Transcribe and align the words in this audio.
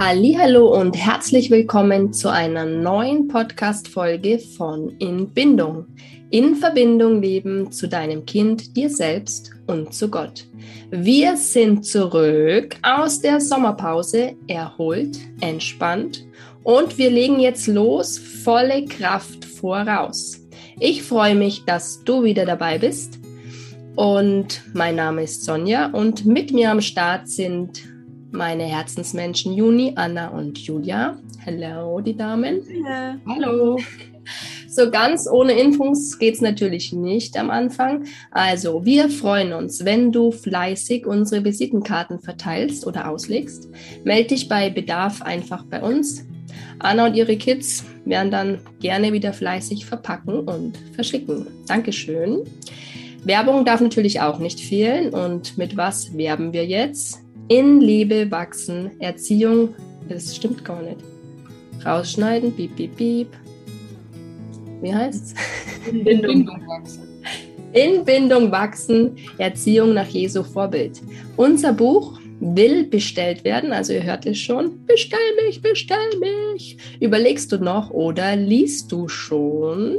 Hallo 0.00 0.80
und 0.80 0.96
herzlich 0.96 1.50
willkommen 1.50 2.12
zu 2.12 2.30
einer 2.30 2.64
neuen 2.64 3.26
Podcast 3.26 3.88
Folge 3.88 4.38
von 4.38 4.96
In 5.00 5.28
Bindung. 5.28 5.86
In 6.30 6.54
Verbindung 6.54 7.20
leben 7.20 7.72
zu 7.72 7.88
deinem 7.88 8.24
Kind, 8.24 8.76
dir 8.76 8.90
selbst 8.90 9.50
und 9.66 9.92
zu 9.92 10.08
Gott. 10.08 10.46
Wir 10.90 11.36
sind 11.36 11.84
zurück 11.84 12.76
aus 12.82 13.20
der 13.20 13.40
Sommerpause, 13.40 14.36
erholt, 14.46 15.18
entspannt 15.40 16.24
und 16.62 16.96
wir 16.96 17.10
legen 17.10 17.40
jetzt 17.40 17.66
los, 17.66 18.18
volle 18.18 18.84
Kraft 18.84 19.44
voraus. 19.44 20.40
Ich 20.78 21.02
freue 21.02 21.34
mich, 21.34 21.64
dass 21.64 22.04
du 22.04 22.22
wieder 22.22 22.46
dabei 22.46 22.78
bist. 22.78 23.18
Und 23.96 24.62
mein 24.74 24.94
Name 24.94 25.24
ist 25.24 25.44
Sonja 25.44 25.90
und 25.90 26.24
mit 26.24 26.52
mir 26.52 26.70
am 26.70 26.80
Start 26.80 27.26
sind 27.26 27.82
meine 28.30 28.64
Herzensmenschen 28.64 29.52
Juni, 29.52 29.92
Anna 29.96 30.28
und 30.28 30.58
Julia. 30.58 31.18
Hallo, 31.44 32.00
die 32.00 32.16
Damen. 32.16 32.62
Ja. 32.84 33.16
Hallo. 33.26 33.78
So 34.68 34.90
ganz 34.90 35.26
ohne 35.26 35.52
Infos 35.52 36.18
geht 36.18 36.34
es 36.34 36.40
natürlich 36.40 36.92
nicht 36.92 37.36
am 37.38 37.50
Anfang. 37.50 38.04
Also, 38.30 38.84
wir 38.84 39.08
freuen 39.08 39.52
uns, 39.52 39.84
wenn 39.84 40.12
du 40.12 40.30
fleißig 40.30 41.06
unsere 41.06 41.44
Visitenkarten 41.44 42.20
verteilst 42.20 42.86
oder 42.86 43.08
auslegst. 43.08 43.68
Meld 44.04 44.30
dich 44.30 44.48
bei 44.48 44.70
Bedarf 44.70 45.22
einfach 45.22 45.64
bei 45.64 45.82
uns. 45.82 46.26
Anna 46.78 47.06
und 47.06 47.16
ihre 47.16 47.36
Kids 47.36 47.84
werden 48.04 48.30
dann 48.30 48.60
gerne 48.80 49.12
wieder 49.12 49.32
fleißig 49.32 49.86
verpacken 49.86 50.40
und 50.40 50.78
verschicken. 50.94 51.46
Dankeschön. 51.66 52.42
Werbung 53.24 53.64
darf 53.64 53.80
natürlich 53.80 54.20
auch 54.20 54.38
nicht 54.38 54.60
fehlen. 54.60 55.12
Und 55.12 55.58
mit 55.58 55.76
was 55.76 56.16
werben 56.16 56.52
wir 56.52 56.66
jetzt? 56.66 57.20
In 57.48 57.80
Liebe 57.80 58.30
wachsen, 58.30 58.90
Erziehung, 59.00 59.74
das 60.06 60.36
stimmt 60.36 60.62
gar 60.66 60.82
nicht. 60.82 60.98
Rausschneiden, 61.82 62.54
piep, 62.54 62.76
piep, 62.76 62.94
piep. 62.94 63.28
Wie 64.82 64.94
heißt 64.94 65.34
es? 65.34 65.90
In 65.90 66.04
Bindung 66.04 66.46
wachsen. 66.66 67.08
In 67.72 68.04
Bindung 68.04 68.50
wachsen, 68.50 69.16
Erziehung 69.38 69.94
nach 69.94 70.08
Jesu 70.08 70.42
Vorbild. 70.42 71.00
Unser 71.36 71.72
Buch 71.72 72.20
will 72.40 72.84
bestellt 72.84 73.44
werden, 73.44 73.72
also 73.72 73.94
ihr 73.94 74.02
hört 74.02 74.26
es 74.26 74.36
schon. 74.36 74.84
Bestell 74.84 75.18
mich, 75.42 75.62
bestell 75.62 76.18
mich. 76.20 76.76
Überlegst 77.00 77.50
du 77.50 77.56
noch 77.56 77.90
oder 77.90 78.36
liest 78.36 78.92
du 78.92 79.08
schon? 79.08 79.96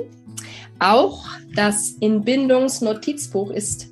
Auch 0.77 1.25
das 1.55 1.97
Inbindungsnotizbuch 1.99 3.49
ist 3.49 3.88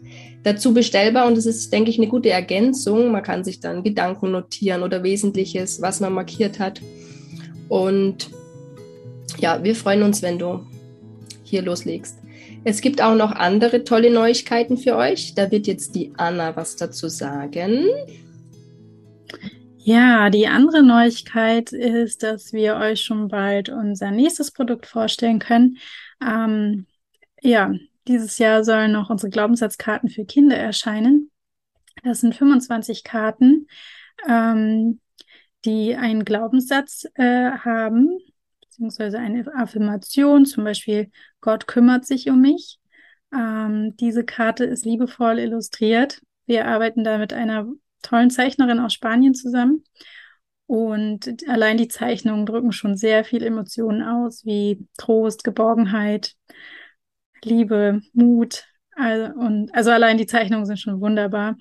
dazu 0.47 0.73
bestellbar 0.73 1.27
und 1.27 1.37
es 1.37 1.45
ist, 1.45 1.73
denke 1.73 1.89
ich, 1.89 1.97
eine 1.97 2.07
gute 2.07 2.29
Ergänzung. 2.29 3.11
Man 3.11 3.21
kann 3.21 3.43
sich 3.43 3.59
dann 3.59 3.83
Gedanken 3.83 4.31
notieren 4.31 4.81
oder 4.81 5.03
Wesentliches, 5.03 5.81
was 5.81 5.99
man 5.99 6.13
markiert 6.13 6.57
hat. 6.57 6.81
Und 7.67 8.29
ja, 9.39 9.61
wir 9.61 9.75
freuen 9.75 10.03
uns, 10.03 10.21
wenn 10.21 10.39
du 10.39 10.65
hier 11.43 11.61
loslegst. 11.61 12.17
Es 12.63 12.79
gibt 12.79 13.01
auch 13.01 13.15
noch 13.15 13.31
andere 13.33 13.83
tolle 13.83 14.09
Neuigkeiten 14.09 14.77
für 14.77 14.95
euch. 14.95 15.35
Da 15.35 15.51
wird 15.51 15.67
jetzt 15.67 15.95
die 15.95 16.13
Anna 16.17 16.55
was 16.55 16.77
dazu 16.77 17.09
sagen. 17.09 17.85
Ja, 19.77 20.29
die 20.29 20.47
andere 20.47 20.81
Neuigkeit 20.81 21.71
ist, 21.73 22.23
dass 22.23 22.53
wir 22.53 22.75
euch 22.77 23.01
schon 23.01 23.27
bald 23.27 23.69
unser 23.69 24.11
nächstes 24.11 24.51
Produkt 24.51 24.85
vorstellen 24.85 25.39
können. 25.39 25.77
Ähm, 26.21 26.87
ja, 27.41 27.73
dieses 28.07 28.37
Jahr 28.37 28.63
sollen 28.63 28.91
noch 28.91 29.09
unsere 29.09 29.29
Glaubenssatzkarten 29.29 30.09
für 30.09 30.25
Kinder 30.25 30.57
erscheinen. 30.57 31.31
Das 32.03 32.21
sind 32.21 32.35
25 32.35 33.03
Karten, 33.03 33.67
ähm, 34.27 34.99
die 35.65 35.95
einen 35.95 36.25
Glaubenssatz 36.25 37.07
äh, 37.15 37.51
haben, 37.51 38.19
beziehungsweise 38.61 39.19
eine 39.19 39.45
Affirmation, 39.55 40.45
zum 40.45 40.63
Beispiel 40.63 41.11
Gott 41.41 41.67
kümmert 41.67 42.05
sich 42.05 42.29
um 42.29 42.41
mich. 42.41 42.79
Ähm, 43.33 43.95
diese 43.97 44.23
Karte 44.23 44.63
ist 44.65 44.85
liebevoll 44.85 45.39
illustriert. 45.39 46.21
Wir 46.45 46.67
arbeiten 46.67 47.03
da 47.03 47.17
mit 47.17 47.33
einer 47.33 47.67
tollen 48.01 48.29
Zeichnerin 48.29 48.79
aus 48.79 48.93
Spanien 48.93 49.33
zusammen. 49.33 49.83
Und 50.65 51.47
allein 51.47 51.77
die 51.77 51.87
Zeichnungen 51.87 52.45
drücken 52.45 52.73
schon 52.73 52.97
sehr 52.97 53.23
viel 53.23 53.43
Emotionen 53.43 54.03
aus, 54.03 54.45
wie 54.45 54.85
Trost, 54.97 55.43
Geborgenheit, 55.43 56.35
Liebe, 57.43 58.01
Mut. 58.13 58.65
Also, 58.95 59.33
und, 59.33 59.73
also 59.73 59.91
allein 59.91 60.17
die 60.17 60.25
Zeichnungen 60.25 60.65
sind 60.65 60.79
schon 60.79 61.01
wunderbar. 61.01 61.57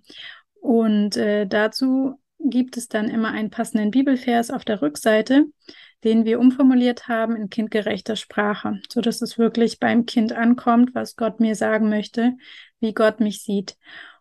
Und 0.60 1.16
äh, 1.16 1.46
dazu 1.46 2.18
gibt 2.38 2.76
es 2.76 2.88
dann 2.88 3.08
immer 3.08 3.30
einen 3.30 3.50
passenden 3.50 3.90
Bibelvers 3.90 4.50
auf 4.50 4.64
der 4.64 4.82
Rückseite, 4.82 5.46
den 6.04 6.24
wir 6.24 6.38
umformuliert 6.38 7.08
haben 7.08 7.36
in 7.36 7.50
kindgerechter 7.50 8.16
Sprache, 8.16 8.80
so 8.90 9.00
dass 9.00 9.22
es 9.22 9.38
wirklich 9.38 9.78
beim 9.78 10.06
Kind 10.06 10.32
ankommt, 10.32 10.94
was 10.94 11.16
Gott 11.16 11.40
mir 11.40 11.54
sagen 11.54 11.88
möchte, 11.88 12.34
wie 12.80 12.94
Gott 12.94 13.20
mich 13.20 13.42
sieht. 13.42 13.76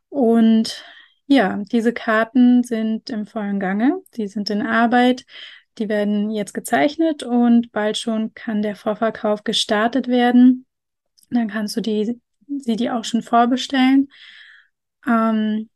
Und 0.10 0.84
ja, 1.28 1.62
diese 1.72 1.94
Karten 1.94 2.64
sind 2.64 3.10
im 3.10 3.26
vollen 3.26 3.60
Gange, 3.60 4.02
die 4.16 4.28
sind 4.28 4.50
in 4.50 4.62
Arbeit, 4.62 5.26
die 5.78 5.90
werden 5.90 6.30
jetzt 6.30 6.54
gezeichnet 6.54 7.24
und 7.24 7.72
bald 7.72 7.98
schon 7.98 8.34
kann 8.34 8.62
der 8.62 8.76
Vorverkauf 8.76 9.44
gestartet 9.44 10.08
werden. 10.08 10.66
Dann 11.36 11.50
kannst 11.50 11.76
du 11.76 11.82
die, 11.82 12.20
sie 12.48 12.76
dir 12.76 12.96
auch 12.96 13.04
schon 13.04 13.22
vorbestellen. 13.22 14.10
Ähm, 15.08 15.70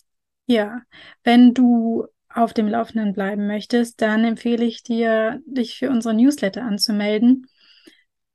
ja, 0.45 0.81
wenn 1.23 1.53
du 1.53 2.07
auf 2.29 2.53
dem 2.53 2.67
Laufenden 2.67 3.13
bleiben 3.13 3.47
möchtest, 3.47 4.01
dann 4.01 4.23
empfehle 4.23 4.65
ich 4.65 4.83
dir, 4.83 5.41
dich 5.45 5.77
für 5.77 5.89
unsere 5.89 6.13
Newsletter 6.13 6.63
anzumelden. 6.63 7.47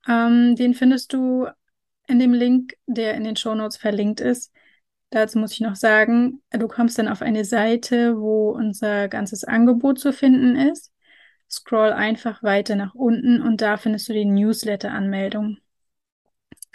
Ähm, 0.09 0.57
den 0.57 0.75
findest 0.75 1.13
du 1.13 1.47
in 2.07 2.19
dem 2.19 2.33
Link, 2.33 2.75
der 2.87 3.15
in 3.15 3.25
den 3.25 3.37
Shownotes 3.37 3.77
verlinkt 3.77 4.21
ist. 4.21 4.53
Dazu 5.11 5.39
muss 5.39 5.53
ich 5.53 5.61
noch 5.61 5.77
sagen, 5.77 6.43
du 6.51 6.67
kommst 6.69 6.99
dann 6.99 7.09
auf 7.09 7.23
eine 7.23 7.45
Seite, 7.45 8.19
wo 8.19 8.51
unser 8.51 9.09
ganzes 9.09 9.45
Angebot 9.45 9.99
zu 10.01 10.13
finden 10.13 10.57
ist. 10.57 10.93
Scroll 11.49 11.93
einfach 11.93 12.43
weiter 12.43 12.75
nach 12.75 12.95
unten 12.95 13.41
und 13.41 13.61
da 13.61 13.77
findest 13.77 14.09
du 14.09 14.13
die 14.13 14.25
Newsletter-Anmeldung. 14.25 15.59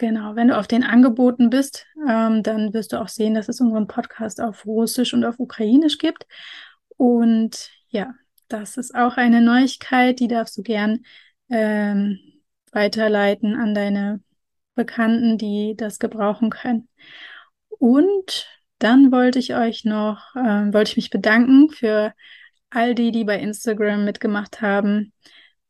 Genau, 0.00 0.34
wenn 0.34 0.48
du 0.48 0.56
auf 0.56 0.66
den 0.66 0.82
Angeboten 0.82 1.50
bist, 1.50 1.84
ähm, 2.08 2.42
dann 2.42 2.72
wirst 2.72 2.94
du 2.94 3.00
auch 3.02 3.08
sehen, 3.08 3.34
dass 3.34 3.50
es 3.50 3.60
unseren 3.60 3.86
Podcast 3.86 4.40
auf 4.40 4.64
Russisch 4.64 5.12
und 5.12 5.26
auf 5.26 5.38
Ukrainisch 5.38 5.98
gibt. 5.98 6.26
Und 6.96 7.70
ja, 7.90 8.14
das 8.48 8.78
ist 8.78 8.94
auch 8.94 9.18
eine 9.18 9.42
Neuigkeit, 9.42 10.18
die 10.18 10.26
darfst 10.26 10.56
du 10.56 10.62
gern 10.62 11.00
ähm, 11.50 12.18
weiterleiten 12.72 13.54
an 13.56 13.74
deine 13.74 14.22
Bekannten, 14.74 15.36
die 15.36 15.74
das 15.76 15.98
gebrauchen 15.98 16.48
können. 16.48 16.88
Und 17.68 18.48
dann 18.78 19.12
wollte 19.12 19.38
ich 19.38 19.54
euch 19.54 19.84
noch, 19.84 20.34
äh, 20.34 20.72
wollte 20.72 20.92
ich 20.92 20.96
mich 20.96 21.10
bedanken 21.10 21.68
für 21.68 22.14
all 22.70 22.94
die, 22.94 23.12
die 23.12 23.24
bei 23.24 23.38
Instagram 23.38 24.06
mitgemacht 24.06 24.62
haben 24.62 25.12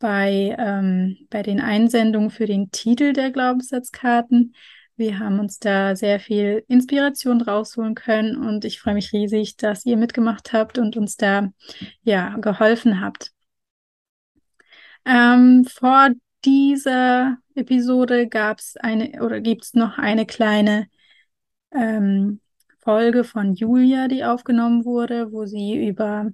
bei, 0.01 0.57
ähm, 0.59 1.19
bei 1.31 1.43
den 1.43 1.61
Einsendungen 1.61 2.31
für 2.31 2.47
den 2.47 2.73
Titel 2.73 3.13
der 3.13 3.31
Glaubenssatzkarten. 3.31 4.55
Wir 4.97 5.19
haben 5.21 5.39
uns 5.39 5.59
da 5.61 5.95
sehr 5.95 6.19
viel 6.19 6.65
Inspiration 6.67 7.41
rausholen 7.41 7.95
können 7.95 8.37
und 8.37 8.65
ich 8.65 8.81
freue 8.81 8.95
mich 8.95 9.13
riesig, 9.13 9.57
dass 9.57 9.87
ihr 9.87 9.97
mitgemacht 9.97 10.53
habt 10.53 10.79
und 10.79 10.97
uns 10.97 11.17
da 11.17 11.51
ja 12.03 12.37
geholfen 12.39 13.01
habt. 13.01 13.31
Ähm, 15.05 15.65
vor 15.65 16.11
dieser 16.45 17.39
Episode 17.55 18.29
gab 18.29 18.59
es 18.59 18.77
eine 18.77 19.23
oder 19.23 19.41
gibt 19.41 19.65
es 19.65 19.75
noch 19.75 19.99
eine 19.99 20.27
kleine 20.27 20.89
ähm, 21.73 22.41
Folge 22.79 23.25
von 23.25 23.55
Julia, 23.55 24.09
die 24.09 24.25
aufgenommen 24.25 24.85
wurde, 24.85 25.33
wo 25.33 25.45
sie 25.47 25.87
über 25.87 26.31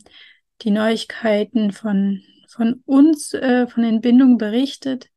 die 0.62 0.70
Neuigkeiten 0.70 1.72
von 1.72 2.22
von 2.48 2.82
uns, 2.86 3.34
äh, 3.34 3.66
von 3.66 3.84
Entbindung 3.84 4.38
berichtet. 4.38 5.08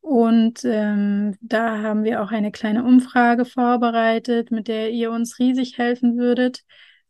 Und 0.00 0.60
ähm, 0.64 1.36
da 1.40 1.82
haben 1.82 2.04
wir 2.04 2.22
auch 2.22 2.30
eine 2.30 2.50
kleine 2.50 2.84
Umfrage 2.84 3.44
vorbereitet, 3.44 4.50
mit 4.50 4.68
der 4.68 4.90
ihr 4.90 5.10
uns 5.10 5.38
riesig 5.38 5.76
helfen 5.76 6.16
würdet, 6.16 6.62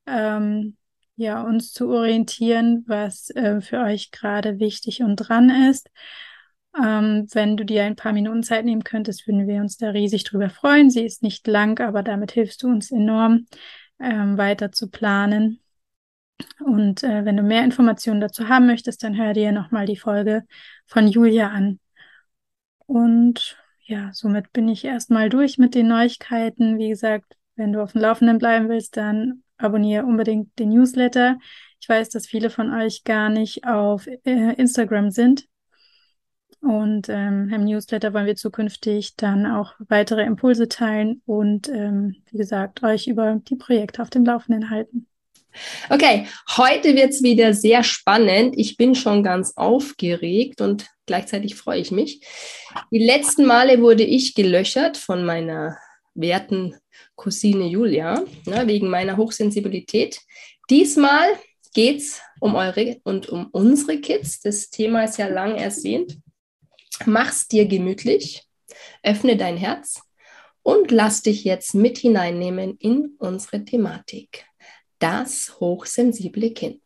ähm, 0.07 0.77
ja, 1.17 1.43
uns 1.43 1.73
zu 1.73 1.89
orientieren, 1.91 2.85
was 2.87 3.31
äh, 3.31 3.61
für 3.61 3.81
euch 3.81 4.11
gerade 4.11 4.59
wichtig 4.59 5.03
und 5.03 5.17
dran 5.17 5.51
ist. 5.71 5.91
Ähm, 6.77 7.27
wenn 7.33 7.57
du 7.57 7.65
dir 7.65 7.85
ein 7.85 7.97
paar 7.97 8.13
Minuten 8.13 8.43
Zeit 8.43 8.65
nehmen 8.65 8.85
könntest, 8.85 9.27
würden 9.27 9.47
wir 9.47 9.61
uns 9.61 9.77
da 9.77 9.91
riesig 9.91 10.25
drüber 10.25 10.51
freuen. 10.51 10.91
Sie 10.91 11.05
ist 11.05 11.23
nicht 11.23 11.47
lang, 11.47 11.81
aber 11.81 12.03
damit 12.03 12.33
hilfst 12.33 12.63
du 12.63 12.69
uns 12.69 12.91
enorm, 12.91 13.47
ähm, 14.01 14.39
weiter 14.39 14.73
zu 14.73 14.91
planen. 14.91 15.61
Und 16.65 17.03
äh, 17.03 17.25
wenn 17.25 17.37
du 17.37 17.43
mehr 17.43 17.65
Informationen 17.65 18.21
dazu 18.21 18.49
haben 18.49 18.67
möchtest, 18.67 19.03
dann 19.03 19.17
hör 19.17 19.33
dir 19.33 19.53
nochmal 19.53 19.87
die 19.87 19.97
Folge 19.97 20.45
von 20.87 21.07
Julia 21.09 21.49
an. 21.49 21.81
Und 22.87 23.57
ja, 23.85 24.11
somit 24.13 24.53
bin 24.53 24.69
ich 24.69 24.85
erstmal 24.85 25.29
durch 25.29 25.59
mit 25.59 25.75
den 25.75 25.89
Neuigkeiten. 25.89 26.79
Wie 26.79 26.89
gesagt, 26.89 27.37
wenn 27.57 27.73
du 27.73 27.83
auf 27.83 27.93
dem 27.93 28.03
Laufenden 28.03 28.39
bleiben 28.39 28.69
willst, 28.69 28.97
dann 28.97 29.43
abonniere 29.57 30.05
unbedingt 30.05 30.59
den 30.59 30.71
Newsletter. 30.71 31.39
Ich 31.81 31.89
weiß, 31.89 32.11
dass 32.11 32.27
viele 32.27 32.51
von 32.51 32.73
euch 32.73 33.05
gar 33.05 33.29
nicht 33.29 33.67
auf 33.67 34.07
äh, 34.07 34.55
Instagram 34.55 35.11
sind. 35.11 35.47
Und 36.61 37.09
ähm, 37.09 37.51
im 37.53 37.65
Newsletter 37.65 38.13
wollen 38.13 38.27
wir 38.27 38.37
zukünftig 38.37 39.15
dann 39.17 39.47
auch 39.47 39.75
weitere 39.79 40.25
Impulse 40.25 40.69
teilen 40.69 41.23
und, 41.25 41.69
ähm, 41.69 42.17
wie 42.31 42.39
gesagt, 42.39 42.83
euch 42.83 43.07
über 43.07 43.41
die 43.49 43.57
Projekte 43.57 44.03
auf 44.03 44.11
dem 44.11 44.25
Laufenden 44.25 44.71
halten. 44.71 45.07
Okay, 45.91 46.27
heute 46.57 46.95
wird 46.95 47.11
es 47.11 47.23
wieder 47.23 47.55
sehr 47.55 47.83
spannend. 47.83 48.55
Ich 48.57 48.77
bin 48.77 48.95
schon 48.95 49.23
ganz 49.23 49.55
aufgeregt 49.57 50.61
und 50.61 50.87
gleichzeitig 51.07 51.55
freue 51.55 51.81
ich 51.81 51.91
mich. 51.91 52.21
Die 52.91 52.99
letzten 52.99 53.47
Male 53.47 53.81
wurde 53.81 54.05
ich 54.05 54.35
gelöchert 54.35 54.97
von 54.97 55.25
meiner 55.25 55.77
werten 56.15 56.75
Cousine 57.17 57.67
Julia 57.67 58.25
ne, 58.47 58.67
wegen 58.67 58.89
meiner 58.89 59.17
Hochsensibilität. 59.17 60.21
Diesmal 60.71 61.29
geht 61.75 61.99
es 61.99 62.21
um 62.41 62.55
eure 62.55 63.01
und 63.05 63.29
um 63.29 63.49
unsere 63.53 64.01
Kids. 64.01 64.41
Das 64.41 64.71
Thema 64.71 65.05
ist 65.05 65.19
ja 65.19 65.29
lang 65.29 65.57
ersehnt. 65.57 66.19
Mach's 67.07 67.47
dir 67.49 67.67
gemütlich, 67.67 68.45
öffne 69.03 69.37
dein 69.37 69.57
Herz 69.57 70.03
und 70.63 70.91
lass 70.91 71.23
dich 71.23 71.45
jetzt 71.45 71.75
mit 71.75 71.99
hineinnehmen 71.99 72.77
in 72.79 73.15
unsere 73.19 73.65
Thematik. 73.65 74.48
Das 74.99 75.59
hochsensible 75.61 76.51
Kind. 76.51 76.83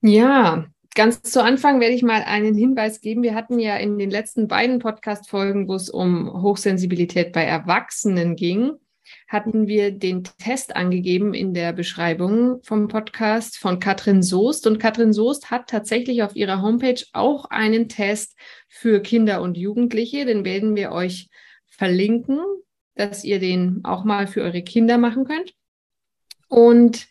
Ja, 0.00 0.66
ganz 0.94 1.22
zu 1.22 1.42
Anfang 1.42 1.80
werde 1.80 1.94
ich 1.94 2.02
mal 2.02 2.22
einen 2.22 2.54
Hinweis 2.54 3.00
geben. 3.00 3.22
Wir 3.22 3.34
hatten 3.34 3.58
ja 3.58 3.76
in 3.76 3.98
den 3.98 4.10
letzten 4.10 4.48
beiden 4.48 4.78
Podcast-Folgen, 4.78 5.68
wo 5.68 5.74
es 5.74 5.90
um 5.90 6.42
Hochsensibilität 6.42 7.32
bei 7.32 7.44
Erwachsenen 7.44 8.36
ging, 8.36 8.72
hatten 9.28 9.66
wir 9.66 9.90
den 9.90 10.24
Test 10.24 10.76
angegeben 10.76 11.34
in 11.34 11.54
der 11.54 11.72
Beschreibung 11.72 12.62
vom 12.62 12.88
Podcast 12.88 13.58
von 13.58 13.80
Katrin 13.80 14.22
Soest. 14.22 14.66
Und 14.66 14.78
Katrin 14.78 15.12
Soest 15.12 15.50
hat 15.50 15.68
tatsächlich 15.68 16.22
auf 16.22 16.36
ihrer 16.36 16.62
Homepage 16.62 17.02
auch 17.12 17.46
einen 17.46 17.88
Test 17.88 18.36
für 18.68 19.00
Kinder 19.00 19.42
und 19.42 19.56
Jugendliche. 19.56 20.24
Den 20.24 20.44
werden 20.44 20.76
wir 20.76 20.92
euch 20.92 21.28
verlinken, 21.66 22.40
dass 22.94 23.24
ihr 23.24 23.38
den 23.38 23.80
auch 23.84 24.04
mal 24.04 24.26
für 24.26 24.42
eure 24.42 24.62
Kinder 24.62 24.98
machen 24.98 25.24
könnt. 25.24 25.54
Und 26.48 27.06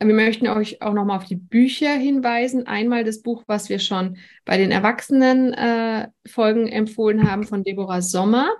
wir 0.00 0.14
möchten 0.14 0.46
euch 0.46 0.80
auch 0.80 0.92
nochmal 0.92 1.18
auf 1.18 1.24
die 1.24 1.36
Bücher 1.36 1.92
hinweisen. 1.94 2.66
Einmal 2.66 3.02
das 3.02 3.20
Buch, 3.20 3.42
was 3.46 3.68
wir 3.68 3.80
schon 3.80 4.16
bei 4.44 4.56
den 4.56 4.70
Erwachsenen-Folgen 4.70 6.68
äh, 6.68 6.70
empfohlen 6.70 7.28
haben 7.28 7.44
von 7.44 7.64
Deborah 7.64 8.00
Sommer 8.00 8.52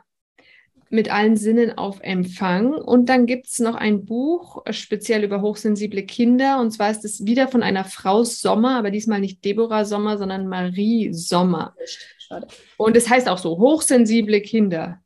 mit 0.91 1.12
allen 1.12 1.37
Sinnen 1.37 1.76
auf 1.76 2.00
Empfang. 2.00 2.73
Und 2.73 3.09
dann 3.09 3.26
gibt 3.26 3.47
es 3.47 3.59
noch 3.59 3.75
ein 3.75 4.05
Buch 4.05 4.65
speziell 4.70 5.23
über 5.23 5.43
hochsensible 5.43 6.03
Kinder. 6.05 6.61
Und 6.61 6.71
zwar 6.73 6.91
ist 6.91 7.05
es 7.05 7.25
wieder 7.25 7.49
von 7.49 7.62
einer 7.62 7.85
Frau 7.85 8.25
Sommer, 8.25 8.76
aber 8.76 8.91
diesmal 8.91 9.21
nicht 9.21 9.44
Deborah 9.44 9.85
Sommer, 9.85 10.19
sondern 10.19 10.49
Marie 10.49 11.12
Sommer. 11.12 11.75
Schade. 12.19 12.49
Und 12.76 12.97
es 12.97 13.09
heißt 13.09 13.29
auch 13.29 13.38
so, 13.38 13.59
hochsensible 13.59 14.41
Kinder. 14.41 15.00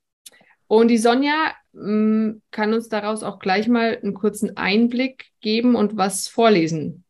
Und 0.72 0.88
die 0.88 0.96
Sonja 0.96 1.52
mm, 1.74 2.40
kann 2.50 2.72
uns 2.72 2.88
daraus 2.88 3.22
auch 3.22 3.40
gleich 3.40 3.68
mal 3.68 3.98
einen 4.02 4.14
kurzen 4.14 4.56
Einblick 4.56 5.26
geben 5.42 5.74
und 5.74 5.98
was 5.98 6.28
vorlesen. 6.28 7.04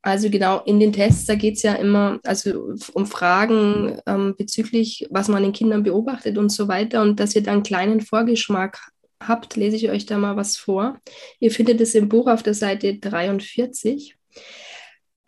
Also 0.00 0.30
genau, 0.30 0.62
in 0.64 0.80
den 0.80 0.94
Tests, 0.94 1.26
da 1.26 1.34
geht 1.34 1.56
es 1.56 1.62
ja 1.62 1.74
immer 1.74 2.20
also 2.24 2.74
um 2.94 3.04
Fragen 3.04 4.00
ähm, 4.06 4.34
bezüglich, 4.38 5.06
was 5.10 5.28
man 5.28 5.42
den 5.42 5.52
Kindern 5.52 5.82
beobachtet 5.82 6.38
und 6.38 6.48
so 6.48 6.68
weiter. 6.68 7.02
Und 7.02 7.20
dass 7.20 7.36
ihr 7.36 7.42
dann 7.42 7.56
einen 7.56 7.62
kleinen 7.64 8.00
Vorgeschmack 8.00 8.80
habt, 9.22 9.56
lese 9.56 9.76
ich 9.76 9.90
euch 9.90 10.06
da 10.06 10.16
mal 10.16 10.36
was 10.36 10.56
vor. 10.56 10.98
Ihr 11.40 11.50
findet 11.50 11.82
es 11.82 11.94
im 11.94 12.08
Buch 12.08 12.28
auf 12.28 12.42
der 12.42 12.54
Seite 12.54 12.96
43. 12.96 14.16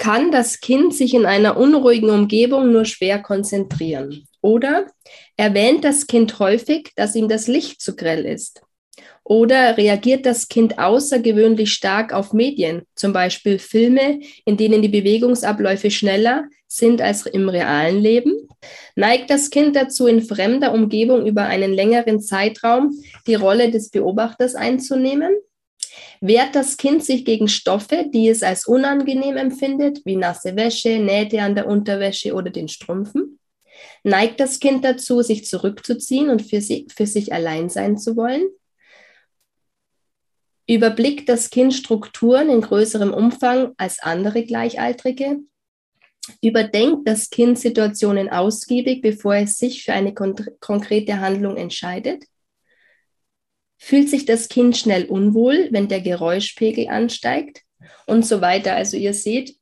Kann 0.00 0.30
das 0.30 0.60
Kind 0.60 0.94
sich 0.94 1.12
in 1.12 1.26
einer 1.26 1.58
unruhigen 1.58 2.08
Umgebung 2.08 2.72
nur 2.72 2.86
schwer 2.86 3.20
konzentrieren? 3.20 4.26
Oder 4.40 4.86
erwähnt 5.36 5.84
das 5.84 6.06
Kind 6.06 6.38
häufig, 6.38 6.92
dass 6.96 7.14
ihm 7.14 7.28
das 7.28 7.48
Licht 7.48 7.82
zu 7.82 7.94
grell 7.96 8.24
ist? 8.24 8.62
Oder 9.24 9.76
reagiert 9.76 10.24
das 10.24 10.48
Kind 10.48 10.78
außergewöhnlich 10.78 11.74
stark 11.74 12.14
auf 12.14 12.32
Medien, 12.32 12.84
zum 12.94 13.12
Beispiel 13.12 13.58
Filme, 13.58 14.20
in 14.46 14.56
denen 14.56 14.80
die 14.80 14.88
Bewegungsabläufe 14.88 15.90
schneller 15.90 16.44
sind 16.66 17.02
als 17.02 17.26
im 17.26 17.50
realen 17.50 18.00
Leben? 18.00 18.48
Neigt 18.96 19.28
das 19.28 19.50
Kind 19.50 19.76
dazu, 19.76 20.06
in 20.06 20.22
fremder 20.22 20.72
Umgebung 20.72 21.26
über 21.26 21.42
einen 21.42 21.74
längeren 21.74 22.22
Zeitraum 22.22 22.98
die 23.26 23.34
Rolle 23.34 23.70
des 23.70 23.90
Beobachters 23.90 24.54
einzunehmen? 24.54 25.36
Wehrt 26.20 26.54
das 26.54 26.76
Kind 26.76 27.02
sich 27.02 27.24
gegen 27.24 27.48
Stoffe, 27.48 28.04
die 28.12 28.28
es 28.28 28.42
als 28.42 28.66
unangenehm 28.66 29.38
empfindet, 29.38 30.00
wie 30.04 30.16
nasse 30.16 30.54
Wäsche, 30.54 30.98
Nähte 30.98 31.40
an 31.40 31.54
der 31.54 31.66
Unterwäsche 31.66 32.34
oder 32.34 32.50
den 32.50 32.68
Strümpfen? 32.68 33.38
Neigt 34.04 34.38
das 34.38 34.60
Kind 34.60 34.84
dazu, 34.84 35.22
sich 35.22 35.46
zurückzuziehen 35.46 36.28
und 36.28 36.42
für, 36.42 36.60
sie, 36.60 36.86
für 36.94 37.06
sich 37.06 37.32
allein 37.32 37.70
sein 37.70 37.96
zu 37.96 38.16
wollen? 38.16 38.48
Überblickt 40.66 41.28
das 41.28 41.48
Kind 41.48 41.72
Strukturen 41.72 42.50
in 42.50 42.60
größerem 42.60 43.14
Umfang 43.14 43.72
als 43.78 43.98
andere 44.00 44.44
Gleichaltrige? 44.44 45.40
Überdenkt 46.42 47.08
das 47.08 47.30
Kind 47.30 47.58
Situationen 47.58 48.28
ausgiebig, 48.28 49.00
bevor 49.00 49.36
es 49.36 49.56
sich 49.56 49.82
für 49.82 49.94
eine 49.94 50.12
kon 50.12 50.36
konkrete 50.60 51.18
Handlung 51.18 51.56
entscheidet? 51.56 52.24
Fühlt 53.82 54.10
sich 54.10 54.26
das 54.26 54.48
Kind 54.48 54.76
schnell 54.76 55.06
unwohl, 55.06 55.68
wenn 55.70 55.88
der 55.88 56.02
Geräuschpegel 56.02 56.88
ansteigt? 56.88 57.62
Und 58.06 58.26
so 58.26 58.42
weiter. 58.42 58.76
Also 58.76 58.98
ihr 58.98 59.14
seht, 59.14 59.56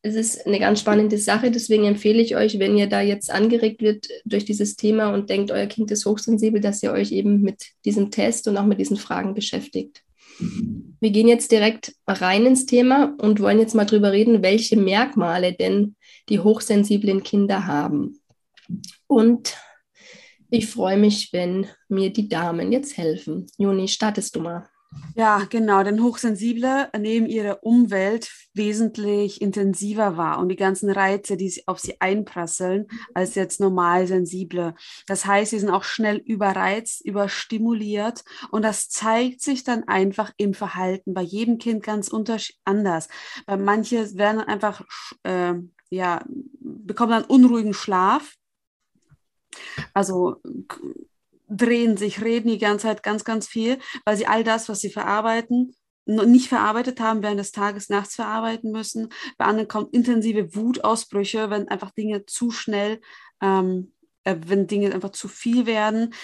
es 0.00 0.14
ist 0.14 0.46
eine 0.46 0.58
ganz 0.58 0.80
spannende 0.80 1.18
Sache. 1.18 1.50
Deswegen 1.50 1.84
empfehle 1.84 2.22
ich 2.22 2.34
euch, 2.34 2.58
wenn 2.58 2.78
ihr 2.78 2.86
da 2.86 3.02
jetzt 3.02 3.30
angeregt 3.30 3.82
wird 3.82 4.08
durch 4.24 4.46
dieses 4.46 4.76
Thema 4.76 5.12
und 5.12 5.28
denkt, 5.28 5.50
euer 5.50 5.66
Kind 5.66 5.90
ist 5.90 6.06
hochsensibel, 6.06 6.62
dass 6.62 6.82
ihr 6.82 6.92
euch 6.92 7.12
eben 7.12 7.42
mit 7.42 7.72
diesem 7.84 8.10
Test 8.10 8.48
und 8.48 8.56
auch 8.56 8.64
mit 8.64 8.80
diesen 8.80 8.96
Fragen 8.96 9.34
beschäftigt. 9.34 10.02
Wir 10.38 11.10
gehen 11.10 11.28
jetzt 11.28 11.52
direkt 11.52 11.94
rein 12.06 12.46
ins 12.46 12.64
Thema 12.64 13.14
und 13.18 13.40
wollen 13.40 13.58
jetzt 13.58 13.74
mal 13.74 13.84
drüber 13.84 14.12
reden, 14.12 14.42
welche 14.42 14.76
Merkmale 14.76 15.52
denn 15.52 15.94
die 16.30 16.40
hochsensiblen 16.40 17.22
Kinder 17.22 17.66
haben. 17.66 18.18
Und 19.06 19.56
ich 20.50 20.66
freue 20.68 20.96
mich, 20.96 21.32
wenn 21.32 21.66
mir 21.88 22.12
die 22.12 22.28
Damen 22.28 22.72
jetzt 22.72 22.96
helfen. 22.96 23.46
Juni, 23.58 23.88
startest 23.88 24.36
du 24.36 24.40
mal. 24.40 24.68
Ja, 25.14 25.44
genau, 25.48 25.82
denn 25.82 26.02
Hochsensible 26.02 26.88
nehmen 26.98 27.26
ihre 27.26 27.56
Umwelt 27.56 28.30
wesentlich 28.54 29.40
intensiver 29.40 30.16
wahr 30.16 30.38
und 30.38 30.48
die 30.48 30.56
ganzen 30.56 30.90
Reize, 30.90 31.36
die 31.36 31.62
auf 31.66 31.80
sie 31.80 32.00
einprasseln, 32.00 32.86
als 33.14 33.34
jetzt 33.34 33.60
normal 33.60 34.06
Sensible. 34.06 34.74
Das 35.06 35.26
heißt, 35.26 35.50
sie 35.50 35.58
sind 35.58 35.70
auch 35.70 35.84
schnell 35.84 36.16
überreizt, 36.16 37.04
überstimuliert 37.04 38.24
und 38.50 38.62
das 38.62 38.88
zeigt 38.88 39.42
sich 39.42 39.64
dann 39.64 39.84
einfach 39.84 40.32
im 40.36 40.54
Verhalten 40.54 41.14
bei 41.14 41.22
jedem 41.22 41.58
Kind 41.58 41.82
ganz 41.82 42.10
anders. 42.64 43.08
Bei 43.46 43.56
manche 43.56 44.16
werden 44.16 44.40
einfach, 44.40 44.82
äh, 45.24 45.54
ja, 45.90 46.24
bekommen 46.60 47.12
dann 47.12 47.24
unruhigen 47.24 47.74
Schlaf. 47.74 48.34
Also 49.94 50.36
drehen 51.48 51.96
sich, 51.96 52.22
reden 52.22 52.48
die 52.48 52.58
ganze 52.58 52.86
Zeit 52.86 53.02
ganz, 53.02 53.24
ganz 53.24 53.46
viel, 53.46 53.78
weil 54.04 54.16
sie 54.16 54.26
all 54.26 54.44
das, 54.44 54.68
was 54.68 54.80
sie 54.80 54.90
verarbeiten, 54.90 55.74
nicht 56.06 56.48
verarbeitet 56.48 57.00
haben, 57.00 57.22
während 57.22 57.40
des 57.40 57.52
Tages 57.52 57.88
nachts 57.88 58.14
verarbeiten 58.14 58.70
müssen. 58.70 59.08
Bei 59.38 59.46
anderen 59.46 59.68
kommen 59.68 59.88
intensive 59.90 60.54
Wutausbrüche, 60.54 61.50
wenn 61.50 61.68
einfach 61.68 61.90
Dinge 61.90 62.26
zu 62.26 62.52
schnell, 62.52 63.00
ähm, 63.42 63.92
äh, 64.22 64.36
wenn 64.46 64.68
Dinge 64.68 64.94
einfach 64.94 65.10
zu 65.10 65.26
viel 65.26 65.66
werden. 65.66 66.14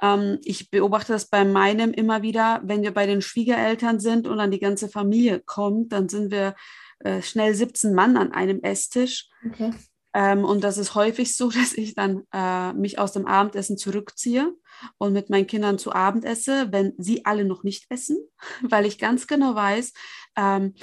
Ähm, 0.00 0.38
ich 0.44 0.70
beobachte 0.70 1.12
das 1.12 1.28
bei 1.28 1.44
meinem 1.44 1.92
immer 1.92 2.22
wieder, 2.22 2.60
wenn 2.64 2.82
wir 2.82 2.92
bei 2.92 3.06
den 3.06 3.20
Schwiegereltern 3.20 3.98
sind 3.98 4.28
und 4.28 4.38
dann 4.38 4.52
die 4.52 4.60
ganze 4.60 4.88
Familie 4.88 5.40
kommt, 5.40 5.92
dann 5.92 6.08
sind 6.08 6.30
wir 6.30 6.54
äh, 7.00 7.20
schnell 7.20 7.54
17 7.54 7.94
Mann 7.94 8.16
an 8.16 8.32
einem 8.32 8.62
Esstisch. 8.62 9.28
Okay. 9.44 9.72
Ähm, 10.14 10.44
und 10.44 10.62
das 10.62 10.78
ist 10.78 10.94
häufig 10.94 11.36
so, 11.36 11.50
dass 11.50 11.72
ich 11.72 11.94
dann 11.94 12.24
äh, 12.32 12.72
mich 12.72 12.98
aus 12.98 13.12
dem 13.12 13.26
Abendessen 13.26 13.78
zurückziehe 13.78 14.54
und 14.98 15.12
mit 15.12 15.30
meinen 15.30 15.46
Kindern 15.46 15.78
zu 15.78 15.92
Abend 15.92 16.24
esse, 16.24 16.72
wenn 16.72 16.94
sie 16.98 17.24
alle 17.24 17.44
noch 17.44 17.62
nicht 17.62 17.86
essen, 17.90 18.18
weil 18.62 18.86
ich 18.86 18.98
ganz 18.98 19.26
genau 19.26 19.54
weiß, 19.54 19.92
ähm, 20.36 20.74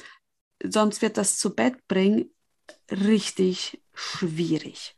sonst 0.63 1.01
wird 1.01 1.17
das 1.17 1.37
zu 1.37 1.55
Bett 1.55 1.87
bringen 1.87 2.31
richtig 2.91 3.81
schwierig. 3.93 4.95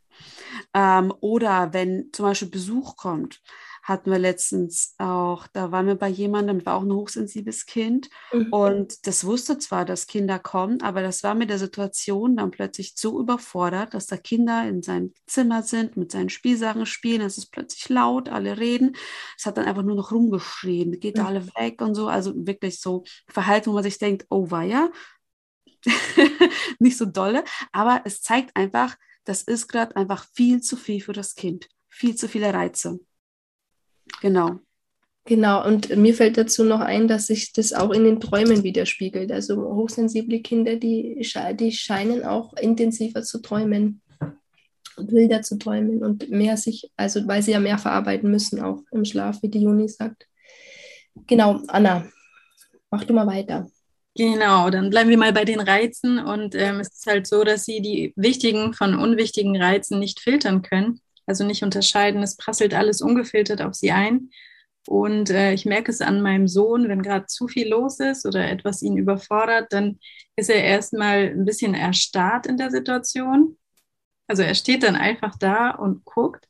Ähm, 0.74 1.14
oder 1.22 1.74
wenn 1.74 2.10
zum 2.12 2.26
Beispiel 2.26 2.50
Besuch 2.50 2.96
kommt, 2.98 3.42
hatten 3.84 4.12
wir 4.12 4.20
letztens 4.20 4.94
auch, 4.98 5.48
da 5.48 5.72
waren 5.72 5.88
wir 5.88 5.96
bei 5.96 6.08
jemandem, 6.08 6.66
war 6.66 6.76
auch 6.76 6.84
ein 6.84 6.94
hochsensibles 6.94 7.66
Kind 7.66 8.10
mhm. 8.32 8.54
und 8.54 9.08
das 9.08 9.26
wusste 9.26 9.58
zwar, 9.58 9.86
dass 9.86 10.08
Kinder 10.08 10.40
kommen, 10.40 10.82
aber 10.82 11.02
das 11.02 11.24
war 11.24 11.34
mit 11.34 11.50
der 11.50 11.58
Situation 11.58 12.38
dann 12.38 12.52
plötzlich 12.52 12.94
so 12.96 13.20
überfordert, 13.20 13.94
dass 13.94 14.08
da 14.08 14.18
Kinder 14.18 14.68
in 14.68 14.84
seinem 14.84 15.14
Zimmer 15.26 15.64
sind, 15.64 15.98
mit 15.98 16.12
seinen 16.12 16.30
Spielsachen 16.30 16.86
spielen, 16.86 17.22
es 17.22 17.38
ist 17.38 17.52
plötzlich 17.52 17.90
laut, 17.90 18.30
alle 18.30 18.58
reden. 18.58 18.96
Es 19.38 19.46
hat 19.46 19.58
dann 19.58 19.66
einfach 19.66 19.84
nur 19.84 19.96
noch 19.96 20.12
rumgeschrien, 20.12 21.00
geht 21.00 21.18
mhm. 21.18 21.26
alle 21.26 21.48
weg 21.56 21.82
und 21.82 21.96
so, 21.96 22.08
also 22.08 22.34
wirklich 22.36 22.80
so 22.80 23.04
Verhalten, 23.28 23.70
wo 23.70 23.74
man 23.74 23.84
sich 23.84 23.98
denkt, 23.98 24.26
oh 24.30 24.52
war 24.52 24.64
ja, 24.64 24.92
nicht 26.80 26.98
so 26.98 27.06
dolle, 27.06 27.44
aber 27.72 28.02
es 28.06 28.22
zeigt 28.22 28.56
einfach, 28.56 28.96
das 29.24 29.44
ist 29.44 29.68
gerade 29.68 29.96
einfach 29.96 30.26
viel 30.34 30.62
zu 30.62 30.76
viel 30.76 31.02
für 31.02 31.14
das 31.14 31.36
Kind, 31.36 31.70
viel 31.90 32.16
zu 32.16 32.28
viele 32.28 32.54
Reize. 32.54 33.00
Genau. 34.22 34.60
Genau, 35.26 35.66
und 35.66 35.96
mir 35.96 36.16
fällt 36.16 36.38
dazu 36.38 36.64
noch 36.64 36.80
ein, 36.80 37.08
dass 37.08 37.28
sich 37.28 37.54
das 37.54 37.74
auch 37.74 37.92
in 37.92 38.04
den 38.04 38.20
Träumen 38.20 38.64
widerspiegelt. 38.64 39.32
Also 39.32 39.56
hochsensible 39.56 40.42
Kinder, 40.42 40.78
die, 40.78 41.22
die 41.60 41.72
scheinen 41.72 42.24
auch 42.24 42.54
intensiver 42.54 43.22
zu 43.22 43.40
träumen 43.40 44.02
und 44.98 45.12
wilder 45.12 45.44
zu 45.44 45.58
träumen 45.58 46.04
und 46.04 46.30
mehr 46.30 46.58
sich, 46.58 46.92
also 46.98 47.28
weil 47.28 47.44
sie 47.44 47.52
ja 47.52 47.60
mehr 47.60 47.78
verarbeiten 47.78 48.32
müssen, 48.32 48.62
auch 48.62 48.82
im 48.92 49.06
Schlaf, 49.06 49.42
wie 49.44 49.50
die 49.50 49.62
Juni 49.62 49.88
sagt. 49.88 50.28
Genau, 51.28 51.62
Anna, 51.68 52.06
mach 52.90 53.04
du 53.04 53.14
mal 53.14 53.28
weiter. 53.28 53.70
Genau, 54.16 54.70
dann 54.70 54.90
bleiben 54.90 55.10
wir 55.10 55.18
mal 55.18 55.34
bei 55.34 55.46
den 55.46 55.62
Reizen. 55.62 56.20
Und 56.20 56.56
ähm, 56.56 56.80
es 56.80 56.90
ist 56.90 57.08
halt 57.08 57.28
so, 57.28 57.44
dass 57.44 57.64
sie 57.64 57.82
die 57.82 58.12
wichtigen 58.16 58.74
von 58.74 58.96
unwichtigen 58.96 59.56
Reizen 59.62 60.00
nicht 60.00 60.20
filtern 60.20 60.62
können, 60.64 61.00
also 61.26 61.46
nicht 61.46 61.64
unterscheiden. 61.64 62.24
Es 62.24 62.38
prasselt 62.38 62.74
alles 62.74 63.02
ungefiltert 63.02 63.62
auf 63.62 63.76
sie 63.76 63.92
ein. 63.92 64.30
Und 64.88 65.30
äh, 65.30 65.54
ich 65.54 65.66
merke 65.66 65.92
es 65.92 66.02
an 66.02 66.22
meinem 66.22 66.48
Sohn, 66.48 66.90
wenn 66.90 67.04
gerade 67.04 67.28
zu 67.28 67.48
viel 67.48 67.70
los 67.70 68.00
ist 68.00 68.26
oder 68.26 68.50
etwas 68.50 68.82
ihn 68.82 68.98
überfordert, 68.98 69.72
dann 69.72 70.00
ist 70.36 70.50
er 70.50 70.64
erstmal 70.64 71.30
ein 71.30 71.46
bisschen 71.46 71.76
erstarrt 71.76 72.48
in 72.48 72.58
der 72.58 72.72
Situation. 72.72 73.58
Also 74.28 74.44
er 74.44 74.56
steht 74.56 74.84
dann 74.84 74.96
einfach 74.96 75.36
da 75.38 75.72
und 75.72 76.04
guckt. 76.06 76.48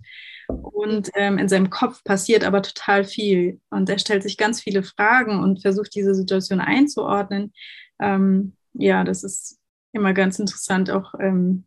Und 0.47 1.09
ähm, 1.15 1.37
in 1.37 1.49
seinem 1.49 1.69
Kopf 1.69 2.03
passiert 2.03 2.43
aber 2.43 2.61
total 2.61 3.03
viel. 3.03 3.59
Und 3.69 3.89
er 3.89 3.99
stellt 3.99 4.23
sich 4.23 4.37
ganz 4.37 4.61
viele 4.61 4.83
Fragen 4.83 5.39
und 5.39 5.61
versucht 5.61 5.93
diese 5.95 6.13
Situation 6.15 6.61
einzuordnen. 6.61 7.53
Ähm, 7.99 8.55
ja, 8.73 9.03
das 9.03 9.23
ist 9.23 9.59
immer 9.93 10.13
ganz 10.13 10.39
interessant. 10.39 10.89
Auch 10.89 11.13
ähm, 11.19 11.65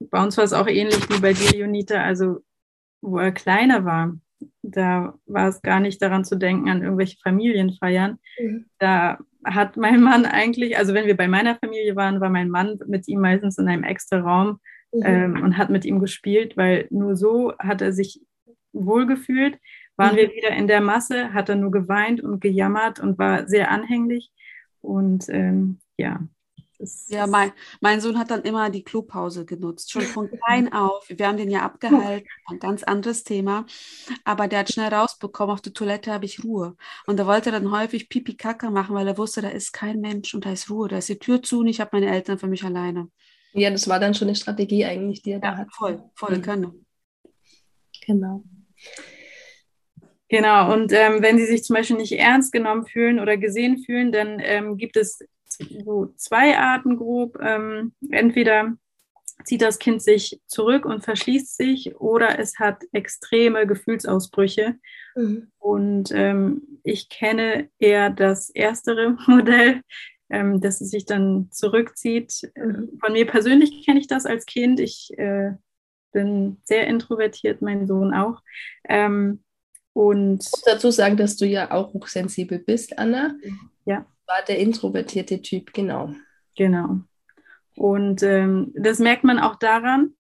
bei 0.00 0.22
uns 0.22 0.36
war 0.36 0.44
es 0.44 0.52
auch 0.52 0.66
ähnlich 0.66 1.08
wie 1.10 1.20
bei 1.20 1.32
dir, 1.32 1.58
Junita. 1.58 2.02
Also, 2.02 2.40
wo 3.02 3.18
er 3.18 3.32
kleiner 3.32 3.84
war, 3.84 4.14
da 4.62 5.14
war 5.26 5.48
es 5.48 5.62
gar 5.62 5.80
nicht 5.80 6.00
daran 6.02 6.24
zu 6.24 6.36
denken, 6.36 6.68
an 6.68 6.82
irgendwelche 6.82 7.18
Familienfeiern. 7.22 8.18
Mhm. 8.38 8.66
Da 8.78 9.18
hat 9.44 9.76
mein 9.76 10.02
Mann 10.02 10.26
eigentlich, 10.26 10.76
also 10.76 10.94
wenn 10.94 11.06
wir 11.06 11.16
bei 11.16 11.28
meiner 11.28 11.56
Familie 11.56 11.96
waren, 11.96 12.20
war 12.20 12.30
mein 12.30 12.50
Mann 12.50 12.78
mit 12.86 13.08
ihm 13.08 13.20
meistens 13.20 13.58
in 13.58 13.68
einem 13.68 13.84
extra 13.84 14.20
Raum 14.20 14.60
mhm. 14.92 15.02
ähm, 15.04 15.42
und 15.42 15.56
hat 15.56 15.70
mit 15.70 15.84
ihm 15.84 16.00
gespielt, 16.00 16.56
weil 16.56 16.86
nur 16.90 17.16
so 17.16 17.52
hat 17.58 17.82
er 17.82 17.92
sich 17.92 18.20
wohlgefühlt. 18.72 19.58
Waren 19.96 20.14
mhm. 20.14 20.18
wir 20.18 20.30
wieder 20.30 20.50
in 20.50 20.66
der 20.66 20.80
Masse, 20.80 21.32
hat 21.32 21.48
er 21.48 21.56
nur 21.56 21.70
geweint 21.70 22.22
und 22.22 22.40
gejammert 22.40 23.00
und 23.00 23.18
war 23.18 23.46
sehr 23.48 23.70
anhänglich. 23.70 24.30
Und 24.80 25.28
ähm, 25.28 25.78
ja. 25.98 26.20
Ja, 27.08 27.26
mein, 27.26 27.52
mein 27.80 28.00
Sohn 28.00 28.18
hat 28.18 28.30
dann 28.30 28.42
immer 28.42 28.70
die 28.70 28.82
Klopause 28.82 29.44
genutzt, 29.44 29.92
schon 29.92 30.02
von 30.02 30.30
klein 30.44 30.72
auf. 30.72 31.06
Wir 31.08 31.26
haben 31.26 31.36
den 31.36 31.50
ja 31.50 31.62
abgehalten, 31.62 32.28
ein 32.46 32.58
ganz 32.58 32.82
anderes 32.82 33.24
Thema. 33.24 33.66
Aber 34.24 34.48
der 34.48 34.60
hat 34.60 34.72
schnell 34.72 34.92
rausbekommen, 34.92 35.52
auf 35.52 35.60
der 35.60 35.72
Toilette 35.72 36.12
habe 36.12 36.24
ich 36.24 36.42
Ruhe. 36.42 36.76
Und 37.06 37.18
da 37.18 37.26
wollte 37.26 37.50
er 37.50 37.60
dann 37.60 37.70
häufig 37.70 38.08
Pipi 38.08 38.36
Kacke 38.36 38.70
machen, 38.70 38.94
weil 38.94 39.06
er 39.06 39.18
wusste, 39.18 39.42
da 39.42 39.48
ist 39.48 39.72
kein 39.72 40.00
Mensch 40.00 40.34
und 40.34 40.46
da 40.46 40.52
ist 40.52 40.70
Ruhe, 40.70 40.88
da 40.88 40.98
ist 40.98 41.08
die 41.08 41.18
Tür 41.18 41.42
zu 41.42 41.60
und 41.60 41.68
ich 41.68 41.80
habe 41.80 41.90
meine 41.92 42.10
Eltern 42.10 42.38
für 42.38 42.46
mich 42.46 42.64
alleine. 42.64 43.10
Ja, 43.52 43.70
das 43.70 43.88
war 43.88 43.98
dann 43.98 44.14
schon 44.14 44.28
eine 44.28 44.36
Strategie 44.36 44.84
eigentlich, 44.84 45.22
die 45.22 45.32
er 45.32 45.40
ja, 45.42 45.50
da 45.50 45.56
hat. 45.58 45.74
Voll, 45.74 46.02
voll, 46.14 46.38
mhm. 46.38 46.42
Können. 46.42 46.86
Genau. 48.06 48.44
Genau, 50.28 50.72
und 50.72 50.92
ähm, 50.92 51.22
wenn 51.22 51.38
sie 51.38 51.46
sich 51.46 51.64
zum 51.64 51.74
Beispiel 51.74 51.96
nicht 51.96 52.12
ernst 52.12 52.52
genommen 52.52 52.86
fühlen 52.86 53.18
oder 53.18 53.36
gesehen 53.36 53.78
fühlen, 53.78 54.12
dann 54.12 54.38
ähm, 54.40 54.76
gibt 54.76 54.96
es 54.96 55.18
so 55.84 56.12
zwei 56.16 56.58
Arten 56.58 56.96
grob. 56.96 57.38
Ähm, 57.40 57.92
entweder 58.10 58.76
zieht 59.44 59.62
das 59.62 59.78
Kind 59.78 60.02
sich 60.02 60.40
zurück 60.46 60.84
und 60.84 61.02
verschließt 61.02 61.56
sich 61.56 61.96
oder 61.96 62.38
es 62.38 62.58
hat 62.58 62.82
extreme 62.92 63.66
Gefühlsausbrüche. 63.66 64.76
Mhm. 65.16 65.50
Und 65.58 66.10
ähm, 66.12 66.80
ich 66.84 67.08
kenne 67.08 67.70
eher 67.78 68.10
das 68.10 68.50
erstere 68.50 69.16
Modell 69.26 69.82
ähm, 70.30 70.60
dass 70.60 70.80
es 70.80 70.90
sich 70.90 71.04
dann 71.04 71.48
zurückzieht. 71.50 72.50
Mhm. 72.56 72.98
Von 73.04 73.12
mir 73.12 73.26
persönlich 73.26 73.84
kenne 73.84 74.00
ich 74.00 74.06
das 74.06 74.26
als 74.26 74.46
Kind. 74.46 74.80
Ich 74.80 75.10
äh, 75.18 75.52
bin 76.12 76.58
sehr 76.64 76.86
introvertiert, 76.86 77.60
mein 77.60 77.86
Sohn 77.86 78.14
auch. 78.14 78.40
Ähm, 78.88 79.42
und 79.92 80.44
ich 80.44 80.52
muss 80.52 80.62
dazu 80.64 80.90
sagen, 80.90 81.16
dass 81.16 81.36
du 81.36 81.46
ja 81.46 81.72
auch 81.72 81.92
hochsensibel 81.92 82.60
bist, 82.60 82.96
Anna. 82.98 83.34
Ja. 83.84 84.06
War 84.30 84.44
der 84.46 84.60
introvertierte 84.60 85.42
Typ, 85.42 85.72
genau. 85.72 86.14
Genau. 86.56 87.00
Und 87.74 88.22
ähm, 88.22 88.72
das 88.76 89.00
merkt 89.00 89.24
man 89.24 89.40
auch 89.40 89.56
daran, 89.56 90.14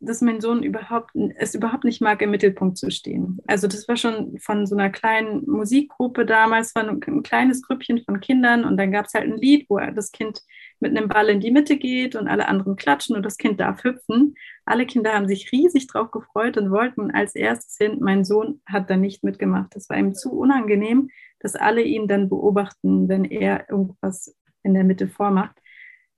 dass 0.00 0.20
mein 0.20 0.42
Sohn 0.42 0.62
überhaupt, 0.62 1.12
es 1.36 1.54
überhaupt 1.54 1.84
nicht 1.84 2.02
mag, 2.02 2.20
im 2.20 2.30
Mittelpunkt 2.30 2.76
zu 2.76 2.90
stehen. 2.90 3.38
Also 3.46 3.68
das 3.68 3.88
war 3.88 3.96
schon 3.96 4.38
von 4.38 4.66
so 4.66 4.76
einer 4.76 4.90
kleinen 4.90 5.48
Musikgruppe 5.48 6.26
damals, 6.26 6.72
von 6.72 7.02
ein 7.02 7.22
kleines 7.22 7.62
Grüppchen 7.62 8.02
von 8.04 8.20
Kindern 8.20 8.66
und 8.66 8.76
dann 8.76 8.92
gab 8.92 9.06
es 9.06 9.14
halt 9.14 9.24
ein 9.24 9.38
Lied, 9.38 9.64
wo 9.70 9.78
das 9.78 10.12
Kind 10.12 10.42
mit 10.80 10.94
einem 10.94 11.08
Ball 11.08 11.30
in 11.30 11.40
die 11.40 11.50
Mitte 11.50 11.78
geht 11.78 12.16
und 12.16 12.28
alle 12.28 12.48
anderen 12.48 12.76
klatschen 12.76 13.16
und 13.16 13.24
das 13.24 13.38
Kind 13.38 13.60
darf 13.60 13.82
hüpfen. 13.82 14.34
Alle 14.66 14.84
Kinder 14.84 15.14
haben 15.14 15.28
sich 15.28 15.50
riesig 15.52 15.86
drauf 15.86 16.10
gefreut 16.10 16.58
und 16.58 16.70
wollten 16.70 17.12
als 17.12 17.34
erstes 17.34 17.78
hin. 17.78 17.96
Mein 18.00 18.24
Sohn 18.24 18.60
hat 18.66 18.90
da 18.90 18.96
nicht 18.98 19.24
mitgemacht. 19.24 19.74
Das 19.74 19.88
war 19.88 19.96
ihm 19.96 20.14
zu 20.14 20.32
unangenehm, 20.32 21.08
dass 21.46 21.54
alle 21.54 21.82
ihn 21.82 22.08
dann 22.08 22.28
beobachten, 22.28 23.08
wenn 23.08 23.24
er 23.24 23.70
irgendwas 23.70 24.34
in 24.64 24.74
der 24.74 24.82
Mitte 24.82 25.06
vormacht. 25.06 25.56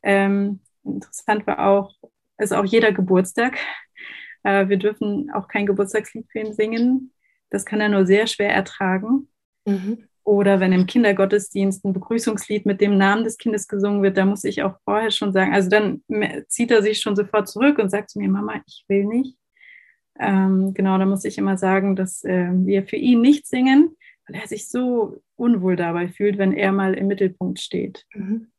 Ähm, 0.02 0.60
interessant 0.82 1.46
war 1.46 1.66
auch, 1.66 1.92
ist 2.38 2.54
auch 2.54 2.64
jeder 2.64 2.92
Geburtstag. 2.92 3.58
Äh, 4.42 4.68
wir 4.68 4.78
dürfen 4.78 5.30
auch 5.34 5.46
kein 5.46 5.66
Geburtstagslied 5.66 6.26
für 6.32 6.38
ihn 6.38 6.54
singen. 6.54 7.12
Das 7.50 7.66
kann 7.66 7.82
er 7.82 7.90
nur 7.90 8.06
sehr 8.06 8.26
schwer 8.26 8.54
ertragen. 8.54 9.28
Mhm. 9.66 10.04
Oder 10.24 10.60
wenn 10.60 10.72
im 10.72 10.86
Kindergottesdienst 10.86 11.84
ein 11.84 11.92
Begrüßungslied 11.92 12.64
mit 12.64 12.80
dem 12.80 12.96
Namen 12.96 13.24
des 13.24 13.36
Kindes 13.36 13.68
gesungen 13.68 14.02
wird, 14.02 14.16
da 14.16 14.24
muss 14.24 14.44
ich 14.44 14.62
auch 14.62 14.78
vorher 14.84 15.10
schon 15.10 15.32
sagen, 15.32 15.52
also 15.52 15.68
dann 15.68 16.02
zieht 16.48 16.70
er 16.70 16.82
sich 16.82 17.00
schon 17.00 17.16
sofort 17.16 17.48
zurück 17.48 17.78
und 17.78 17.90
sagt 17.90 18.10
zu 18.10 18.18
mir, 18.18 18.30
Mama, 18.30 18.62
ich 18.66 18.86
will 18.88 19.04
nicht. 19.04 19.36
Ähm, 20.18 20.72
genau, 20.72 20.96
da 20.96 21.04
muss 21.04 21.24
ich 21.24 21.36
immer 21.36 21.58
sagen, 21.58 21.96
dass 21.96 22.24
äh, 22.24 22.48
wir 22.52 22.84
für 22.86 22.96
ihn 22.96 23.20
nicht 23.20 23.46
singen, 23.46 23.94
weil 24.28 24.40
er 24.40 24.46
sich 24.46 24.68
so 24.68 25.22
unwohl 25.36 25.76
dabei 25.76 26.08
fühlt, 26.08 26.38
wenn 26.38 26.52
er 26.52 26.72
mal 26.72 26.94
im 26.94 27.06
Mittelpunkt 27.06 27.60
steht. 27.60 28.04
Mhm. 28.14 28.50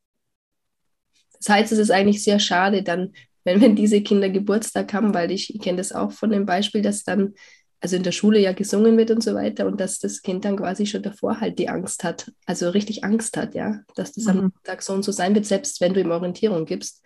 Das 1.38 1.50
heißt, 1.50 1.72
es 1.72 1.80
ist 1.80 1.92
eigentlich 1.92 2.24
sehr 2.24 2.40
schade, 2.40 2.84
dann 2.84 3.14
wenn, 3.44 3.62
wenn 3.62 3.76
diese 3.76 4.02
Kinder 4.02 4.30
Geburtstag 4.30 4.94
haben, 4.94 5.14
weil 5.14 5.32
ich, 5.32 5.54
ich 5.54 5.62
kenne 5.62 5.78
das 5.78 5.92
auch 5.92 6.12
von 6.12 6.30
dem 6.30 6.46
Beispiel, 6.46 6.82
dass 6.82 7.04
dann, 7.04 7.34
also 7.80 7.96
in 7.96 8.04
der 8.04 8.12
Schule 8.12 8.40
ja 8.40 8.52
gesungen 8.52 8.98
wird 8.98 9.12
und 9.12 9.24
so 9.24 9.34
weiter 9.34 9.66
und 9.66 9.80
dass 9.80 10.00
das 10.00 10.22
Kind 10.22 10.44
dann 10.44 10.58
quasi 10.58 10.86
schon 10.86 11.02
davor 11.02 11.40
halt 11.40 11.60
die 11.60 11.70
Angst 11.70 12.04
hat, 12.04 12.32
also 12.46 12.70
richtig 12.70 13.04
Angst 13.04 13.38
hat, 13.38 13.56
ja, 13.56 13.80
dass 13.96 14.12
das 14.12 14.26
mhm. 14.26 14.40
am 14.40 14.54
Tag 14.64 14.82
so 14.82 14.94
und 14.94 15.04
so 15.04 15.12
sein 15.12 15.34
wird, 15.36 15.46
selbst 15.46 15.80
wenn 15.82 15.94
du 15.94 16.02
ihm 16.02 16.12
Orientierung 16.12 16.66
gibst, 16.66 17.06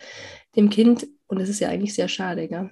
dem 0.56 0.70
Kind. 0.70 1.08
Und 1.28 1.40
das 1.40 1.50
ist 1.50 1.60
ja 1.60 1.70
eigentlich 1.70 1.94
sehr 1.94 2.08
schade, 2.08 2.48
gell? 2.48 2.72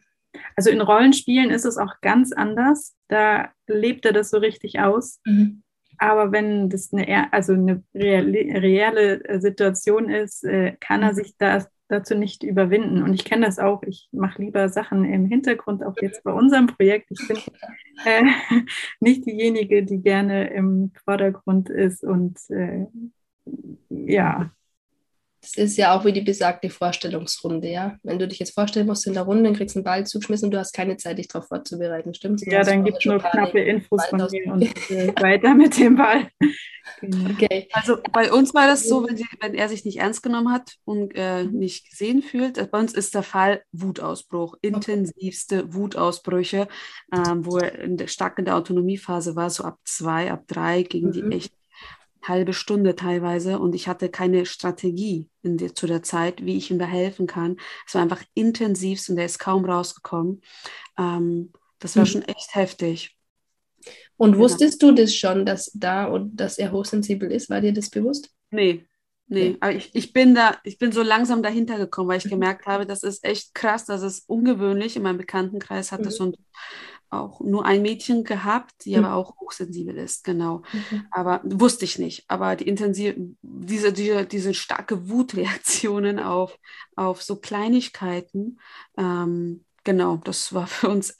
Also 0.55 0.69
in 0.69 0.81
Rollenspielen 0.81 1.49
ist 1.49 1.65
es 1.65 1.77
auch 1.77 1.99
ganz 2.01 2.31
anders. 2.31 2.95
Da 3.07 3.49
lebt 3.67 4.05
er 4.05 4.13
das 4.13 4.29
so 4.29 4.37
richtig 4.37 4.79
aus. 4.79 5.19
Mhm. 5.25 5.61
Aber 6.01 6.31
wenn 6.31 6.67
das 6.67 6.91
eine, 6.91 7.31
also 7.31 7.53
eine 7.53 7.83
reelle, 7.93 9.39
Situation 9.39 10.09
ist, 10.09 10.43
äh, 10.43 10.75
kann 10.79 11.03
er 11.03 11.11
mhm. 11.11 11.15
sich 11.15 11.37
da 11.37 11.63
dazu 11.89 12.15
nicht 12.15 12.41
überwinden. 12.41 13.03
Und 13.03 13.13
ich 13.13 13.23
kenne 13.23 13.45
das 13.45 13.59
auch. 13.59 13.83
Ich 13.83 14.09
mache 14.11 14.41
lieber 14.41 14.67
Sachen 14.69 15.05
im 15.05 15.27
Hintergrund, 15.27 15.83
auch 15.83 15.93
jetzt 16.01 16.23
bei 16.23 16.31
unserem 16.31 16.65
Projekt. 16.65 17.11
Ich 17.11 17.27
bin 17.27 17.37
äh, 18.05 18.23
nicht 18.99 19.27
diejenige, 19.27 19.83
die 19.83 20.01
gerne 20.01 20.51
im 20.51 20.91
Vordergrund 21.03 21.69
ist 21.69 22.03
und 22.03 22.39
äh, 22.49 22.87
ja, 23.89 24.49
Das 25.41 25.55
ist 25.55 25.77
ja 25.77 25.95
auch 25.95 26.05
wie 26.05 26.13
die 26.13 26.21
besagte 26.21 26.69
Vorstellungsrunde, 26.69 27.67
ja. 27.67 27.97
Wenn 28.03 28.19
du 28.19 28.27
dich 28.27 28.37
jetzt 28.37 28.53
vorstellen 28.53 28.85
musst 28.85 29.07
in 29.07 29.13
der 29.13 29.23
Runde, 29.23 29.43
dann 29.43 29.55
kriegst 29.55 29.75
du 29.75 29.79
einen 29.79 29.85
Ball 29.85 30.05
zugeschmissen 30.05 30.45
und 30.45 30.51
du 30.51 30.59
hast 30.59 30.71
keine 30.71 30.97
Zeit, 30.97 31.17
dich 31.17 31.27
darauf 31.27 31.47
vorzubereiten, 31.47 32.13
stimmt? 32.13 32.41
Ja, 32.45 32.63
dann 32.63 32.83
gibt 32.83 32.99
es 32.99 33.05
nur 33.05 33.17
knappe 33.17 33.59
Infos 33.59 34.05
von 34.05 34.19
mir 34.19 34.45
und 34.53 34.91
äh, 34.91 35.13
weiter 35.19 35.55
mit 35.55 35.77
dem 35.79 35.95
Ball. 35.95 36.29
Genau. 36.99 37.31
Okay. 37.31 37.67
Also 37.73 37.97
bei 38.11 38.31
uns 38.31 38.53
war 38.53 38.67
das 38.67 38.87
so, 38.87 39.07
wenn, 39.07 39.17
sie, 39.17 39.25
wenn 39.39 39.55
er 39.55 39.67
sich 39.67 39.83
nicht 39.83 39.97
ernst 39.97 40.21
genommen 40.21 40.51
hat 40.51 40.75
und 40.85 41.15
äh, 41.15 41.45
nicht 41.45 41.89
gesehen 41.89 42.21
fühlt, 42.21 42.59
äh, 42.59 42.67
bei 42.71 42.79
uns 42.79 42.93
ist 42.93 43.15
der 43.15 43.23
Fall 43.23 43.63
Wutausbruch, 43.71 44.57
intensivste 44.61 45.73
Wutausbrüche, 45.73 46.67
ähm, 47.13 47.45
wo 47.45 47.57
er 47.57 47.79
in 47.79 47.97
der, 47.97 48.07
stark 48.07 48.37
in 48.37 48.45
der 48.45 48.57
Autonomiephase 48.57 49.35
war, 49.35 49.49
so 49.49 49.63
ab 49.63 49.79
zwei, 49.85 50.31
ab 50.31 50.43
drei 50.47 50.83
gingen 50.83 51.09
mhm. 51.09 51.29
die 51.29 51.35
echt 51.35 51.53
halbe 52.23 52.53
Stunde 52.53 52.95
teilweise 52.95 53.59
und 53.59 53.73
ich 53.73 53.87
hatte 53.87 54.09
keine 54.09 54.45
Strategie 54.45 55.29
in 55.41 55.57
der, 55.57 55.73
zu 55.73 55.87
der 55.87 56.03
Zeit, 56.03 56.45
wie 56.45 56.57
ich 56.57 56.71
ihm 56.71 56.79
da 56.79 56.85
helfen 56.85 57.27
kann. 57.27 57.57
Es 57.87 57.95
war 57.95 58.01
einfach 58.01 58.23
intensivst 58.33 59.09
und 59.09 59.17
er 59.17 59.25
ist 59.25 59.39
kaum 59.39 59.65
rausgekommen. 59.65 60.41
Ähm, 60.97 61.51
das 61.79 61.95
war 61.95 62.03
mhm. 62.03 62.09
schon 62.09 62.21
echt 62.23 62.55
heftig. 62.55 63.17
Und 64.17 64.33
genau. 64.33 64.43
wusstest 64.43 64.81
du 64.83 64.91
das 64.91 65.15
schon, 65.15 65.45
dass 65.45 65.71
da 65.73 66.05
und 66.05 66.35
dass 66.35 66.57
er 66.57 66.71
hochsensibel 66.71 67.31
ist? 67.31 67.49
War 67.49 67.61
dir 67.61 67.73
das 67.73 67.89
bewusst? 67.89 68.29
Nee, 68.51 68.85
nee. 69.27 69.57
Aber 69.59 69.73
ich, 69.73 69.89
ich 69.93 70.13
bin 70.13 70.35
da, 70.35 70.57
ich 70.63 70.77
bin 70.77 70.91
so 70.91 71.01
langsam 71.01 71.41
dahinter 71.41 71.79
gekommen, 71.79 72.09
weil 72.09 72.19
ich 72.19 72.25
mhm. 72.25 72.31
gemerkt 72.31 72.67
habe, 72.67 72.85
das 72.85 73.01
ist 73.01 73.25
echt 73.25 73.55
krass, 73.55 73.85
das 73.85 74.03
ist 74.03 74.29
ungewöhnlich. 74.29 74.95
In 74.95 75.01
meinem 75.01 75.17
Bekanntenkreis 75.17 75.91
hat 75.91 76.01
mhm. 76.01 76.05
das 76.05 76.15
so 76.17 76.25
ein 76.25 76.35
auch 77.11 77.41
nur 77.41 77.65
ein 77.65 77.81
Mädchen 77.81 78.23
gehabt, 78.23 78.85
die 78.85 78.95
mhm. 78.95 79.05
aber 79.05 79.15
auch 79.15 79.35
hochsensibel 79.39 79.97
ist, 79.97 80.23
genau. 80.23 80.63
Mhm. 80.71 81.05
Aber 81.11 81.41
wusste 81.43 81.85
ich 81.85 81.99
nicht. 81.99 82.23
Aber 82.29 82.55
die 82.55 82.67
intensive, 82.67 83.15
diese, 83.41 83.91
diese, 83.91 84.25
diese 84.25 84.53
starke 84.53 85.09
Wutreaktionen 85.09 86.19
auf, 86.19 86.57
auf 86.95 87.21
so 87.21 87.35
Kleinigkeiten, 87.35 88.59
ähm, 88.97 89.65
genau, 89.83 90.17
das 90.23 90.53
war 90.53 90.67
für 90.67 90.89
uns, 90.89 91.15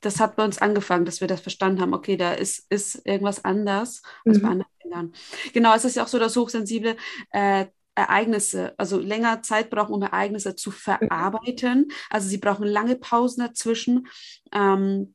das 0.00 0.20
hat 0.20 0.36
bei 0.36 0.44
uns 0.44 0.58
angefangen, 0.58 1.04
dass 1.04 1.20
wir 1.20 1.28
das 1.28 1.40
verstanden 1.40 1.80
haben, 1.80 1.94
okay, 1.94 2.16
da 2.16 2.32
ist, 2.32 2.64
ist 2.70 3.06
irgendwas 3.06 3.44
anders 3.44 4.02
als 4.24 4.38
mhm. 4.38 4.42
bei 4.42 4.48
anderen 4.48 4.72
Kindern. 4.80 5.12
Genau, 5.52 5.74
es 5.74 5.84
ist 5.84 5.96
ja 5.96 6.04
auch 6.04 6.08
so, 6.08 6.18
dass 6.18 6.36
Hochsensible 6.36 6.96
äh, 7.30 7.66
Ereignisse, 7.96 8.74
also 8.76 8.98
länger 8.98 9.42
Zeit 9.42 9.70
brauchen, 9.70 9.94
um 9.94 10.02
Ereignisse 10.02 10.54
zu 10.54 10.70
verarbeiten. 10.70 11.90
Also 12.10 12.28
sie 12.28 12.38
brauchen 12.38 12.66
lange 12.66 12.96
Pausen 12.96 13.40
dazwischen. 13.40 14.06
Ähm, 14.52 15.14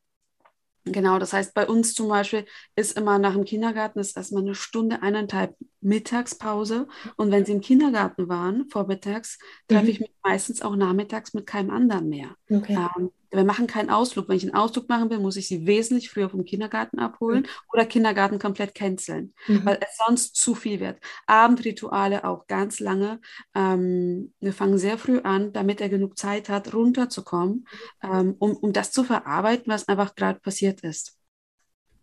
Genau, 0.86 1.20
das 1.20 1.34
heißt, 1.34 1.54
bei 1.54 1.68
uns 1.68 1.94
zum 1.94 2.08
Beispiel 2.10 2.46
ist 2.76 2.98
immer 2.98 3.20
nach 3.20 3.34
dem 3.34 3.46
Kindergarten 3.46 4.00
ist 4.00 4.18
erstmal 4.18 4.42
eine 4.42 4.56
Stunde, 4.56 5.02
eineinhalb 5.04 5.56
Mittagspause. 5.82 6.88
Und 7.18 7.32
wenn 7.32 7.46
sie 7.46 7.54
im 7.54 7.62
Kindergarten 7.62 8.30
waren, 8.30 8.70
vormittags, 8.70 9.40
treffe 9.68 9.86
mhm. 9.86 9.90
ich 9.90 10.00
mich 10.00 10.12
meistens 10.24 10.62
auch 10.62 10.76
nachmittags 10.76 11.34
mit 11.34 11.46
keinem 11.46 11.72
anderen 11.72 12.10
mehr. 12.10 12.36
Okay. 12.50 12.78
Ähm, 12.98 13.12
wir 13.32 13.46
machen 13.46 13.66
keinen 13.66 13.90
Ausflug. 13.90 14.28
Wenn 14.28 14.38
ich 14.38 14.44
einen 14.44 14.54
Ausflug 14.54 14.90
machen 14.90 15.10
will, 15.10 15.20
muss 15.20 15.38
ich 15.38 15.48
sie 15.48 15.66
wesentlich 15.66 16.10
früher 16.10 16.30
vom 16.30 16.44
Kindergarten 16.44 17.00
abholen 17.00 17.44
mhm. 17.44 17.48
oder 17.72 17.86
Kindergarten 17.86 18.40
komplett 18.40 18.76
canceln, 18.76 19.34
mhm. 19.48 19.66
weil 19.66 19.80
es 19.82 19.98
sonst 20.06 20.36
zu 20.36 20.54
viel 20.54 20.80
wird. 20.80 21.00
Abendrituale 21.28 22.26
auch 22.26 22.48
ganz 22.48 22.80
lange. 22.80 23.22
Ähm, 23.56 24.34
wir 24.40 24.54
fangen 24.54 24.78
sehr 24.78 24.98
früh 24.98 25.20
an, 25.20 25.54
damit 25.54 25.82
er 25.82 25.90
genug 25.90 26.18
Zeit 26.18 26.50
hat, 26.50 26.74
runterzukommen, 26.74 27.68
ähm, 28.04 28.36
um, 28.40 28.56
um 28.58 28.74
das 28.74 28.92
zu 28.92 29.04
verarbeiten, 29.04 29.72
was 29.72 29.88
einfach 29.88 30.16
gerade 30.16 30.40
passiert 30.40 30.82
ist. 30.82 31.18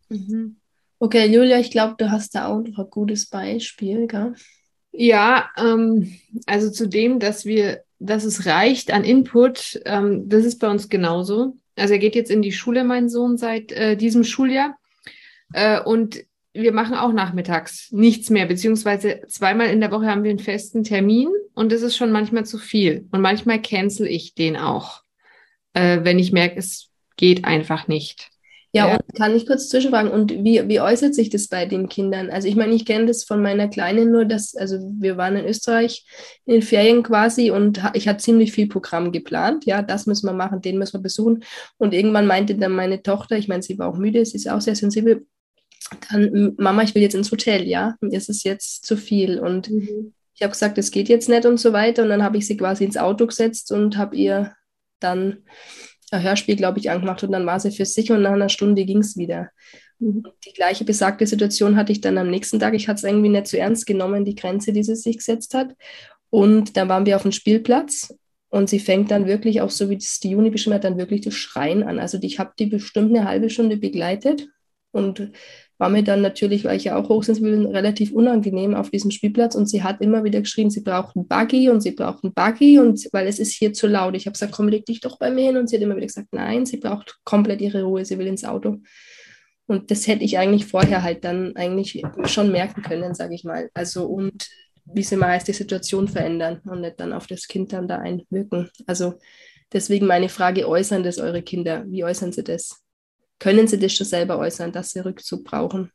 Mhm. 0.09 0.58
Okay, 0.99 1.27
Julia, 1.27 1.59
ich 1.59 1.71
glaube, 1.71 1.95
du 1.99 2.11
hast 2.11 2.35
da 2.35 2.47
auch 2.49 2.61
noch 2.61 2.79
ein 2.79 2.91
gutes 2.91 3.27
Beispiel, 3.29 4.07
gell? 4.07 4.35
Ja, 4.91 5.51
ähm, 5.57 6.19
also 6.47 6.71
zu 6.71 6.89
dem, 6.89 7.21
dass 7.21 7.45
wir 7.45 7.83
dass 7.99 8.25
es 8.25 8.47
reicht 8.47 8.93
an 8.93 9.05
Input, 9.05 9.81
ähm, 9.85 10.29
das 10.29 10.45
ist 10.45 10.59
bei 10.59 10.69
uns 10.69 10.89
genauso. 10.89 11.57
Also 11.77 11.95
er 11.95 11.99
geht 11.99 12.15
jetzt 12.15 12.31
in 12.31 12.43
die 12.43 12.53
Schule, 12.53 12.85
mein 12.85 13.09
Sohn, 13.09 13.37
seit 13.37 13.73
äh, 13.73 13.97
diesem 13.97 14.25
Schuljahr. 14.25 14.77
Äh, 15.53 15.81
und 15.81 16.25
wir 16.53 16.73
machen 16.73 16.95
auch 16.95 17.13
nachmittags 17.13 17.91
nichts 17.93 18.31
mehr, 18.31 18.47
beziehungsweise 18.47 19.23
zweimal 19.29 19.69
in 19.69 19.81
der 19.81 19.93
Woche 19.93 20.07
haben 20.07 20.25
wir 20.25 20.31
einen 20.31 20.39
festen 20.39 20.83
Termin 20.83 21.29
und 21.55 21.71
das 21.73 21.83
ist 21.83 21.97
schon 21.97 22.11
manchmal 22.11 22.45
zu 22.45 22.59
viel. 22.59 23.07
Und 23.13 23.21
manchmal 23.21 23.61
cancel 23.61 24.07
ich 24.07 24.35
den 24.35 24.57
auch, 24.57 25.03
äh, 25.75 26.01
wenn 26.03 26.19
ich 26.19 26.33
merke, 26.33 26.59
es 26.59 26.91
geht 27.17 27.45
einfach 27.45 27.89
nicht. 27.89 28.31
Ja, 28.73 28.89
ja, 28.89 28.97
und 28.97 29.15
kann 29.15 29.35
ich 29.35 29.47
kurz 29.47 29.71
zwischenfragen, 29.71 30.11
und 30.11 30.31
wie, 30.31 30.69
wie 30.69 30.81
äußert 30.81 31.15
sich 31.15 31.31
das 31.31 31.49
bei 31.49 31.65
den 31.65 31.89
Kindern? 31.89 32.29
Also 32.29 32.49
ich 32.49 32.55
meine, 32.55 32.75
ich 32.75 32.85
kenne 32.85 33.07
das 33.07 33.25
von 33.25 33.41
meiner 33.41 33.69
Kleinen 33.69 34.13
nur, 34.13 34.27
dass, 34.27 34.55
also 34.55 34.77
wir 34.99 35.17
waren 35.17 35.37
in 35.37 35.47
Österreich 35.47 36.05
in 36.45 36.53
den 36.53 36.63
Ferien 36.63 37.03
quasi 37.03 37.51
und 37.51 37.81
ich 37.95 38.07
hatte 38.07 38.23
ziemlich 38.23 38.53
viel 38.53 38.69
Programm 38.69 39.11
geplant. 39.11 39.65
Ja, 39.65 39.81
das 39.81 40.05
müssen 40.05 40.27
wir 40.27 40.35
machen, 40.35 40.61
den 40.61 40.77
müssen 40.77 40.95
wir 40.95 41.03
besuchen. 41.03 41.45
Und 41.79 41.95
irgendwann 41.95 42.27
meinte 42.27 42.57
dann 42.57 42.73
meine 42.73 43.03
Tochter, 43.03 43.39
ich 43.39 43.49
meine, 43.49 43.63
sie 43.63 43.79
war 43.79 43.89
auch 43.89 43.97
müde, 43.97 44.25
sie 44.27 44.37
ist 44.37 44.51
auch 44.51 44.61
sehr 44.61 44.77
sensibel, 44.77 45.27
dann, 46.11 46.55
Mama, 46.59 46.83
ich 46.83 46.95
will 46.95 47.03
jetzt 47.03 47.15
ins 47.15 47.31
Hotel, 47.33 47.67
ja, 47.67 47.97
es 48.11 48.29
ist 48.29 48.45
jetzt 48.45 48.85
zu 48.85 48.97
viel. 48.97 49.39
Und 49.39 49.71
mhm. 49.71 50.13
ich 50.35 50.43
habe 50.43 50.53
gesagt, 50.53 50.77
es 50.77 50.91
geht 50.91 51.09
jetzt 51.09 51.31
nicht 51.31 51.47
und 51.47 51.59
so 51.59 51.73
weiter. 51.73 52.03
Und 52.03 52.11
dann 52.11 52.23
habe 52.23 52.37
ich 52.37 52.47
sie 52.47 52.57
quasi 52.57 52.85
ins 52.85 52.99
Auto 52.99 53.27
gesetzt 53.27 53.73
und 53.73 53.97
habe 53.97 54.15
ihr 54.15 54.53
dann 55.01 55.45
Hörspiel, 56.13 56.57
glaube 56.57 56.79
ich, 56.79 56.91
angemacht 56.91 57.23
und 57.23 57.33
dann 57.33 57.47
war 57.47 57.61
sie 57.61 57.71
für 57.71 57.85
sich 57.85 58.11
und 58.11 58.23
nach 58.23 58.33
einer 58.33 58.49
Stunde 58.49 58.85
ging 58.85 58.99
es 58.99 59.17
wieder. 59.17 59.51
Mhm. 59.99 60.25
Die 60.45 60.53
gleiche 60.53 60.85
besagte 60.85 61.27
Situation 61.27 61.77
hatte 61.77 61.93
ich 61.93 62.01
dann 62.01 62.19
am 62.19 62.31
nächsten 62.31 62.59
Tag. 62.59 62.75
Ich 62.75 62.89
hatte 62.89 62.99
es 62.99 63.05
irgendwie 63.05 63.29
nicht 63.29 63.47
so 63.47 63.57
ernst 63.57 63.87
genommen, 63.87 64.25
die 64.25 64.35
Grenze, 64.35 64.73
die 64.73 64.83
sie 64.83 64.97
sich 64.97 65.19
gesetzt 65.19 65.55
hat. 65.55 65.75
Und 66.31 66.77
dann 66.77 66.89
waren 66.89 67.07
wir 67.07 67.17
auf 67.17 67.23
dem 67.23 67.33
Spielplatz 67.33 68.15
und 68.51 68.69
sie 68.69 68.81
fängt 68.81 69.11
dann 69.11 69.27
wirklich 69.27 69.61
auch, 69.61 69.71
so 69.71 69.91
wie 69.91 69.97
das 69.97 70.21
die 70.21 70.31
Juni 70.31 70.51
beschrieben 70.51 70.75
hat, 70.75 70.85
dann 70.85 70.99
wirklich 70.99 71.23
das 71.23 71.35
Schreien 71.35 71.83
an. 71.83 71.99
Also 71.99 72.19
ich 72.21 72.39
habe 72.39 72.53
die 72.59 72.67
bestimmt 72.67 73.15
eine 73.15 73.27
halbe 73.27 73.51
Stunde 73.51 73.77
begleitet 73.77 74.49
und 74.91 75.33
war 75.79 75.89
mir 75.89 76.03
dann 76.03 76.21
natürlich, 76.21 76.65
weil 76.65 76.77
ich 76.77 76.85
ja 76.85 76.97
auch 76.97 77.09
hochsensibel 77.09 77.57
bin, 77.57 77.67
relativ 77.67 78.13
unangenehm 78.13 78.75
auf 78.75 78.91
diesem 78.91 79.13
Spielplatz 79.13 79.55
und 79.55 79.69
sie 79.69 79.83
hat 79.85 80.01
immer 80.01 80.25
wieder 80.25 80.41
geschrien, 80.41 80.71
sie 80.71 80.81
braucht 80.81 81.17
einen 81.17 81.29
Buggy 81.29 81.71
und 81.71 81.81
sie 81.81 81.93
braucht 81.93 82.25
einen 82.25 82.35
Buggy 82.35 82.81
und 82.81 83.09
weil 83.13 83.29
es 83.29 83.39
ist 83.39 83.53
hier 83.53 83.73
zu 83.73 83.87
laut. 83.87 84.17
Ich 84.17 84.27
habe 84.27 84.33
gesagt, 84.33 84.53
komm, 84.53 84.69
leg 84.69 84.85
dich 84.87 85.01
doch 85.01 85.19
bei 85.19 85.31
mir 85.31 85.47
hin 85.47 85.57
und 85.57 85.69
sie 85.69 85.77
hat 85.77 85.83
immer 85.83 85.97
wieder 85.97 86.07
gesagt, 86.07 86.29
nein, 86.33 86.67
sie 86.67 86.79
braucht 86.79 87.19
komplett 87.25 87.61
ihre 87.61 87.85
Ruhe, 87.85 88.05
sie 88.05 88.19
will 88.19 88.27
ins 88.27 88.45
Auto. 88.45 88.79
Und 89.67 89.91
das 89.91 90.07
hätte 90.07 90.25
ich 90.25 90.39
eigentlich 90.39 90.67
vorher 90.67 91.03
halt 91.03 91.25
dann 91.25 91.55
eigentlich 91.55 92.03
schon 92.25 92.51
merken 92.51 92.83
können, 92.83 93.15
sage 93.15 93.35
ich 93.35 93.45
mal. 93.45 93.71
Also 93.75 94.07
und 94.07 94.49
wie 94.85 95.03
sie 95.03 95.17
mal 95.17 95.31
heißt, 95.31 95.47
die 95.47 95.53
Situation 95.53 96.09
verändern 96.09 96.61
und 96.65 96.81
nicht 96.81 96.99
dann 96.99 97.13
auf 97.13 97.27
das 97.27 97.47
Kind 97.47 97.73
dann 97.73 97.87
da 97.87 97.99
einwirken. 97.99 98.71
Also 98.87 99.15
deswegen 99.73 100.07
meine 100.07 100.29
Frage, 100.29 100.67
äußern 100.67 101.03
das 101.03 101.19
eure 101.19 101.43
Kinder? 101.43 101.85
Wie 101.87 102.03
äußern 102.03 102.33
sie 102.33 102.43
das? 102.43 102.83
Können 103.39 103.67
sie 103.67 103.79
das 103.79 103.93
schon 103.93 104.07
selber 104.07 104.39
äußern, 104.39 104.73
dass 104.73 104.91
sie 104.91 105.01
Rückzug 105.01 105.45
brauchen? 105.45 105.91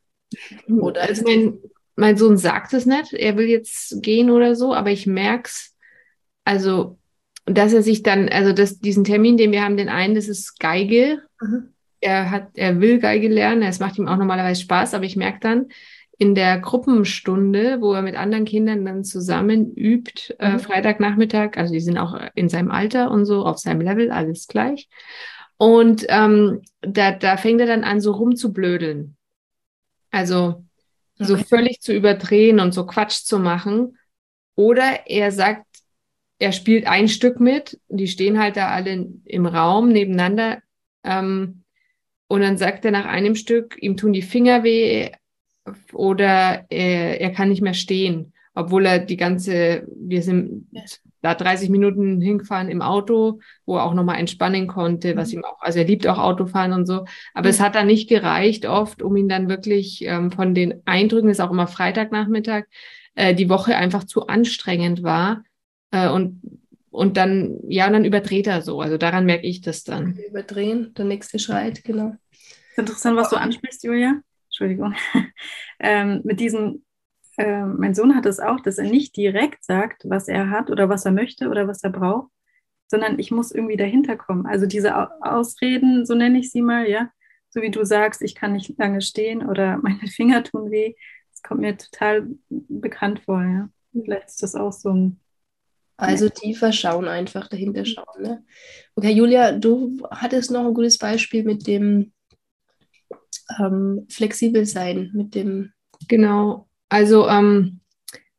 Oder 0.67 1.03
also 1.03 1.23
mein, 1.23 1.60
mein 1.95 2.17
Sohn 2.17 2.38
sagt 2.38 2.73
es 2.73 2.86
nicht, 2.86 3.13
er 3.13 3.38
will 3.38 3.47
jetzt 3.47 4.01
gehen 4.01 4.29
oder 4.29 4.56
so, 4.56 4.73
aber 4.73 4.91
ich 4.91 5.06
merke 5.06 5.47
es, 5.47 5.75
also, 6.45 6.97
dass 7.45 7.73
er 7.73 7.84
sich 7.84 8.03
dann, 8.03 8.29
also 8.29 8.53
das, 8.53 8.79
diesen 8.79 9.03
Termin, 9.03 9.38
den 9.38 9.51
wir 9.51 9.63
haben, 9.63 9.77
den 9.77 9.89
einen, 9.89 10.15
das 10.15 10.27
ist 10.27 10.60
Geige. 10.60 11.21
Mhm. 11.41 11.69
Er 12.01 12.32
hat, 12.32 12.49
er 12.56 12.82
will 12.82 12.99
Geige 12.99 13.29
lernen, 13.29 13.63
es 13.63 13.79
macht 13.79 13.97
ihm 13.97 14.08
auch 14.08 14.17
normalerweise 14.17 14.62
Spaß, 14.62 14.93
aber 14.93 15.06
ich 15.06 15.15
merke 15.15 15.39
dann, 15.39 15.67
in 16.17 16.36
der 16.36 16.60
Gruppenstunde, 16.60 17.82
wo 17.82 17.93
er 17.93 18.01
mit 18.01 18.15
anderen 18.15 18.45
Kindern 18.45 18.86
dann 18.86 19.03
zusammen 19.03 19.73
übt, 19.75 20.36
äh, 20.39 20.49
mhm. 20.49 20.56
äh, 20.56 20.60
Freitagnachmittag, 20.60 21.58
also 21.58 21.73
die 21.73 21.79
sind 21.79 21.97
auch 21.97 22.17
in 22.36 22.49
seinem 22.49 22.71
Alter 22.71 23.12
und 23.12 23.25
so, 23.25 23.45
auf 23.45 23.58
seinem 23.58 23.82
Level, 23.82 24.12
alles 24.12 24.47
gleich. 24.47 24.89
Und 25.58 26.06
ähm, 26.10 26.62
da, 26.82 27.12
da 27.12 27.38
fängt 27.38 27.62
er 27.62 27.68
dann 27.68 27.84
an, 27.84 28.02
so 28.02 28.12
rumzublödeln. 28.12 29.16
Also 30.12 30.63
okay. 31.16 31.26
so 31.26 31.38
völlig 31.38 31.82
zu 31.82 31.94
überdrehen 31.94 32.60
und 32.60 32.74
so 32.74 32.86
Quatsch 32.86 33.24
zu 33.24 33.39
machen. 33.39 33.98
Oder 34.56 35.08
er 35.08 35.32
sagt, 35.32 35.66
er 36.39 36.52
spielt 36.52 36.88
ein 36.88 37.08
Stück 37.08 37.39
mit, 37.39 37.80
die 37.88 38.08
stehen 38.08 38.39
halt 38.39 38.58
da 38.58 38.70
alle 38.70 39.08
im 39.26 39.46
Raum 39.46 39.89
nebeneinander. 39.89 40.62
Ähm, 41.04 41.63
und 42.28 42.42
dann 42.42 42.58
sagt 42.58 42.86
er 42.86 42.92
nach 42.92 43.06
einem 43.06 43.36
Stück, 43.36 43.78
ihm 43.82 43.98
tun 43.98 44.13
die 44.13 44.22
Finger 44.22 44.63
weh 44.63 45.12
oder 45.94 46.66
er, 46.70 47.22
er 47.22 47.32
kann 47.32 47.50
nicht 47.50 47.62
mehr 47.62 47.74
stehen, 47.74 48.34
obwohl 48.54 48.86
er 48.86 49.00
die 49.00 49.18
ganze, 49.18 49.88
wir 49.96 50.22
sind 50.22 50.68
da 51.23 51.33
30 51.33 51.69
Minuten 51.69 52.19
hingefahren 52.19 52.67
im 52.67 52.81
Auto, 52.81 53.39
wo 53.65 53.77
er 53.77 53.86
auch 53.86 53.93
nochmal 53.93 54.19
entspannen 54.19 54.67
konnte, 54.67 55.15
was 55.15 55.29
mhm. 55.29 55.39
ihm 55.39 55.45
auch, 55.45 55.62
also 55.62 55.79
er 55.79 55.86
liebt 55.86 56.05
auch 56.05 56.19
Autofahren 56.19 56.73
und 56.73 56.86
so. 56.86 57.05
Aber 57.33 57.47
mhm. 57.47 57.51
es 57.51 57.62
hat 57.62 57.75
dann 57.75 57.88
nicht 57.88 58.09
gereicht 58.09 58.65
oft, 58.65 59.01
um 59.01 59.15
ihn 59.15 59.29
dann 59.29 59.47
wirklich 59.47 60.03
ähm, 60.05 60.31
von 60.31 60.53
den 60.53 60.81
Eindrücken, 60.86 61.29
das 61.29 61.38
ist 61.38 61.43
auch 61.43 61.51
immer 61.51 61.67
Freitagnachmittag, 61.67 62.65
äh, 63.15 63.33
die 63.33 63.47
Woche 63.47 63.77
einfach 63.77 64.03
zu 64.03 64.27
anstrengend 64.27 65.01
war. 65.01 65.45
Äh, 65.91 66.09
und, 66.09 66.41
und 66.91 67.15
dann, 67.15 67.57
ja, 67.69 67.89
dann 67.89 68.03
überdreht 68.03 68.47
er 68.47 68.62
so. 68.62 68.81
Also 68.81 68.97
daran 68.97 69.25
merke 69.25 69.47
ich 69.47 69.62
das 69.62 69.86
dann. 69.86 70.17
Überdrehen, 70.29 70.93
der 70.93 71.05
nächste 71.05 71.39
Schreit, 71.39 71.86
genau. 71.86 72.15
Das 72.31 72.39
ist 72.39 72.77
interessant, 72.79 73.17
was 73.17 73.29
du 73.29 73.38
ansprichst, 73.38 73.86
Julia. 73.86 74.19
Entschuldigung. 74.47 74.93
ähm, 75.79 76.19
mit 76.25 76.41
diesen 76.41 76.83
äh, 77.38 77.63
mein 77.65 77.96
Sohn 77.96 78.15
hat 78.15 78.26
es 78.26 78.39
auch, 78.39 78.60
dass 78.60 78.78
er 78.78 78.89
nicht 78.89 79.15
direkt 79.17 79.63
sagt, 79.63 80.04
was 80.10 80.28
er 80.28 80.50
hat 80.50 80.69
oder 80.69 80.89
was 80.89 81.06
er 81.06 81.12
möchte 81.12 81.50
oder 81.50 81.67
was 81.67 81.84
er 81.84 81.89
braucht, 81.89 82.32
sondern 82.88 83.19
ich 83.19 83.32
muss 83.32 83.52
irgendwie 83.52 83.78
dahinter 83.78 84.17
kommen. 84.17 84.46
Also 84.46 84.65
diese 84.65 84.96
Ausreden, 85.22 86.06
so 86.06 86.15
nenne 86.15 86.39
ich 86.39 86.52
sie 86.52 86.62
mal, 86.62 86.88
ja, 86.89 87.10
so 87.50 87.62
wie 87.62 87.72
du 87.72 87.84
sagst, 87.86 88.22
ich 88.22 88.36
kann 88.36 88.54
nicht 88.54 88.78
lange 88.78 89.02
stehen 89.02 89.48
oder 89.48 89.78
meine 89.82 90.08
Finger 90.08 90.43
tun 90.43 90.72
weh, 90.72 90.96
das 91.32 91.41
kommt 91.41 91.62
mir 91.62 91.78
total 91.78 92.28
bekannt 92.50 93.22
vor, 93.22 93.41
ja. 93.43 93.69
Vielleicht 93.91 94.30
ist 94.30 94.41
das 94.41 94.56
auch 94.56 94.74
so 94.74 94.89
ein 94.89 95.19
also 95.98 96.28
tiefer 96.30 96.72
schauen, 96.72 97.08
einfach 97.08 97.48
dahinter 97.48 97.86
schauen. 97.86 98.22
Ne? 98.22 98.43
Okay, 98.96 99.12
Julia, 99.12 99.52
du 99.52 100.02
hattest 100.10 100.52
noch 100.52 100.65
ein 100.65 100.74
gutes 100.74 100.98
Beispiel 100.98 101.43
mit 101.43 101.67
dem 101.67 102.12
ähm, 103.60 104.08
flexibel 104.10 104.65
sein, 104.65 105.12
mit 105.13 105.36
dem. 105.36 105.72
Genau. 106.08 106.67
Also 106.93 107.27
ähm, 107.27 107.79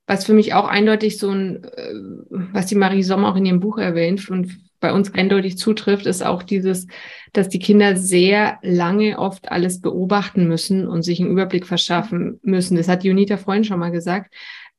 was 0.07 0.27
für 0.27 0.33
mich 0.33 0.55
auch 0.55 0.69
eindeutig 0.69 1.19
so 1.19 1.29
ein, 1.29 1.65
äh, 1.65 1.93
was 2.31 2.67
die 2.67 2.77
Marie 2.77 3.03
Sommer 3.03 3.33
auch 3.33 3.37
in 3.37 3.47
ihrem 3.47 3.59
Buch 3.59 3.79
erwähnt 3.79 4.31
und 4.31 4.61
bei 4.79 4.93
uns 4.93 5.13
eindeutig 5.13 5.59
zutrifft, 5.59 6.07
ist 6.07 6.25
auch 6.25 6.45
dieses, 6.45 6.87
dass 7.33 7.49
die 7.49 7.59
Kinder 7.59 7.97
sehr 7.97 8.59
lange 8.63 9.19
oft 9.19 9.51
alles 9.51 9.81
beobachten 9.81 10.47
müssen 10.47 10.87
und 10.87 11.03
sich 11.03 11.21
einen 11.21 11.33
Überblick 11.33 11.67
verschaffen 11.67 12.39
müssen. 12.43 12.77
Das 12.77 12.87
hat 12.87 13.03
Junita 13.03 13.39
vorhin 13.39 13.65
schon 13.65 13.81
mal 13.81 13.91
gesagt. 13.91 14.33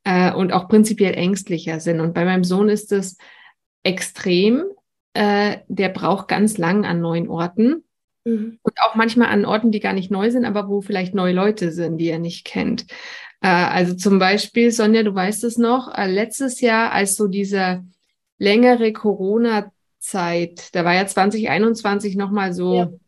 Äh, 0.04 0.32
und 0.32 0.54
auch 0.54 0.68
prinzipiell 0.68 1.12
ängstlicher 1.12 1.78
sind. 1.78 2.00
Und 2.00 2.14
bei 2.14 2.24
meinem 2.24 2.44
Sohn 2.44 2.70
ist 2.70 2.92
es 2.92 3.18
extrem. 3.82 4.64
Äh, 5.12 5.58
der 5.68 5.90
braucht 5.90 6.28
ganz 6.28 6.56
lang 6.56 6.86
an 6.86 7.02
neuen 7.02 7.28
Orten. 7.28 7.84
Mhm. 8.24 8.58
Und 8.62 8.74
auch 8.82 8.94
manchmal 8.94 9.28
an 9.28 9.44
Orten, 9.44 9.70
die 9.70 9.80
gar 9.80 9.92
nicht 9.92 10.10
neu 10.10 10.30
sind, 10.30 10.44
aber 10.44 10.68
wo 10.68 10.80
vielleicht 10.80 11.14
neue 11.14 11.32
Leute 11.32 11.72
sind, 11.72 11.98
die 11.98 12.08
er 12.08 12.18
nicht 12.18 12.44
kennt. 12.44 12.86
Äh, 13.40 13.48
also 13.48 13.94
zum 13.94 14.18
Beispiel, 14.18 14.70
Sonja, 14.70 15.02
du 15.02 15.14
weißt 15.14 15.44
es 15.44 15.58
noch, 15.58 15.92
äh, 15.96 16.10
letztes 16.10 16.60
Jahr, 16.60 16.92
als 16.92 17.16
so 17.16 17.28
diese 17.28 17.84
längere 18.38 18.92
Corona-Zeit, 18.92 20.74
da 20.74 20.84
war 20.84 20.94
ja 20.94 21.06
2021 21.06 22.16
nochmal 22.16 22.52
so, 22.52 22.98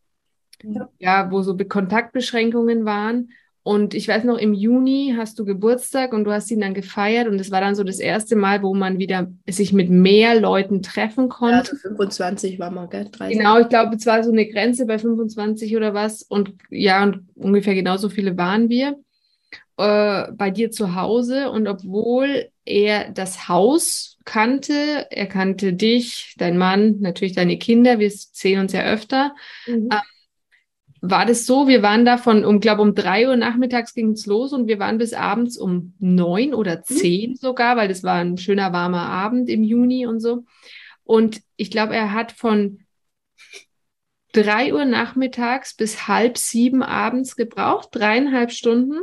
ja. 0.63 0.89
ja, 0.99 1.31
wo 1.31 1.43
so 1.43 1.57
Kontaktbeschränkungen 1.57 2.85
waren. 2.85 3.31
Und 3.65 3.93
ich 3.93 4.09
weiß 4.09 4.25
noch, 4.25 4.39
im 4.39 4.55
Juni 4.55 5.15
hast 5.15 5.39
du 5.39 5.45
Geburtstag 5.45 6.15
und 6.15 6.25
du 6.25 6.33
hast 6.33 6.51
ihn 6.51 6.61
dann 6.61 6.73
gefeiert 6.73 7.29
und 7.29 7.39
es 7.39 7.51
war 7.51 7.61
dann 7.61 7.75
so 7.75 7.85
das 7.85 7.99
erste 7.99 8.35
Mal, 8.35 8.63
wo 8.63 8.73
man 8.73 8.99
wieder 8.99 9.31
sich 9.47 9.75
mit 9.75 9.91
mehr 9.91 10.41
Leuten 10.41 10.81
treffen 10.81 11.29
konnte. 11.29 11.55
Ja, 11.55 11.61
also 11.61 11.77
25 11.77 12.59
war 12.59 12.71
man, 12.71 12.89
gell? 12.89 13.09
30. 13.13 13.37
Genau, 13.37 13.59
ich 13.59 13.69
glaube, 13.69 13.95
es 13.95 14.07
war 14.07 14.25
so 14.25 14.33
eine 14.33 14.49
Grenze 14.49 14.87
bei 14.87 14.99
25 14.99 15.77
oder 15.77 15.93
was. 15.93 16.23
Und 16.23 16.55
ja, 16.71 17.03
und 17.03 17.29
ungefähr 17.35 17.75
genauso 17.75 18.09
viele 18.09 18.39
waren 18.39 18.71
wir 18.71 18.97
äh, 19.79 20.33
bei 20.33 20.51
dir 20.51 20.71
zu 20.71 20.95
Hause. 20.95 21.51
Und 21.51 21.67
obwohl 21.67 22.51
er 22.65 23.11
das 23.11 23.49
Haus 23.49 24.19
kannte, 24.25 25.07
er 25.11 25.27
kannte 25.27 25.73
dich, 25.73 26.35
dein 26.37 26.59
Mann, 26.59 27.01
natürlich 27.01 27.35
deine 27.35 27.59
Kinder, 27.59 27.99
wir 27.99 28.11
sehen 28.11 28.61
uns 28.61 28.73
ja 28.73 28.83
öfter. 28.83 29.35
Mhm. 29.67 29.89
Ähm, 29.93 30.01
war 31.01 31.27
das 31.27 31.47
so, 31.47 31.69
wir 31.69 31.81
waren 31.81 32.05
da 32.05 32.19
von, 32.19 32.45
um, 32.45 32.59
glaube 32.59 32.83
um 32.83 32.95
drei 32.97 33.29
Uhr 33.29 33.37
nachmittags 33.37 33.95
ging 33.95 34.11
es 34.11 34.27
los 34.27 34.53
und 34.53 34.67
wir 34.67 34.81
waren 34.81 34.99
bis 34.99 35.15
abends 35.15 35.57
um 35.57 35.95
neun 36.01 36.55
oder 36.55 36.79
mhm. 36.79 36.83
zehn 36.83 37.31
mhm. 37.31 37.37
sogar, 37.37 37.77
weil 37.77 37.89
das 37.89 38.03
war 38.03 38.17
ein 38.17 38.37
schöner 38.37 38.73
warmer 38.73 39.09
Abend 39.09 39.49
im 39.49 39.63
Juni 39.63 40.07
und 40.07 40.19
so. 40.19 40.45
Und 41.05 41.41
ich 41.57 41.71
glaube, 41.71 41.95
er 41.95 42.13
hat 42.13 42.33
von 42.33 42.81
drei 44.33 44.75
Uhr 44.75 44.85
nachmittags 44.85 45.75
bis 45.75 46.09
halb 46.09 46.37
sieben 46.37 46.83
abends 46.83 47.37
gebraucht, 47.37 47.91
dreieinhalb 47.93 48.51
Stunden, 48.51 48.99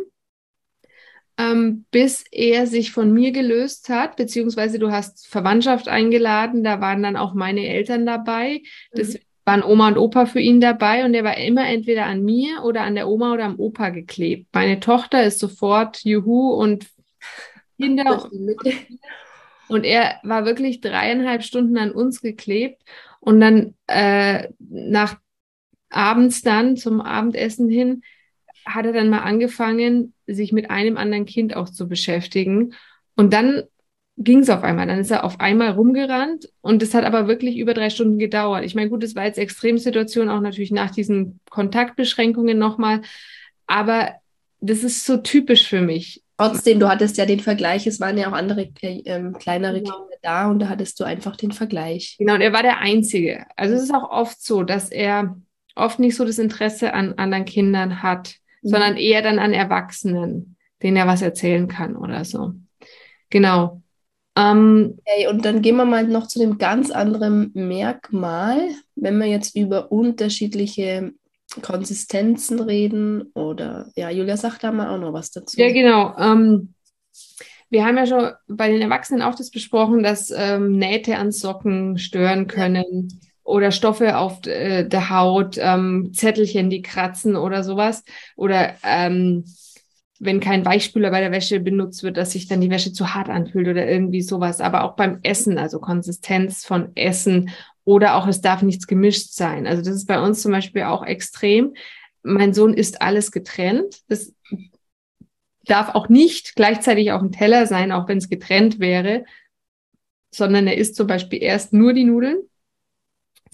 ähm, 1.37 1.85
bis 1.91 2.23
er 2.31 2.67
sich 2.67 2.91
von 2.91 3.11
mir 3.13 3.31
gelöst 3.31 3.89
hat, 3.89 4.15
beziehungsweise 4.15 4.79
du 4.79 4.91
hast 4.91 5.27
Verwandtschaft 5.27 5.87
eingeladen, 5.87 6.63
da 6.63 6.81
waren 6.81 7.03
dann 7.03 7.17
auch 7.17 7.33
meine 7.33 7.67
Eltern 7.67 8.05
dabei. 8.05 8.61
Das 8.91 9.13
mhm 9.13 9.19
waren 9.45 9.63
Oma 9.63 9.89
und 9.89 9.97
Opa 9.97 10.25
für 10.25 10.39
ihn 10.39 10.59
dabei 10.59 11.05
und 11.05 11.13
er 11.13 11.23
war 11.23 11.37
immer 11.37 11.67
entweder 11.67 12.07
an 12.07 12.23
mir 12.23 12.63
oder 12.63 12.81
an 12.81 12.95
der 12.95 13.07
Oma 13.07 13.33
oder 13.33 13.45
am 13.45 13.59
Opa 13.59 13.89
geklebt. 13.89 14.47
Meine 14.53 14.79
Tochter 14.79 15.23
ist 15.23 15.39
sofort 15.39 16.03
Juhu 16.03 16.49
und 16.53 16.87
Kinder. 17.79 18.29
Und 19.67 19.83
er 19.83 20.19
war 20.21 20.45
wirklich 20.45 20.79
dreieinhalb 20.79 21.41
Stunden 21.41 21.79
an 21.79 21.91
uns 21.91 22.21
geklebt 22.21 22.83
und 23.19 23.41
dann 23.41 23.73
äh, 23.87 24.49
nach 24.59 25.17
abends 25.89 26.43
dann 26.43 26.77
zum 26.77 27.01
Abendessen 27.01 27.67
hin 27.67 28.03
hat 28.65 28.85
er 28.85 28.93
dann 28.93 29.09
mal 29.09 29.19
angefangen, 29.19 30.13
sich 30.27 30.51
mit 30.51 30.69
einem 30.69 30.97
anderen 30.97 31.25
Kind 31.25 31.55
auch 31.55 31.69
zu 31.69 31.87
beschäftigen. 31.87 32.73
Und 33.15 33.33
dann 33.33 33.63
ging 34.17 34.39
es 34.39 34.49
auf 34.49 34.63
einmal. 34.63 34.87
Dann 34.87 34.99
ist 34.99 35.11
er 35.11 35.23
auf 35.23 35.39
einmal 35.39 35.71
rumgerannt 35.71 36.49
und 36.61 36.81
es 36.81 36.93
hat 36.93 37.03
aber 37.03 37.27
wirklich 37.27 37.57
über 37.57 37.73
drei 37.73 37.89
Stunden 37.89 38.17
gedauert. 38.17 38.63
Ich 38.63 38.75
meine, 38.75 38.89
gut, 38.89 39.03
es 39.03 39.15
war 39.15 39.25
jetzt 39.25 39.37
Extremsituation, 39.37 40.29
auch 40.29 40.41
natürlich 40.41 40.71
nach 40.71 40.91
diesen 40.91 41.39
Kontaktbeschränkungen 41.49 42.57
nochmal. 42.57 43.01
Aber 43.67 44.13
das 44.61 44.83
ist 44.83 45.05
so 45.05 45.17
typisch 45.17 45.67
für 45.67 45.81
mich. 45.81 46.23
Trotzdem, 46.37 46.79
du 46.79 46.89
hattest 46.89 47.17
ja 47.17 47.25
den 47.25 47.39
Vergleich, 47.39 47.87
es 47.87 47.99
waren 47.99 48.17
ja 48.17 48.29
auch 48.29 48.33
andere 48.33 48.69
äh, 48.81 49.01
ähm, 49.05 49.33
kleinere 49.33 49.81
genau. 49.81 50.01
Kinder 50.01 50.15
da 50.21 50.49
und 50.49 50.59
da 50.59 50.67
hattest 50.67 50.99
du 50.99 51.03
einfach 51.05 51.37
den 51.37 51.51
Vergleich. 51.51 52.15
Genau, 52.17 52.33
und 52.33 52.41
er 52.41 52.51
war 52.51 52.63
der 52.63 52.79
Einzige. 52.79 53.45
Also 53.55 53.75
es 53.75 53.83
ist 53.83 53.93
auch 53.93 54.09
oft 54.09 54.43
so, 54.43 54.63
dass 54.63 54.89
er 54.89 55.37
oft 55.75 55.99
nicht 55.99 56.15
so 56.15 56.25
das 56.25 56.39
Interesse 56.39 56.93
an 56.93 57.13
anderen 57.13 57.45
Kindern 57.45 58.01
hat, 58.01 58.35
mhm. 58.65 58.69
sondern 58.69 58.97
eher 58.97 59.21
dann 59.21 59.39
an 59.39 59.53
Erwachsenen, 59.53 60.57
denen 60.81 60.97
er 60.97 61.07
was 61.07 61.21
erzählen 61.21 61.67
kann 61.67 61.95
oder 61.95 62.25
so. 62.25 62.53
Genau. 63.29 63.81
Ähm, 64.37 64.99
okay, 64.99 65.27
und 65.27 65.45
dann 65.45 65.61
gehen 65.61 65.77
wir 65.77 65.85
mal 65.85 66.05
noch 66.05 66.27
zu 66.27 66.39
dem 66.39 66.57
ganz 66.57 66.91
anderen 66.91 67.51
Merkmal, 67.53 68.69
wenn 68.95 69.17
wir 69.17 69.27
jetzt 69.27 69.55
über 69.55 69.91
unterschiedliche 69.91 71.13
Konsistenzen 71.61 72.59
reden 72.59 73.31
oder 73.33 73.89
ja, 73.95 74.09
Julia 74.09 74.35
sagt 74.35 74.63
da 74.63 74.73
mal 74.73 74.89
auch 74.89 74.99
noch 74.99 75.13
was 75.13 75.31
dazu. 75.31 75.57
Ja, 75.59 75.71
genau. 75.71 76.17
Ähm, 76.17 76.73
wir 77.69 77.85
haben 77.85 77.97
ja 77.97 78.05
schon 78.05 78.31
bei 78.47 78.69
den 78.69 78.81
Erwachsenen 78.81 79.21
auch 79.21 79.35
das 79.35 79.51
besprochen, 79.51 80.03
dass 80.03 80.31
ähm, 80.35 80.73
Nähte 80.73 81.17
an 81.17 81.31
Socken 81.31 81.97
stören 81.97 82.47
können. 82.47 83.21
Oder 83.45 83.71
Stoffe 83.71 84.17
auf 84.17 84.45
äh, 84.47 84.83
der 84.83 85.09
Haut, 85.09 85.57
ähm, 85.57 86.11
Zettelchen, 86.13 86.69
die 86.69 86.81
kratzen 86.81 87.37
oder 87.37 87.63
sowas 87.63 88.03
oder 88.35 88.75
ähm, 88.83 89.45
wenn 90.19 90.39
kein 90.39 90.65
Weichspüler 90.65 91.11
bei 91.11 91.21
der 91.21 91.31
Wäsche 91.31 91.59
benutzt 91.59 92.03
wird, 92.03 92.17
dass 92.17 92.31
sich 92.31 92.47
dann 92.47 92.61
die 92.61 92.69
Wäsche 92.69 92.91
zu 92.91 93.13
hart 93.13 93.29
anfühlt 93.29 93.67
oder 93.67 93.87
irgendwie 93.87 94.21
sowas. 94.21 94.61
Aber 94.61 94.83
auch 94.83 94.95
beim 94.95 95.19
Essen, 95.23 95.57
also 95.57 95.79
Konsistenz 95.79 96.65
von 96.65 96.95
Essen 96.95 97.51
oder 97.83 98.15
auch 98.15 98.27
es 98.27 98.41
darf 98.41 98.61
nichts 98.61 98.87
gemischt 98.87 99.33
sein. 99.33 99.67
Also 99.67 99.83
das 99.83 99.95
ist 99.95 100.07
bei 100.07 100.19
uns 100.19 100.41
zum 100.41 100.51
Beispiel 100.51 100.83
auch 100.83 101.05
extrem. 101.05 101.75
Mein 102.23 102.53
Sohn 102.53 102.73
isst 102.73 103.01
alles 103.01 103.31
getrennt. 103.31 104.01
Das 104.07 104.33
darf 105.65 105.93
auch 105.95 106.09
nicht 106.09 106.55
gleichzeitig 106.55 107.11
auch 107.11 107.21
ein 107.21 107.31
Teller 107.31 107.67
sein, 107.67 107.91
auch 107.91 108.07
wenn 108.07 108.17
es 108.17 108.29
getrennt 108.29 108.79
wäre, 108.79 109.25
sondern 110.33 110.67
er 110.67 110.77
isst 110.77 110.95
zum 110.95 111.07
Beispiel 111.07 111.41
erst 111.43 111.73
nur 111.73 111.93
die 111.93 112.05
Nudeln. 112.05 112.37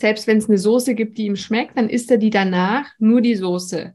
Selbst 0.01 0.27
wenn 0.27 0.37
es 0.37 0.49
eine 0.49 0.57
Soße 0.57 0.95
gibt, 0.95 1.17
die 1.17 1.25
ihm 1.25 1.35
schmeckt, 1.35 1.77
dann 1.77 1.89
isst 1.89 2.09
er 2.09 2.17
die 2.17 2.31
danach 2.31 2.87
nur 2.97 3.21
die 3.21 3.35
Soße. 3.35 3.93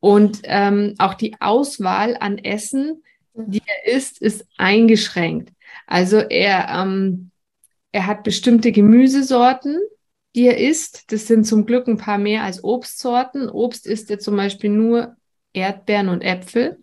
Und 0.00 0.40
ähm, 0.44 0.94
auch 0.98 1.14
die 1.14 1.40
Auswahl 1.40 2.16
an 2.18 2.38
Essen, 2.38 3.02
die 3.34 3.62
er 3.64 3.94
isst, 3.94 4.20
ist 4.20 4.46
eingeschränkt. 4.56 5.52
Also 5.86 6.18
er, 6.18 6.68
ähm, 6.70 7.30
er 7.92 8.06
hat 8.06 8.24
bestimmte 8.24 8.72
Gemüsesorten, 8.72 9.78
die 10.34 10.46
er 10.46 10.58
isst. 10.58 11.12
Das 11.12 11.28
sind 11.28 11.44
zum 11.44 11.66
Glück 11.66 11.86
ein 11.86 11.98
paar 11.98 12.18
mehr 12.18 12.42
als 12.42 12.62
Obstsorten. 12.64 13.48
Obst 13.48 13.86
isst 13.86 14.10
er 14.10 14.18
zum 14.18 14.36
Beispiel 14.36 14.70
nur 14.70 15.16
Erdbeeren 15.52 16.08
und 16.08 16.22
Äpfel. 16.22 16.78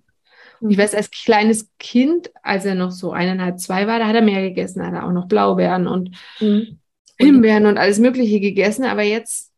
Und 0.61 0.71
ich 0.71 0.77
weiß, 0.77 0.95
als 0.95 1.11
kleines 1.11 1.69
Kind, 1.77 2.31
als 2.41 2.63
er 2.63 2.75
noch 2.75 2.91
so 2.91 3.11
eineinhalb, 3.11 3.59
zwei 3.59 3.85
war, 3.85 3.99
da 3.99 4.07
hat 4.07 4.15
er 4.15 4.21
mehr 4.21 4.41
gegessen. 4.41 4.79
Da 4.79 4.87
hat 4.87 4.93
er 4.93 5.05
auch 5.05 5.11
noch 5.11 5.27
Blaubeeren 5.27 5.87
und 5.87 6.17
mhm. 6.39 6.79
Himbeeren 7.17 7.65
und 7.65 7.77
alles 7.77 7.99
Mögliche 7.99 8.39
gegessen. 8.39 8.85
Aber 8.85 9.03
jetzt, 9.03 9.51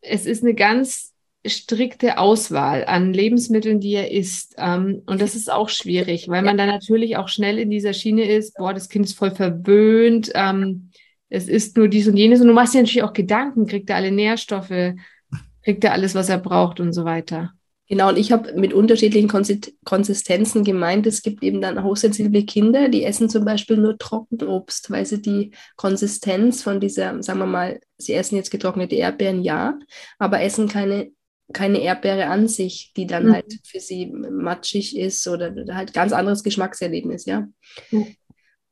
es 0.00 0.26
ist 0.26 0.42
eine 0.42 0.54
ganz 0.54 1.14
strikte 1.46 2.18
Auswahl 2.18 2.84
an 2.84 3.12
Lebensmitteln, 3.12 3.80
die 3.80 3.94
er 3.94 4.10
isst. 4.10 4.54
Ähm, 4.58 5.02
und 5.06 5.20
das 5.20 5.34
ist 5.34 5.50
auch 5.50 5.68
schwierig, 5.68 6.28
weil 6.28 6.42
man 6.42 6.56
dann 6.56 6.68
natürlich 6.68 7.16
auch 7.16 7.28
schnell 7.28 7.58
in 7.58 7.70
dieser 7.70 7.92
Schiene 7.92 8.28
ist, 8.30 8.56
boah, 8.56 8.74
das 8.74 8.88
Kind 8.88 9.06
ist 9.06 9.16
voll 9.16 9.30
verwöhnt, 9.30 10.30
ähm, 10.34 10.90
es 11.28 11.48
ist 11.48 11.76
nur 11.76 11.88
dies 11.88 12.08
und 12.08 12.16
jenes. 12.16 12.40
Und 12.40 12.48
du 12.48 12.52
machst 12.52 12.74
dir 12.74 12.82
natürlich 12.82 13.02
auch 13.02 13.12
Gedanken, 13.12 13.66
kriegt 13.66 13.90
er 13.90 13.96
alle 13.96 14.12
Nährstoffe, 14.12 14.94
kriegt 15.62 15.84
er 15.84 15.92
alles, 15.92 16.14
was 16.14 16.28
er 16.28 16.38
braucht 16.38 16.80
und 16.80 16.92
so 16.92 17.04
weiter. 17.04 17.52
Genau, 17.88 18.08
und 18.08 18.18
ich 18.18 18.32
habe 18.32 18.52
mit 18.54 18.72
unterschiedlichen 18.74 19.28
Konsistenzen 19.84 20.64
gemeint, 20.64 21.06
es 21.06 21.22
gibt 21.22 21.44
eben 21.44 21.60
dann 21.60 21.84
hochsensible 21.84 22.44
Kinder, 22.44 22.88
die 22.88 23.04
essen 23.04 23.28
zum 23.28 23.44
Beispiel 23.44 23.76
nur 23.76 23.96
Trockenobst, 23.96 24.90
weil 24.90 25.06
sie 25.06 25.22
die 25.22 25.52
Konsistenz 25.76 26.62
von 26.62 26.80
dieser, 26.80 27.22
sagen 27.22 27.38
wir 27.38 27.46
mal, 27.46 27.80
sie 27.96 28.14
essen 28.14 28.34
jetzt 28.36 28.50
getrocknete 28.50 28.96
Erdbeeren, 28.96 29.42
ja, 29.42 29.78
aber 30.18 30.40
essen 30.42 30.68
keine 30.68 31.12
keine 31.52 31.80
Erdbeere 31.80 32.26
an 32.26 32.48
sich, 32.48 32.92
die 32.96 33.06
dann 33.06 33.26
Mhm. 33.26 33.32
halt 33.34 33.60
für 33.64 33.78
sie 33.78 34.06
matschig 34.06 34.96
ist 34.98 35.26
oder 35.28 35.54
halt 35.74 35.94
ganz 35.94 36.12
anderes 36.12 36.42
Geschmackserlebnis, 36.42 37.24
ja. 37.24 37.46
Ja. 37.90 38.00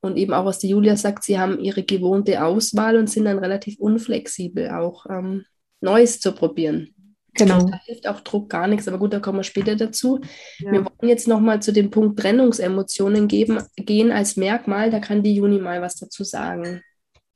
Und 0.00 0.16
eben 0.16 0.34
auch, 0.34 0.44
was 0.44 0.58
die 0.58 0.70
Julia 0.70 0.96
sagt, 0.96 1.22
sie 1.24 1.38
haben 1.38 1.60
ihre 1.60 1.84
gewohnte 1.84 2.44
Auswahl 2.44 2.96
und 2.96 3.08
sind 3.08 3.26
dann 3.26 3.38
relativ 3.38 3.78
unflexibel, 3.78 4.70
auch 4.70 5.06
ähm, 5.08 5.44
Neues 5.80 6.18
zu 6.20 6.32
probieren. 6.32 6.93
Genau. 7.34 7.66
Da 7.66 7.80
hilft 7.84 8.06
auch 8.06 8.20
Druck 8.20 8.48
gar 8.48 8.66
nichts, 8.68 8.86
aber 8.86 8.98
gut, 8.98 9.12
da 9.12 9.20
kommen 9.20 9.38
wir 9.38 9.44
später 9.44 9.76
dazu. 9.76 10.20
Ja. 10.58 10.72
Wir 10.72 10.84
wollen 10.84 11.08
jetzt 11.08 11.28
nochmal 11.28 11.60
zu 11.60 11.72
dem 11.72 11.90
Punkt 11.90 12.18
Trennungsemotionen 12.20 13.28
geben, 13.28 13.58
gehen 13.76 14.12
als 14.12 14.36
Merkmal. 14.36 14.90
Da 14.90 15.00
kann 15.00 15.22
die 15.22 15.34
Juni 15.34 15.58
mal 15.58 15.82
was 15.82 15.96
dazu 15.96 16.24
sagen. 16.24 16.82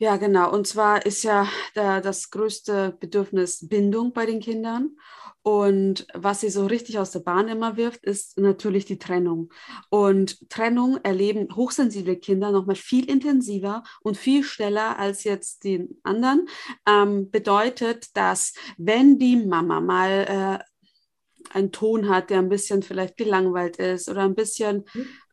Ja, 0.00 0.16
genau. 0.16 0.52
Und 0.52 0.66
zwar 0.66 1.04
ist 1.06 1.24
ja 1.24 1.48
da 1.74 2.00
das 2.00 2.30
größte 2.30 2.96
Bedürfnis 3.00 3.68
Bindung 3.68 4.12
bei 4.12 4.26
den 4.26 4.38
Kindern. 4.40 4.96
Und 5.42 6.06
was 6.14 6.40
sie 6.40 6.50
so 6.50 6.66
richtig 6.66 6.98
aus 6.98 7.10
der 7.10 7.20
Bahn 7.20 7.48
immer 7.48 7.76
wirft, 7.76 8.04
ist 8.04 8.38
natürlich 8.38 8.84
die 8.84 8.98
Trennung. 8.98 9.52
Und 9.88 10.48
Trennung 10.50 10.98
erleben 11.02 11.48
hochsensible 11.54 12.16
Kinder 12.16 12.52
nochmal 12.52 12.76
viel 12.76 13.08
intensiver 13.10 13.82
und 14.02 14.16
viel 14.16 14.44
schneller 14.44 14.98
als 14.98 15.24
jetzt 15.24 15.64
die 15.64 15.88
anderen. 16.04 16.48
Ähm, 16.86 17.30
bedeutet, 17.30 18.16
dass 18.16 18.52
wenn 18.76 19.18
die 19.18 19.36
Mama 19.36 19.80
mal 19.80 20.62
äh, 20.62 21.54
einen 21.56 21.72
Ton 21.72 22.08
hat, 22.08 22.30
der 22.30 22.38
ein 22.38 22.48
bisschen 22.48 22.82
vielleicht 22.82 23.16
gelangweilt 23.16 23.78
ist 23.78 24.08
oder 24.08 24.22
ein 24.22 24.34
bisschen 24.34 24.84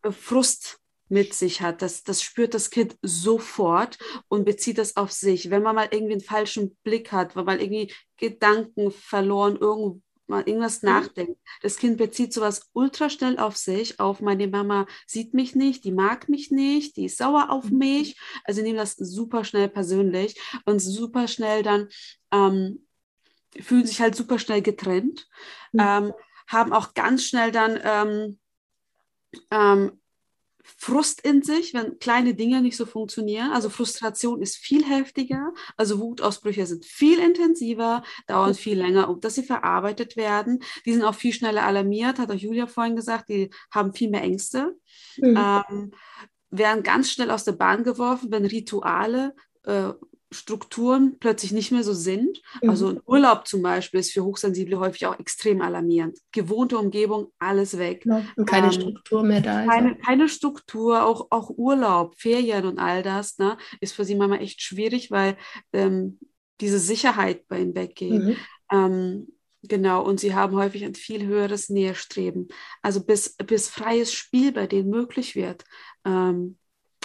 äh, 0.02 0.12
Frust 0.12 0.80
mit 1.10 1.34
sich 1.34 1.62
hat. 1.62 1.82
Das, 1.82 2.04
das 2.04 2.22
spürt 2.22 2.54
das 2.54 2.70
Kind 2.70 2.98
sofort 3.02 3.98
und 4.28 4.46
bezieht 4.46 4.78
das 4.78 4.96
auf 4.98 5.12
sich. 5.12 5.50
Wenn 5.50 5.64
man 5.64 5.76
mal 5.76 5.88
irgendwie 5.92 6.14
einen 6.14 6.22
falschen 6.22 6.76
Blick 6.84 7.12
hat, 7.12 7.36
wenn 7.36 7.46
man 7.46 7.60
irgendwie 7.60 7.94
Gedanken 8.18 8.92
verloren, 8.92 9.58
irgendwo 9.58 10.02
mal 10.28 10.44
irgendwas 10.48 10.82
nachdenkt. 10.82 11.40
Das 11.62 11.78
Kind 11.78 11.98
bezieht 11.98 12.34
sowas 12.34 12.70
ultra 12.74 13.10
schnell 13.12 13.38
auf 13.38 13.58
sich, 13.58 14.00
auf 14.00 14.22
meine 14.22 14.48
Mama 14.48 14.88
sieht 15.06 15.36
mich 15.36 15.54
nicht, 15.56 15.84
die 15.84 15.92
mag 15.92 16.30
mich 16.30 16.50
nicht, 16.50 16.98
die 16.98 17.06
ist 17.06 17.18
sauer 17.20 17.52
auf 17.52 17.70
mich. 17.70 18.20
Also 18.44 18.64
nehmen 18.64 18.78
das 18.78 18.96
super 18.96 19.44
schnell 19.44 19.70
persönlich 19.70 20.40
und 20.66 20.80
super 20.80 21.28
schnell 21.28 21.62
dann 21.62 21.90
ähm, 22.32 22.88
fühlen 23.62 23.86
sich 23.86 24.02
halt 24.02 24.16
super 24.16 24.40
schnell 24.40 24.62
getrennt, 24.62 25.28
Mhm. 25.72 25.80
ähm, 25.80 26.14
haben 26.48 26.74
auch 26.74 26.94
ganz 26.94 27.24
schnell 27.24 27.52
dann 27.52 27.80
ähm, 27.84 28.40
ähm, 29.52 30.02
Frust 30.78 31.22
in 31.22 31.42
sich, 31.44 31.74
wenn 31.74 32.00
kleine 32.00 32.34
Dinge 32.36 32.62
nicht 32.62 32.78
so 32.78 32.86
funktionieren. 32.86 33.52
Also 33.52 33.70
Frustration 33.70 34.42
ist 34.42 34.58
viel 34.58 34.84
heftiger, 34.86 35.54
also 35.78 36.00
Wutausbrüche 36.00 36.66
sind 36.66 36.86
viel 36.86 37.20
intensiver, 37.20 38.04
dauern 38.28 38.54
viel 38.56 38.78
länger, 38.78 39.10
um 39.10 39.20
dass 39.20 39.36
sie 39.36 39.44
verarbeitet 39.44 40.18
werden. 40.18 40.60
Die 40.86 40.94
sind 40.94 41.04
auch 41.04 41.16
viel 41.16 41.34
schneller 41.34 41.64
alarmiert, 41.64 42.20
hat 42.20 42.32
auch 42.32 42.36
Julia 42.36 42.68
vorhin 42.68 42.96
gesagt, 42.96 43.30
die 43.30 43.50
haben 43.72 43.94
viel 43.94 44.10
mehr 44.10 44.24
Ängste, 44.24 44.76
Mhm. 45.18 45.38
ähm, 45.38 45.92
werden 46.50 46.84
ganz 46.84 47.12
schnell 47.12 47.32
aus 47.32 47.44
der 47.44 47.54
Bahn 47.54 47.84
geworfen, 47.84 48.32
wenn 48.32 48.46
Rituale 48.46 49.36
äh, 49.64 49.92
Strukturen 50.32 51.18
plötzlich 51.20 51.52
nicht 51.52 51.72
mehr 51.72 51.84
so 51.84 51.94
sind. 51.94 52.42
Mhm. 52.62 52.70
Also 52.70 52.90
ein 52.90 53.02
Urlaub 53.06 53.48
zum 53.48 53.62
Beispiel 53.62 54.00
ist 54.00 54.12
für 54.12 54.24
Hochsensible 54.24 54.80
häufig 54.80 55.06
auch 55.06 55.20
extrem 55.20 55.62
alarmierend. 55.62 56.20
Gewohnte 56.32 56.78
Umgebung, 56.78 57.32
alles 57.40 57.78
weg. 57.78 58.04
Genau. 58.04 58.22
Und 58.36 58.46
keine 58.46 58.68
Ähm, 58.68 58.74
Struktur 58.74 59.24
mehr 59.24 59.42
da 59.42 59.64
ist. 59.64 59.70
Keine, 59.70 59.96
keine 59.98 60.30
Struktur, 60.30 61.06
auch, 61.06 61.28
auch 61.30 61.50
Urlaub, 61.50 62.16
Ferien 62.18 62.66
und 62.66 62.80
all 62.80 63.04
das, 63.04 63.38
ne, 63.38 63.58
ist 63.82 63.94
für 63.94 64.06
sie 64.06 64.16
manchmal 64.16 64.42
echt 64.42 64.62
schwierig, 64.62 65.12
weil 65.12 65.38
ähm, 65.74 66.20
diese 66.62 66.80
Sicherheit 66.80 67.48
bei 67.48 67.60
ihnen 67.60 67.76
weggeht. 67.76 68.12
Mhm. 68.12 68.36
Ähm, 68.72 69.28
genau, 69.62 70.04
und 70.04 70.20
sie 70.20 70.34
haben 70.34 70.56
häufig 70.56 70.84
ein 70.84 70.96
viel 70.96 71.26
höheres 71.26 71.70
Nähestreben. 71.70 72.48
Also 72.82 73.04
bis, 73.04 73.36
bis 73.36 73.70
freies 73.70 74.14
Spiel 74.14 74.52
bei 74.52 74.68
denen 74.68 74.90
möglich 74.90 75.36
wird. 75.36 75.64
Ähm, 76.06 76.58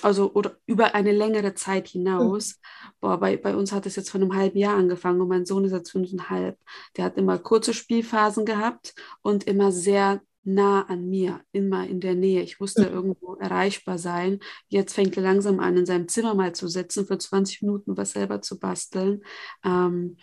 also 0.04 0.32
oder 0.34 0.56
über 0.66 0.94
eine 0.94 1.12
längere 1.12 1.54
Zeit 1.54 1.88
hinaus. 1.88 2.60
Boah, 3.00 3.18
bei, 3.18 3.36
bei 3.36 3.54
uns 3.54 3.72
hat 3.72 3.86
es 3.86 3.96
jetzt 3.96 4.10
vor 4.10 4.20
einem 4.20 4.34
halben 4.34 4.58
Jahr 4.58 4.76
angefangen 4.76 5.20
und 5.20 5.28
mein 5.28 5.46
Sohn 5.46 5.64
ist 5.64 5.72
jetzt 5.72 5.90
fünfeinhalb. 5.90 6.58
Der 6.96 7.04
hat 7.04 7.16
immer 7.16 7.38
kurze 7.38 7.74
Spielphasen 7.74 8.44
gehabt 8.44 8.94
und 9.22 9.44
immer 9.44 9.72
sehr 9.72 10.20
nah 10.42 10.82
an 10.88 11.08
mir, 11.08 11.40
immer 11.52 11.86
in 11.86 12.00
der 12.00 12.14
Nähe. 12.14 12.42
Ich 12.42 12.60
musste 12.60 12.86
Mhm. 12.88 12.94
irgendwo 12.94 13.34
erreichbar 13.34 13.98
sein. 13.98 14.40
Jetzt 14.68 14.94
fängt 14.94 15.16
er 15.16 15.22
langsam 15.22 15.60
an, 15.60 15.76
in 15.76 15.86
seinem 15.86 16.08
Zimmer 16.08 16.34
mal 16.34 16.54
zu 16.54 16.66
sitzen, 16.68 17.06
für 17.06 17.18
20 17.18 17.62
Minuten 17.62 17.96
was 17.96 18.12
selber 18.12 18.40
zu 18.40 18.58
basteln. 18.58 19.22
Ähm, 19.64 20.16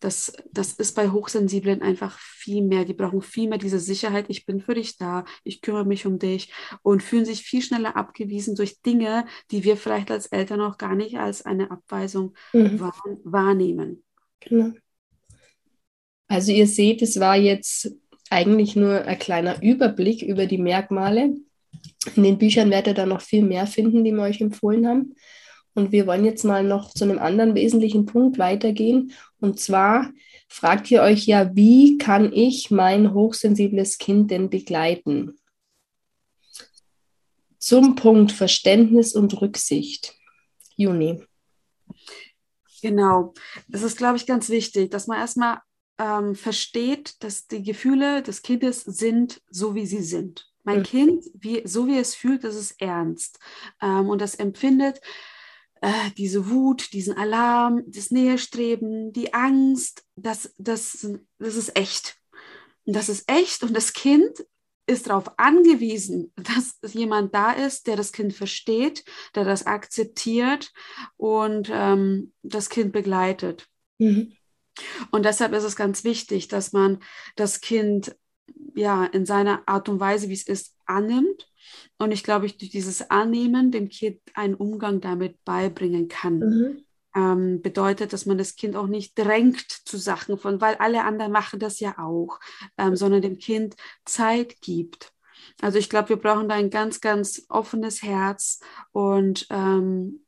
das, 0.00 0.32
das 0.52 0.74
ist 0.74 0.94
bei 0.94 1.08
Hochsensiblen 1.10 1.80
einfach 1.80 2.18
viel 2.18 2.62
mehr. 2.62 2.84
Die 2.84 2.92
brauchen 2.92 3.22
viel 3.22 3.48
mehr 3.48 3.56
diese 3.58 3.78
Sicherheit. 3.80 4.26
Ich 4.28 4.44
bin 4.44 4.60
für 4.60 4.74
dich 4.74 4.98
da. 4.98 5.24
Ich 5.44 5.62
kümmere 5.62 5.86
mich 5.86 6.04
um 6.06 6.18
dich 6.18 6.52
und 6.82 7.02
fühlen 7.02 7.24
sich 7.24 7.42
viel 7.42 7.62
schneller 7.62 7.96
abgewiesen 7.96 8.54
durch 8.56 8.82
Dinge, 8.82 9.24
die 9.50 9.64
wir 9.64 9.76
vielleicht 9.78 10.10
als 10.10 10.26
Eltern 10.26 10.60
auch 10.60 10.76
gar 10.76 10.94
nicht 10.94 11.16
als 11.18 11.44
eine 11.46 11.70
Abweisung 11.70 12.34
Mhm. 12.52 12.80
wahr, 12.80 13.02
wahrnehmen. 13.24 14.04
Genau. 14.40 14.72
Also 16.26 16.52
ihr 16.52 16.66
seht, 16.66 17.02
es 17.02 17.20
war 17.20 17.36
jetzt 17.36 17.90
eigentlich 18.30 18.76
nur 18.76 19.02
ein 19.02 19.18
kleiner 19.18 19.62
Überblick 19.62 20.22
über 20.22 20.46
die 20.46 20.58
Merkmale. 20.58 21.36
In 22.16 22.22
den 22.22 22.38
Büchern 22.38 22.70
werdet 22.70 22.88
ihr 22.88 22.94
da 22.94 23.06
noch 23.06 23.20
viel 23.20 23.42
mehr 23.42 23.66
finden, 23.66 24.04
die 24.04 24.12
wir 24.12 24.22
euch 24.22 24.40
empfohlen 24.40 24.86
haben. 24.86 25.14
Und 25.74 25.90
wir 25.90 26.06
wollen 26.06 26.24
jetzt 26.24 26.44
mal 26.44 26.62
noch 26.62 26.92
zu 26.94 27.04
einem 27.04 27.18
anderen 27.18 27.54
wesentlichen 27.54 28.06
Punkt 28.06 28.38
weitergehen. 28.38 29.12
Und 29.40 29.58
zwar 29.58 30.12
fragt 30.48 30.90
ihr 30.90 31.02
euch 31.02 31.26
ja, 31.26 31.54
wie 31.54 31.98
kann 31.98 32.32
ich 32.32 32.70
mein 32.70 33.12
hochsensibles 33.12 33.98
Kind 33.98 34.30
denn 34.30 34.50
begleiten? 34.50 35.36
Zum 37.58 37.96
Punkt 37.96 38.30
Verständnis 38.30 39.14
und 39.14 39.40
Rücksicht. 39.40 40.14
Juni. 40.76 41.24
Genau. 42.82 43.32
Das 43.68 43.82
ist, 43.82 43.96
glaube 43.96 44.16
ich, 44.16 44.26
ganz 44.26 44.48
wichtig, 44.50 44.90
dass 44.90 45.06
man 45.06 45.18
erstmal 45.18 45.58
ähm, 45.98 46.34
versteht, 46.34 47.22
dass 47.22 47.46
die 47.46 47.62
Gefühle 47.62 48.22
des 48.22 48.42
Kindes 48.42 48.82
sind 48.82 49.40
so, 49.50 49.74
wie 49.74 49.86
sie 49.86 50.02
sind. 50.02 50.50
Mein 50.64 50.78
Mhm. 50.78 50.84
Kind, 50.84 51.24
wie, 51.34 51.62
so 51.66 51.86
wie 51.86 51.98
es 51.98 52.14
fühlt, 52.14 52.42
das 52.44 52.56
ist 52.56 52.80
ernst. 52.80 53.38
Ähm, 53.80 54.08
und 54.08 54.20
das 54.20 54.34
empfindet 54.34 55.00
äh, 55.84 56.10
diese 56.16 56.48
Wut, 56.50 56.92
diesen 56.94 57.16
Alarm, 57.16 57.82
das 57.86 58.10
Nähestreben, 58.10 59.12
die 59.12 59.34
Angst, 59.34 60.04
das, 60.16 60.54
das, 60.56 61.06
das 61.38 61.56
ist 61.56 61.76
echt. 61.76 62.16
Und 62.86 62.96
das 62.96 63.08
ist 63.08 63.30
echt 63.30 63.62
und 63.62 63.76
das 63.76 63.92
Kind 63.92 64.46
ist 64.86 65.08
darauf 65.08 65.38
angewiesen, 65.38 66.32
dass 66.36 66.94
jemand 66.94 67.34
da 67.34 67.52
ist, 67.52 67.86
der 67.86 67.96
das 67.96 68.12
Kind 68.12 68.32
versteht, 68.32 69.04
der 69.34 69.44
das 69.44 69.66
akzeptiert 69.66 70.72
und 71.16 71.70
ähm, 71.70 72.32
das 72.42 72.70
Kind 72.70 72.92
begleitet. 72.92 73.68
Mhm. 73.98 74.32
Und 75.10 75.24
deshalb 75.24 75.52
ist 75.52 75.64
es 75.64 75.76
ganz 75.76 76.04
wichtig, 76.04 76.48
dass 76.48 76.72
man 76.72 76.98
das 77.36 77.60
Kind 77.60 78.16
ja 78.74 79.04
in 79.04 79.26
seiner 79.26 79.62
Art 79.66 79.88
und 79.88 80.00
Weise, 80.00 80.28
wie 80.28 80.34
es 80.34 80.46
ist, 80.46 80.76
annimmt. 80.86 81.50
Und 81.98 82.12
ich 82.12 82.24
glaube, 82.24 82.46
ich 82.46 82.58
durch 82.58 82.70
dieses 82.70 83.10
Annehmen 83.10 83.70
dem 83.70 83.88
Kind 83.88 84.20
einen 84.34 84.54
Umgang 84.54 85.00
damit 85.00 85.42
beibringen 85.44 86.08
kann. 86.08 86.38
Mhm. 86.38 86.84
Ähm, 87.16 87.62
bedeutet, 87.62 88.12
dass 88.12 88.26
man 88.26 88.38
das 88.38 88.56
Kind 88.56 88.74
auch 88.74 88.88
nicht 88.88 89.16
drängt 89.16 89.70
zu 89.70 89.98
Sachen 89.98 90.36
von, 90.36 90.60
weil 90.60 90.74
alle 90.76 91.04
anderen 91.04 91.30
machen 91.30 91.60
das 91.60 91.78
ja 91.78 91.96
auch, 91.98 92.40
ähm, 92.76 92.96
sondern 92.96 93.22
dem 93.22 93.38
Kind 93.38 93.76
Zeit 94.04 94.60
gibt. 94.60 95.12
Also 95.60 95.78
ich 95.78 95.88
glaube, 95.88 96.08
wir 96.08 96.16
brauchen 96.16 96.48
da 96.48 96.56
ein 96.56 96.70
ganz, 96.70 97.00
ganz 97.00 97.46
offenes 97.48 98.02
Herz 98.02 98.58
und 98.90 99.46
ähm, 99.50 100.24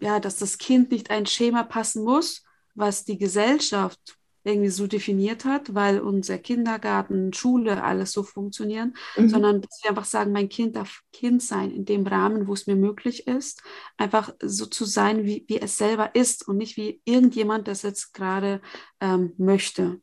ja, 0.00 0.18
dass 0.18 0.36
das 0.36 0.56
Kind 0.56 0.90
nicht 0.90 1.10
ein 1.10 1.26
Schema 1.26 1.62
passen 1.64 2.02
muss, 2.02 2.45
was 2.76 3.04
die 3.04 3.18
Gesellschaft 3.18 3.98
irgendwie 4.44 4.68
so 4.70 4.86
definiert 4.86 5.44
hat, 5.44 5.74
weil 5.74 5.98
unser 5.98 6.38
Kindergarten, 6.38 7.32
Schule, 7.32 7.82
alles 7.82 8.12
so 8.12 8.22
funktionieren, 8.22 8.96
Mhm. 9.18 9.28
sondern 9.28 9.60
dass 9.60 9.80
wir 9.82 9.90
einfach 9.90 10.04
sagen, 10.04 10.30
mein 10.30 10.48
Kind 10.48 10.76
darf 10.76 11.00
Kind 11.12 11.42
sein 11.42 11.72
in 11.72 11.84
dem 11.84 12.06
Rahmen, 12.06 12.46
wo 12.46 12.52
es 12.54 12.68
mir 12.68 12.76
möglich 12.76 13.26
ist, 13.26 13.62
einfach 13.96 14.32
so 14.40 14.66
zu 14.66 14.84
sein, 14.84 15.24
wie, 15.24 15.44
wie 15.48 15.60
es 15.60 15.78
selber 15.78 16.14
ist 16.14 16.46
und 16.46 16.58
nicht 16.58 16.76
wie 16.76 17.00
irgendjemand 17.04 17.66
das 17.66 17.82
jetzt 17.82 18.14
gerade 18.14 18.60
ähm, 19.00 19.32
möchte. 19.36 20.00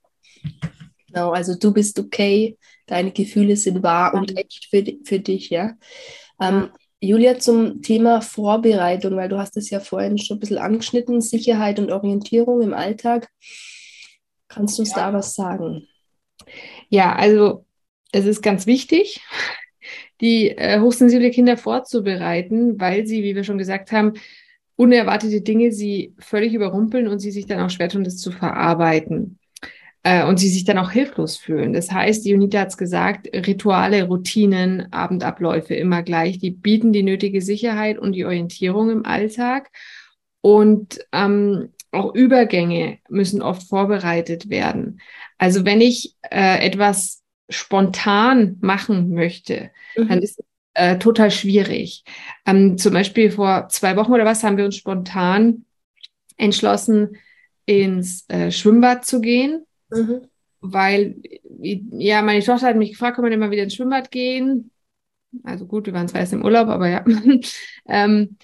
Genau, 1.08 1.32
also 1.32 1.56
du 1.56 1.72
bist 1.74 2.00
okay, 2.00 2.58
deine 2.88 3.12
Gefühle 3.12 3.56
sind 3.56 3.84
wahr 3.84 4.14
und 4.14 4.32
Ja. 4.32 4.42
echt 4.42 4.68
für, 4.70 4.84
für 5.06 5.20
dich, 5.20 5.50
ja. 5.52 5.74
Ähm, 6.42 6.70
Julia, 7.06 7.38
zum 7.38 7.82
Thema 7.82 8.22
Vorbereitung, 8.22 9.18
weil 9.18 9.28
du 9.28 9.38
hast 9.38 9.58
es 9.58 9.70
ja 9.70 9.82
vorhin 9.82 10.18
schon 10.18 10.38
ein 10.38 10.40
bisschen 10.40 10.58
angeschnitten, 10.58 11.20
Sicherheit 11.20 11.78
und 11.78 11.92
Orientierung 11.92 12.62
im 12.62 12.74
Alltag. 12.74 13.28
Kannst 14.48 14.78
du 14.78 14.84
uns 14.84 14.94
da 14.94 15.12
was 15.12 15.36
sagen? 15.36 15.86
Ja, 16.88 17.14
also 17.14 17.66
es 18.14 18.26
ist 18.26 18.42
ganz 18.42 18.68
wichtig, 18.68 19.20
die 20.22 20.52
äh, 20.52 20.80
hochsensible 20.80 21.30
Kinder 21.32 21.58
vorzubereiten, 21.58 22.80
weil 22.80 23.06
sie, 23.06 23.22
wie 23.22 23.36
wir 23.36 23.44
schon 23.44 23.58
gesagt 23.58 23.92
haben, 23.92 24.14
unerwartete 24.78 25.42
Dinge 25.42 25.74
sie 25.74 26.16
völlig 26.20 26.54
überrumpeln 26.54 27.10
und 27.10 27.20
sie 27.20 27.32
sich 27.32 27.48
dann 27.48 27.60
auch 27.60 27.70
schwer 27.70 27.90
tun, 27.90 28.06
das 28.06 28.16
zu 28.16 28.32
verarbeiten. 28.32 29.40
Äh, 30.04 30.26
und 30.26 30.38
sie 30.38 30.50
sich 30.50 30.66
dann 30.66 30.78
auch 30.78 30.92
hilflos 30.92 31.38
fühlen. 31.38 31.74
Das 31.74 31.92
heißt, 31.92 32.26
die 32.26 32.32
Junita 32.32 32.60
hat 32.60 32.70
es 32.70 32.78
gesagt, 32.78 33.28
Rituale, 33.34 34.04
Routinen, 34.04 34.92
Abendabläufe 34.92 35.74
immer 35.74 36.04
gleich, 36.04 36.40
die 36.40 36.52
bieten 36.52 36.92
die 36.92 37.04
nötige 37.04 37.42
Sicherheit 37.42 37.98
und 37.98 38.12
die 38.14 38.26
Orientierung 38.26 38.90
im 38.90 39.06
Alltag. 39.06 39.72
Und 40.42 41.00
ähm, 41.14 41.70
auch 41.92 42.14
Übergänge 42.14 43.00
müssen 43.08 43.42
oft 43.42 43.68
vorbereitet 43.68 44.50
werden. 44.50 45.00
Also 45.38 45.64
wenn 45.64 45.80
ich 45.80 46.16
äh, 46.30 46.66
etwas 46.66 47.24
spontan 47.50 48.58
machen 48.62 49.14
möchte, 49.14 49.72
mhm. 49.96 50.10
dann 50.10 50.22
ist 50.22 50.40
es 50.40 50.46
äh, 50.74 50.98
total 50.98 51.32
schwierig. 51.32 52.04
Ähm, 52.46 52.78
zum 52.78 52.94
Beispiel 52.94 53.32
vor 53.32 53.70
zwei 53.70 53.96
Wochen 53.96 54.12
oder 54.12 54.26
was 54.26 54.44
haben 54.44 54.58
wir 54.58 54.66
uns 54.66 54.76
spontan 54.76 55.66
entschlossen, 56.36 57.18
ins 57.66 58.28
äh, 58.30 58.52
Schwimmbad 58.52 59.06
zu 59.06 59.22
gehen, 59.22 59.66
mhm. 59.94 60.22
weil 60.62 61.22
ja, 61.60 62.22
meine 62.22 62.44
Tochter 62.44 62.68
hat 62.68 62.76
mich 62.76 62.92
gefragt, 62.92 63.16
kann 63.16 63.24
man 63.24 63.34
immer 63.34 63.52
wieder 63.52 63.64
ins 63.64 63.76
Schwimmbad 63.76 64.12
gehen? 64.12 64.72
Also 65.44 65.66
gut, 65.66 65.86
wir 65.86 65.94
waren 65.94 66.08
zwar 66.08 66.22
erst 66.22 66.34
im 66.34 66.44
Urlaub, 66.44 66.68
aber 66.68 66.90
ja. 66.90 67.06
ähm, 67.88 68.38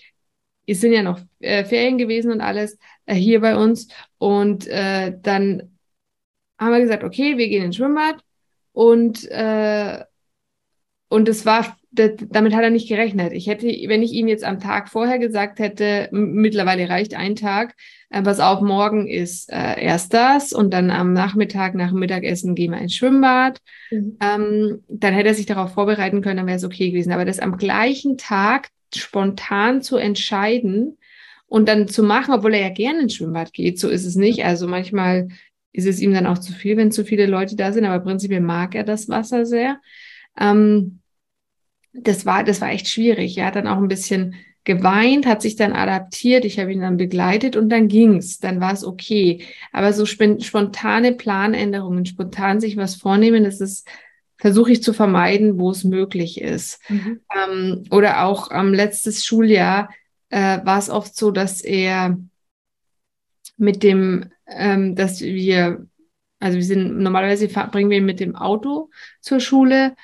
es 0.65 0.81
sind 0.81 0.93
ja 0.93 1.03
noch 1.03 1.19
äh, 1.39 1.63
Ferien 1.65 1.97
gewesen 1.97 2.31
und 2.31 2.41
alles 2.41 2.77
äh, 3.05 3.15
hier 3.15 3.41
bei 3.41 3.55
uns. 3.55 3.87
Und 4.17 4.67
äh, 4.67 5.13
dann 5.21 5.77
haben 6.59 6.71
wir 6.71 6.81
gesagt, 6.81 7.03
okay, 7.03 7.37
wir 7.37 7.47
gehen 7.47 7.65
ins 7.65 7.77
Schwimmbad. 7.77 8.23
Und, 8.71 9.25
äh, 9.31 10.03
und 11.09 11.27
es 11.27 11.45
war, 11.45 11.75
das, 11.91 12.11
damit 12.29 12.55
hat 12.55 12.63
er 12.63 12.69
nicht 12.69 12.87
gerechnet. 12.87 13.33
Ich 13.33 13.47
hätte, 13.47 13.65
wenn 13.65 14.03
ich 14.03 14.13
ihm 14.13 14.27
jetzt 14.27 14.43
am 14.43 14.59
Tag 14.59 14.89
vorher 14.89 15.17
gesagt 15.17 15.59
hätte, 15.59 16.07
mittlerweile 16.11 16.87
reicht 16.87 17.15
ein 17.15 17.35
Tag, 17.35 17.75
äh, 18.11 18.21
pass 18.21 18.39
auf, 18.39 18.61
morgen 18.61 19.07
ist 19.07 19.51
äh, 19.51 19.81
erst 19.83 20.13
das 20.13 20.53
und 20.53 20.71
dann 20.71 20.91
am 20.91 21.13
Nachmittag 21.13 21.73
nach 21.73 21.89
dem 21.89 21.99
Mittagessen 21.99 22.53
gehen 22.53 22.71
wir 22.71 22.79
ins 22.79 22.95
Schwimmbad. 22.95 23.59
Mhm. 23.89 24.17
Ähm, 24.21 24.83
dann 24.87 25.13
hätte 25.15 25.29
er 25.29 25.35
sich 25.35 25.47
darauf 25.47 25.73
vorbereiten 25.73 26.21
können, 26.21 26.37
dann 26.37 26.47
wäre 26.47 26.57
es 26.57 26.63
okay 26.63 26.91
gewesen. 26.91 27.11
Aber 27.11 27.25
das 27.25 27.39
am 27.39 27.57
gleichen 27.57 28.17
Tag 28.17 28.69
spontan 28.95 29.81
zu 29.81 29.97
entscheiden 29.97 30.97
und 31.47 31.67
dann 31.67 31.87
zu 31.87 32.03
machen, 32.03 32.33
obwohl 32.35 32.53
er 32.53 32.61
ja 32.61 32.69
gerne 32.69 33.01
ins 33.01 33.15
Schwimmbad 33.15 33.51
geht, 33.53 33.79
so 33.79 33.89
ist 33.89 34.05
es 34.05 34.15
nicht. 34.15 34.45
Also 34.45 34.67
manchmal 34.67 35.27
ist 35.71 35.87
es 35.87 35.99
ihm 35.99 36.13
dann 36.13 36.27
auch 36.27 36.37
zu 36.37 36.53
viel, 36.53 36.77
wenn 36.77 36.91
zu 36.91 37.03
viele 37.03 37.25
Leute 37.25 37.55
da 37.55 37.71
sind, 37.71 37.85
aber 37.85 38.03
prinzipiell 38.03 38.41
mag 38.41 38.75
er 38.75 38.83
das 38.83 39.09
Wasser 39.09 39.45
sehr. 39.45 39.79
Ähm, 40.39 40.99
das 41.93 42.25
war, 42.25 42.43
das 42.43 42.61
war 42.61 42.69
echt 42.71 42.87
schwierig. 42.87 43.37
Er 43.37 43.47
hat 43.47 43.55
dann 43.55 43.67
auch 43.67 43.77
ein 43.77 43.87
bisschen 43.87 44.35
geweint, 44.63 45.25
hat 45.25 45.41
sich 45.41 45.55
dann 45.55 45.73
adaptiert, 45.73 46.45
ich 46.45 46.59
habe 46.59 46.71
ihn 46.71 46.81
dann 46.81 46.97
begleitet 46.97 47.55
und 47.55 47.69
dann 47.69 47.87
ging's, 47.87 48.39
dann 48.39 48.59
war 48.61 48.73
es 48.73 48.85
okay. 48.85 49.43
Aber 49.71 49.93
so 49.93 50.05
spontane 50.05 51.13
Planänderungen, 51.13 52.05
spontan 52.05 52.59
sich 52.59 52.77
was 52.77 52.95
vornehmen, 52.95 53.43
das 53.43 53.61
ist 53.61 53.87
versuche 54.39 54.71
ich 54.71 54.81
zu 54.81 54.93
vermeiden, 54.93 55.59
wo 55.59 55.69
es 55.69 55.83
möglich 55.83 56.41
ist. 56.41 56.79
Mhm. 56.89 57.19
Ähm, 57.35 57.83
oder 57.91 58.23
auch 58.23 58.51
am 58.51 58.67
ähm, 58.67 58.73
letztes 58.73 59.25
Schuljahr 59.25 59.89
äh, 60.29 60.59
war 60.63 60.79
es 60.79 60.89
oft 60.89 61.15
so, 61.15 61.31
dass 61.31 61.61
er 61.61 62.17
mit 63.57 63.83
dem, 63.83 64.29
ähm, 64.47 64.95
dass 64.95 65.19
wir, 65.19 65.85
also 66.39 66.55
wir 66.55 66.63
sind 66.63 66.99
normalerweise 66.99 67.49
bringen 67.49 67.89
wir 67.89 67.97
ihn 67.97 68.05
mit 68.05 68.21
dem 68.21 68.37
Auto 68.37 68.89
zur 69.19 69.41
Schule 69.41 69.95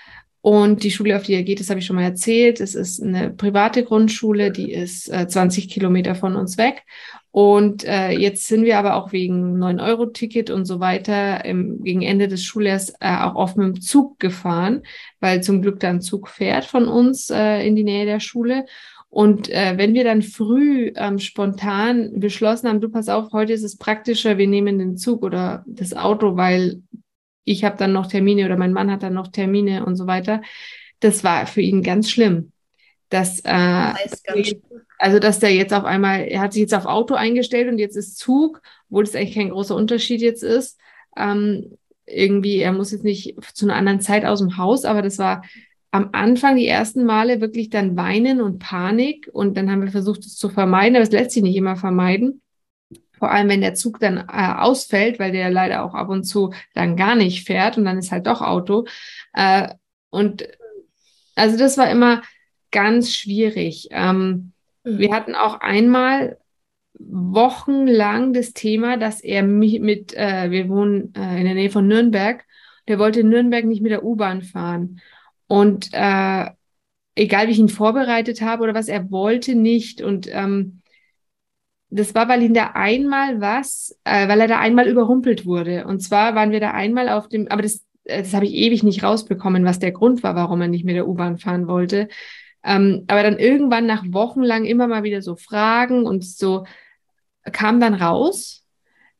und 0.45 0.83
die 0.83 0.91
Schule, 0.91 1.15
auf 1.15 1.23
die 1.23 1.33
er 1.33 1.41
geht, 1.41 1.59
das 1.59 1.71
habe 1.71 1.79
ich 1.79 1.87
schon 1.87 1.95
mal 1.95 2.03
erzählt. 2.03 2.61
Es 2.61 2.75
ist 2.75 3.01
eine 3.01 3.31
private 3.31 3.83
Grundschule, 3.83 4.51
die 4.51 4.71
ist 4.71 5.11
äh, 5.11 5.27
20 5.27 5.69
Kilometer 5.69 6.13
von 6.13 6.35
uns 6.35 6.59
weg. 6.59 6.83
Und 7.31 7.83
äh, 7.83 8.11
jetzt 8.11 8.45
sind 8.45 8.63
wir 8.63 8.77
aber 8.77 8.93
auch 8.93 9.11
wegen 9.11 9.57
9-Euro-Ticket 9.57 10.51
und 10.51 10.65
so 10.65 10.79
weiter 10.79 11.43
im, 11.45 11.83
gegen 11.83 12.03
Ende 12.03 12.27
des 12.27 12.43
Schuljahres 12.43 12.93
äh, 12.99 13.17
auch 13.23 13.33
oft 13.33 13.57
mit 13.57 13.65
dem 13.65 13.81
Zug 13.81 14.19
gefahren, 14.19 14.83
weil 15.19 15.41
zum 15.41 15.63
Glück 15.63 15.79
dann 15.79 15.99
Zug 15.99 16.29
fährt 16.29 16.65
von 16.65 16.87
uns 16.87 17.31
äh, 17.31 17.65
in 17.65 17.75
die 17.75 17.83
Nähe 17.83 18.05
der 18.05 18.19
Schule. 18.19 18.67
Und 19.09 19.49
äh, 19.49 19.73
wenn 19.77 19.95
wir 19.95 20.03
dann 20.03 20.21
früh 20.21 20.91
ähm, 20.95 21.17
spontan 21.17 22.19
beschlossen 22.19 22.69
haben, 22.69 22.81
du 22.81 22.89
pass 22.89 23.09
auf, 23.09 23.31
heute 23.33 23.53
ist 23.53 23.63
es 23.63 23.77
praktischer, 23.77 24.37
wir 24.37 24.47
nehmen 24.47 24.77
den 24.77 24.95
Zug 24.95 25.23
oder 25.23 25.63
das 25.65 25.95
Auto, 25.95 26.37
weil 26.37 26.83
ich 27.45 27.63
habe 27.63 27.77
dann 27.77 27.93
noch 27.93 28.07
Termine 28.07 28.45
oder 28.45 28.57
mein 28.57 28.73
Mann 28.73 28.91
hat 28.91 29.03
dann 29.03 29.13
noch 29.13 29.29
Termine 29.29 29.85
und 29.85 29.95
so 29.95 30.07
weiter. 30.07 30.41
Das 30.99 31.23
war 31.23 31.47
für 31.47 31.61
ihn 31.61 31.83
ganz 31.83 32.09
schlimm. 32.09 32.51
Das, 33.09 33.39
äh, 33.41 33.93
das 34.03 34.23
ganz 34.23 34.55
also, 34.97 35.19
dass 35.19 35.39
der 35.39 35.53
jetzt 35.53 35.73
auf 35.73 35.85
einmal, 35.85 36.21
er 36.21 36.41
hat 36.41 36.53
sich 36.53 36.61
jetzt 36.61 36.73
auf 36.73 36.85
Auto 36.85 37.13
eingestellt 37.13 37.69
und 37.69 37.77
jetzt 37.77 37.95
ist 37.95 38.17
Zug, 38.17 38.61
obwohl 38.89 39.03
das 39.03 39.15
eigentlich 39.15 39.35
kein 39.35 39.49
großer 39.49 39.75
Unterschied 39.75 40.21
jetzt 40.21 40.43
ist. 40.43 40.79
Ähm, 41.15 41.77
irgendwie, 42.05 42.59
er 42.59 42.71
muss 42.71 42.91
jetzt 42.91 43.03
nicht 43.03 43.35
zu 43.53 43.65
einer 43.65 43.75
anderen 43.75 43.99
Zeit 43.99 44.25
aus 44.25 44.39
dem 44.39 44.57
Haus, 44.57 44.85
aber 44.85 45.01
das 45.01 45.17
war 45.17 45.43
am 45.91 46.09
Anfang 46.11 46.55
die 46.55 46.67
ersten 46.67 47.05
Male 47.05 47.41
wirklich 47.41 47.69
dann 47.69 47.95
Weinen 47.95 48.41
und 48.41 48.59
Panik 48.59 49.29
und 49.31 49.55
dann 49.55 49.71
haben 49.71 49.81
wir 49.81 49.91
versucht, 49.91 50.25
es 50.25 50.35
zu 50.35 50.49
vermeiden, 50.49 50.95
aber 50.95 51.03
es 51.03 51.11
lässt 51.11 51.31
sich 51.31 51.43
nicht 51.43 51.55
immer 51.55 51.75
vermeiden. 51.77 52.41
Vor 53.17 53.31
allem, 53.31 53.49
wenn 53.49 53.61
der 53.61 53.75
Zug 53.75 53.99
dann 53.99 54.17
äh, 54.17 54.53
ausfällt, 54.57 55.19
weil 55.19 55.31
der 55.31 55.49
leider 55.49 55.83
auch 55.83 55.93
ab 55.93 56.09
und 56.09 56.23
zu 56.23 56.53
dann 56.73 56.95
gar 56.95 57.15
nicht 57.15 57.45
fährt 57.45 57.77
und 57.77 57.85
dann 57.85 57.97
ist 57.97 58.11
halt 58.11 58.27
doch 58.27 58.41
Auto. 58.41 58.85
Äh, 59.33 59.69
und 60.09 60.47
also 61.35 61.57
das 61.57 61.77
war 61.77 61.89
immer 61.89 62.21
ganz 62.71 63.13
schwierig. 63.13 63.89
Ähm, 63.91 64.53
Mhm. 64.85 64.99
Wir 64.99 65.13
hatten 65.13 65.35
auch 65.35 65.59
einmal 65.59 66.37
wochenlang 66.97 68.31
das 68.31 68.53
Thema, 68.53 68.97
dass 68.97 69.21
er 69.21 69.43
mich 69.43 69.81
mit, 69.81 70.13
äh, 70.13 70.49
wir 70.49 70.69
wohnen 70.69 71.13
äh, 71.15 71.39
in 71.39 71.45
der 71.45 71.55
Nähe 71.55 71.69
von 71.69 71.87
Nürnberg, 71.87 72.45
der 72.87 72.99
wollte 72.99 73.19
in 73.21 73.29
Nürnberg 73.29 73.65
nicht 73.65 73.81
mit 73.81 73.91
der 73.91 74.05
U-Bahn 74.05 74.43
fahren. 74.43 75.01
Und 75.47 75.89
äh, 75.91 76.45
egal 77.15 77.47
wie 77.47 77.51
ich 77.51 77.59
ihn 77.59 77.69
vorbereitet 77.69 78.41
habe 78.41 78.63
oder 78.63 78.73
was, 78.73 78.87
er 78.87 79.11
wollte 79.11 79.55
nicht. 79.55 80.01
Und 80.01 80.29
ähm, 80.31 80.81
das 81.89 82.15
war, 82.15 82.27
weil 82.27 82.43
ihn 82.43 82.53
da 82.53 82.71
einmal 82.73 83.41
was, 83.41 83.97
äh, 84.03 84.27
weil 84.27 84.41
er 84.41 84.47
da 84.47 84.59
einmal 84.59 84.87
überrumpelt 84.87 85.45
wurde. 85.45 85.85
Und 85.85 86.01
zwar 86.01 86.35
waren 86.35 86.51
wir 86.51 86.59
da 86.59 86.71
einmal 86.71 87.09
auf 87.09 87.29
dem, 87.29 87.47
aber 87.47 87.61
das, 87.61 87.85
äh, 88.05 88.21
das 88.21 88.33
habe 88.33 88.45
ich 88.45 88.53
ewig 88.53 88.83
nicht 88.83 89.03
rausbekommen, 89.03 89.65
was 89.65 89.79
der 89.79 89.91
Grund 89.91 90.23
war, 90.23 90.35
warum 90.35 90.61
er 90.61 90.67
nicht 90.67 90.85
mit 90.85 90.95
der 90.95 91.07
U-Bahn 91.07 91.37
fahren 91.37 91.67
wollte. 91.67 92.07
Ähm, 92.63 93.05
aber 93.07 93.23
dann 93.23 93.37
irgendwann 93.37 93.85
nach 93.85 94.03
Wochen 94.09 94.41
lang 94.41 94.65
immer 94.65 94.87
mal 94.87 95.03
wieder 95.03 95.21
so 95.21 95.35
Fragen 95.35 96.05
und 96.05 96.25
so 96.25 96.65
kam 97.51 97.79
dann 97.79 97.93
raus. 97.93 98.63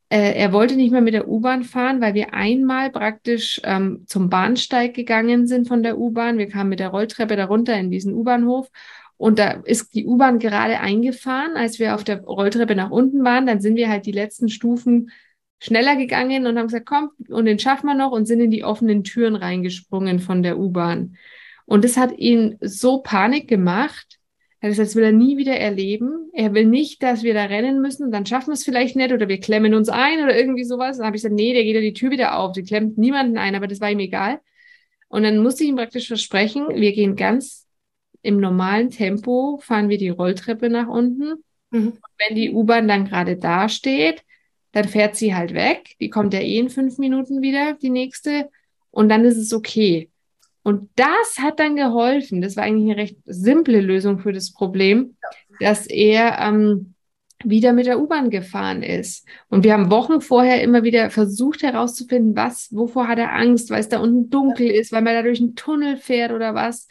Äh, 0.10 0.34
er 0.34 0.51
wollte 0.54 0.75
nicht 0.75 0.91
mehr 0.91 1.01
mit 1.01 1.13
der 1.13 1.28
U-Bahn 1.28 1.63
fahren, 1.63 2.01
weil 2.01 2.13
wir 2.13 2.34
einmal 2.34 2.91
praktisch 2.91 3.62
ähm, 3.63 4.04
zum 4.08 4.30
Bahnsteig 4.30 4.93
gegangen 4.93 5.47
sind 5.47 5.67
von 5.67 5.84
der 5.84 5.97
U-Bahn. 5.97 6.38
Wir 6.38 6.49
kamen 6.49 6.69
mit 6.69 6.80
der 6.80 6.89
Rolltreppe 6.89 7.36
darunter 7.36 7.78
in 7.78 7.91
diesen 7.91 8.13
U-Bahnhof 8.13 8.69
und 9.17 9.39
da 9.39 9.51
ist 9.51 9.93
die 9.93 10.06
U-Bahn 10.06 10.39
gerade 10.39 10.80
eingefahren, 10.80 11.56
als 11.56 11.80
wir 11.80 11.95
auf 11.95 12.04
der 12.04 12.21
Rolltreppe 12.23 12.75
nach 12.75 12.91
unten 12.91 13.23
waren. 13.23 13.45
Dann 13.45 13.62
sind 13.62 13.75
wir 13.75 13.89
halt 13.89 14.06
die 14.06 14.12
letzten 14.12 14.49
Stufen 14.49 15.12
schneller 15.60 15.95
gegangen 15.95 16.45
und 16.45 16.58
haben 16.58 16.67
gesagt, 16.67 16.86
komm, 16.86 17.12
und 17.30 17.45
den 17.45 17.60
schaffen 17.60 17.88
wir 17.88 17.95
noch 17.95 18.12
und 18.12 18.25
sind 18.25 18.41
in 18.41 18.51
die 18.51 18.63
offenen 18.63 19.04
Türen 19.04 19.36
reingesprungen 19.36 20.19
von 20.19 20.43
der 20.43 20.60
U-Bahn. 20.60 21.15
Und 21.65 21.84
das 21.84 21.97
hat 21.97 22.17
ihn 22.17 22.58
so 22.62 22.99
Panik 22.99 23.47
gemacht. 23.47 24.19
Er 24.60 24.73
das 24.73 24.95
will 24.95 25.04
er 25.04 25.12
nie 25.12 25.38
wieder 25.38 25.56
erleben. 25.58 26.30
Er 26.34 26.54
will 26.54 26.65
nicht, 26.65 27.01
dass 27.01 27.23
wir 27.23 27.34
da 27.34 27.45
rennen 27.45 27.82
müssen. 27.82 28.12
Dann 28.12 28.25
schaffen 28.25 28.47
wir 28.47 28.54
es 28.54 28.63
vielleicht 28.63 28.95
nicht 28.95 29.13
oder 29.13 29.28
wir 29.28 29.39
klemmen 29.39 29.73
uns 29.73 29.89
ein 29.89 30.23
oder 30.23 30.36
irgendwie 30.38 30.63
sowas. 30.63 30.97
Dann 30.97 31.06
habe 31.06 31.15
ich 31.15 31.21
gesagt, 31.21 31.36
nee, 31.36 31.54
der 31.54 31.63
geht 31.63 31.75
ja 31.75 31.82
die 31.82 31.93
Tür 31.93 32.12
wieder 32.12 32.38
auf. 32.38 32.51
Die 32.51 32.63
klemmt 32.63 32.97
niemanden 32.97 33.38
ein, 33.38 33.56
aber 33.56 33.67
das 33.67 33.80
war 33.80 33.91
ihm 33.91 33.99
egal. 33.99 34.39
Und 35.08 35.23
dann 35.23 35.38
musste 35.38 35.63
ich 35.63 35.69
ihm 35.69 35.75
praktisch 35.75 36.08
versprechen, 36.08 36.67
wir 36.73 36.93
gehen 36.93 37.15
ganz 37.15 37.64
im 38.26 38.40
normalen 38.40 38.90
Tempo, 38.90 39.60
fahren 39.62 39.90
wir 39.90 39.98
die 39.98 40.10
Rolltreppe 40.10 40.70
nach 40.70 40.88
unten. 40.88 41.44
Mhm. 41.72 41.94
wenn 42.20 42.36
die 42.36 42.52
U-Bahn 42.52 42.88
dann 42.88 43.06
gerade 43.06 43.38
da 43.38 43.68
steht, 43.70 44.24
dann 44.72 44.88
fährt 44.88 45.16
sie 45.16 45.36
halt 45.36 45.54
weg. 45.54 45.96
Die 46.00 46.10
kommt 46.10 46.34
ja 46.34 46.40
eh 46.40 46.58
in 46.58 46.70
fünf 46.70 46.98
Minuten 46.98 47.42
wieder, 47.42 47.74
die 47.74 47.90
nächste. 47.90 48.50
Und 48.92 49.10
dann 49.10 49.26
ist 49.26 49.38
es 49.38 49.52
okay. 49.52 50.10
Und 50.64 50.90
das 50.96 51.38
hat 51.40 51.60
dann 51.60 51.76
geholfen. 51.76 52.42
Das 52.42 52.56
war 52.56 52.64
eigentlich 52.64 52.92
eine 52.92 53.02
recht 53.02 53.18
simple 53.26 53.82
Lösung 53.82 54.20
für 54.20 54.32
das 54.32 54.54
Problem, 54.54 55.16
dass 55.60 55.86
er 55.88 56.40
ähm, 56.40 56.96
wieder 57.44 57.74
mit 57.74 57.86
der 57.86 58.00
U-Bahn 58.00 58.30
gefahren 58.30 58.82
ist. 58.84 59.28
Und 59.50 59.64
wir 59.64 59.74
haben 59.74 59.92
Wochen 59.92 60.22
vorher 60.22 60.62
immer 60.62 60.84
wieder 60.84 61.10
versucht 61.10 61.62
herauszufinden, 61.62 62.36
was, 62.36 62.70
wovor 62.72 63.08
hat 63.08 63.20
er 63.20 63.34
Angst, 63.34 63.70
weil 63.70 63.82
es 63.82 63.90
da 63.90 64.00
unten 64.00 64.30
dunkel 64.30 64.68
ist, 64.68 64.92
weil 64.92 65.02
man 65.02 65.14
da 65.14 65.22
durch 65.22 65.40
einen 65.40 65.56
Tunnel 65.56 65.98
fährt 65.98 66.32
oder 66.32 66.56
was. 66.56 66.88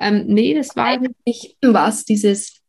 Ähm, 0.00 0.24
nee, 0.26 0.54
das 0.54 0.74
war 0.76 0.86
eigentlich 0.86 1.56
was, 1.62 2.04
dieses 2.04 2.60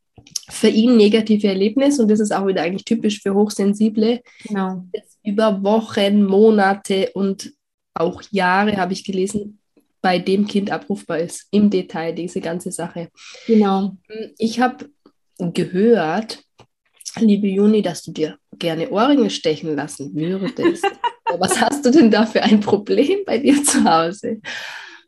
für 0.50 0.68
ihn 0.68 0.98
negative 0.98 1.48
Erlebnis 1.48 2.00
und 2.00 2.10
das 2.10 2.20
ist 2.20 2.34
auch 2.34 2.48
wieder 2.48 2.62
eigentlich 2.62 2.86
typisch 2.86 3.22
für 3.22 3.34
Hochsensible. 3.34 4.22
Genau. 4.48 4.86
Über 5.24 5.64
Wochen, 5.64 6.24
Monate 6.24 7.12
und 7.14 7.54
auch 7.94 8.22
Jahre 8.32 8.78
habe 8.78 8.94
ich 8.94 9.04
gelesen, 9.04 9.60
bei 10.02 10.18
dem 10.18 10.48
Kind 10.48 10.72
abrufbar 10.72 11.20
ist, 11.20 11.48
im 11.52 11.70
Detail, 11.70 12.14
diese 12.14 12.40
ganze 12.40 12.72
Sache. 12.72 13.10
Genau. 13.48 13.98
Ich 14.38 14.60
habe 14.60 14.90
gehört, 15.38 16.44
liebe 17.20 17.48
Juni, 17.48 17.82
dass 17.82 18.04
du 18.04 18.12
dir 18.12 18.38
gerne 18.58 18.90
Ohrringe 18.90 19.30
stechen 19.30 19.76
lassen 19.76 20.16
würdest. 20.16 20.86
Was 21.38 21.62
hast 21.62 21.86
du 21.86 21.92
denn 21.92 22.10
da 22.10 22.26
für 22.26 22.42
ein 22.42 22.60
Problem 22.60 23.20
bei 23.26 23.38
dir 23.38 23.64
zu 23.64 23.84
Hause? 23.84 24.42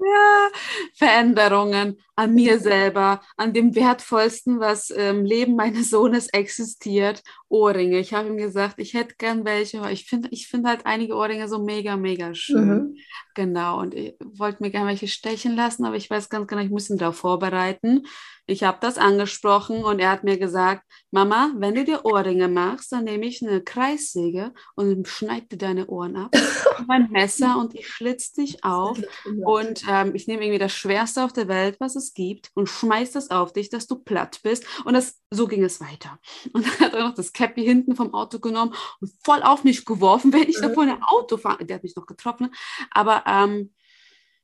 Ja, 0.03 0.49
Veränderungen 0.95 1.97
an 2.15 2.33
mir 2.33 2.59
selber, 2.59 3.21
an 3.37 3.53
dem 3.53 3.75
wertvollsten, 3.75 4.59
was 4.59 4.89
im 4.89 5.25
Leben 5.25 5.55
meines 5.55 5.91
Sohnes 5.91 6.27
existiert, 6.29 7.21
Ohrringe. 7.49 7.99
Ich 7.99 8.13
habe 8.13 8.29
ihm 8.29 8.37
gesagt, 8.37 8.75
ich 8.79 8.95
hätte 8.95 9.15
gern 9.17 9.45
welche. 9.45 9.87
Ich 9.91 10.05
finde 10.05 10.29
ich 10.31 10.47
find 10.47 10.65
halt 10.65 10.87
einige 10.87 11.15
Ohrringe 11.15 11.47
so 11.47 11.63
mega, 11.63 11.97
mega 11.97 12.33
schön. 12.33 12.67
Mhm. 12.67 12.97
Genau, 13.35 13.79
und 13.79 13.93
ich 13.93 14.15
wollte 14.19 14.63
mir 14.63 14.71
gerne 14.71 14.87
welche 14.87 15.07
stechen 15.07 15.55
lassen, 15.55 15.85
aber 15.85 15.95
ich 15.95 16.09
weiß 16.09 16.29
ganz 16.29 16.47
genau, 16.47 16.61
ich 16.63 16.71
muss 16.71 16.89
ihn 16.89 16.97
darauf 16.97 17.17
vorbereiten. 17.17 18.03
Ich 18.47 18.63
habe 18.63 18.79
das 18.81 18.97
angesprochen 18.97 19.83
und 19.83 19.99
er 19.99 20.09
hat 20.09 20.23
mir 20.23 20.37
gesagt, 20.37 20.83
Mama, 21.11 21.51
wenn 21.57 21.75
du 21.75 21.85
dir 21.85 22.05
Ohrringe 22.05 22.47
machst, 22.47 22.91
dann 22.91 23.03
nehme 23.03 23.25
ich 23.27 23.41
eine 23.41 23.61
Kreissäge 23.61 24.53
und 24.75 25.07
schneide 25.07 25.47
dir 25.47 25.57
deine 25.57 25.87
Ohren 25.87 26.15
ab. 26.15 26.31
mein 26.87 27.09
Messer 27.11 27.57
und 27.57 27.75
ich 27.75 27.87
schlitze 27.87 28.41
dich 28.41 28.63
auf 28.63 28.99
und 29.45 29.87
ähm, 29.91 30.15
ich 30.15 30.25
nehme 30.27 30.43
irgendwie 30.43 30.59
das 30.59 30.71
Schwerste 30.71 31.25
auf 31.25 31.33
der 31.33 31.49
Welt, 31.49 31.79
was 31.79 31.97
es 31.97 32.13
gibt 32.13 32.49
und 32.53 32.69
schmeiß 32.69 33.11
das 33.11 33.29
auf 33.29 33.51
dich, 33.51 33.69
dass 33.69 33.87
du 33.87 33.95
platt 33.95 34.39
bist. 34.41 34.65
Und 34.85 34.93
das, 34.93 35.19
so 35.29 35.47
ging 35.47 35.63
es 35.63 35.81
weiter. 35.81 36.17
Und 36.53 36.65
dann 36.65 36.79
hat 36.79 36.93
er 36.93 37.03
noch 37.03 37.13
das 37.13 37.33
Cappy 37.33 37.63
hinten 37.63 37.95
vom 37.95 38.13
Auto 38.13 38.39
genommen 38.39 38.73
und 38.99 39.11
voll 39.23 39.43
auf 39.43 39.63
mich 39.63 39.85
geworfen, 39.85 40.31
wenn 40.33 40.49
ich 40.49 40.59
da 40.59 40.69
vor 40.69 40.83
ein 40.83 41.03
Auto 41.03 41.37
fahre. 41.37 41.65
Der 41.65 41.75
hat 41.75 41.83
mich 41.83 41.95
noch 41.95 42.05
getroffen. 42.05 42.53
Aber 42.89 43.23
ähm, 43.27 43.73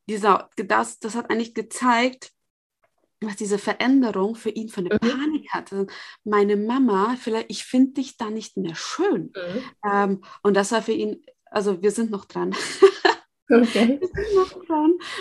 dieser, 0.09 0.49
das, 0.55 0.99
das 0.99 1.15
hat 1.15 1.29
eigentlich 1.29 1.53
gezeigt, 1.53 2.31
was 3.21 3.35
diese 3.35 3.57
Veränderung 3.57 4.35
für 4.35 4.49
ihn 4.49 4.69
für 4.69 4.81
eine 4.81 4.95
mhm. 4.95 4.99
Panik 4.99 5.49
hatte. 5.51 5.87
Meine 6.23 6.55
Mama, 6.55 7.15
vielleicht, 7.19 7.49
ich 7.49 7.63
finde 7.63 7.93
dich 7.93 8.17
da 8.17 8.29
nicht 8.29 8.57
mehr 8.57 8.75
schön. 8.75 9.33
Mhm. 9.35 9.63
Ähm, 9.91 10.23
und 10.43 10.55
das 10.55 10.71
war 10.71 10.81
für 10.81 10.91
ihn, 10.91 11.23
also 11.45 11.81
wir 11.81 11.91
sind 11.91 12.11
noch 12.11 12.25
dran. 12.25 12.53
Okay. 13.49 13.99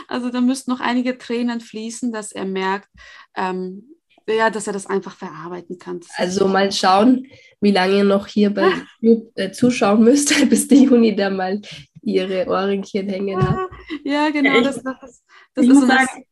Also 0.08 0.30
da 0.30 0.40
müssten 0.40 0.70
noch 0.70 0.80
einige 0.80 1.16
Tränen 1.18 1.60
fließen, 1.60 2.12
dass 2.12 2.32
er 2.32 2.44
merkt, 2.44 2.88
ähm, 3.36 3.96
ja, 4.28 4.50
dass 4.50 4.66
er 4.66 4.72
das 4.72 4.86
einfach 4.86 5.14
verarbeiten 5.14 5.78
kann. 5.78 6.00
Also 6.16 6.48
mal 6.48 6.72
schauen, 6.72 7.26
wie 7.60 7.70
lange 7.70 7.98
ihr 7.98 8.04
noch 8.04 8.26
hier 8.26 8.50
bei 8.52 8.72
YouTube 9.00 9.30
äh, 9.36 9.52
zuschauen 9.52 10.02
müsst, 10.02 10.34
bis 10.50 10.66
die 10.66 10.84
Juni 10.84 11.14
da 11.14 11.30
mal 11.30 11.60
ihre 12.02 12.46
Ohrringchen 12.46 13.08
hängen 13.08 13.40
hat. 13.40 13.68
Ja, 14.04 14.30
genau. 14.30 14.50
Ja, 14.50 14.58
ich, 14.58 14.64
das, 14.64 14.82
das, 14.82 15.22
das 15.54 15.66
ist 15.66 15.80
so 15.80 15.86
sagen, 15.86 16.24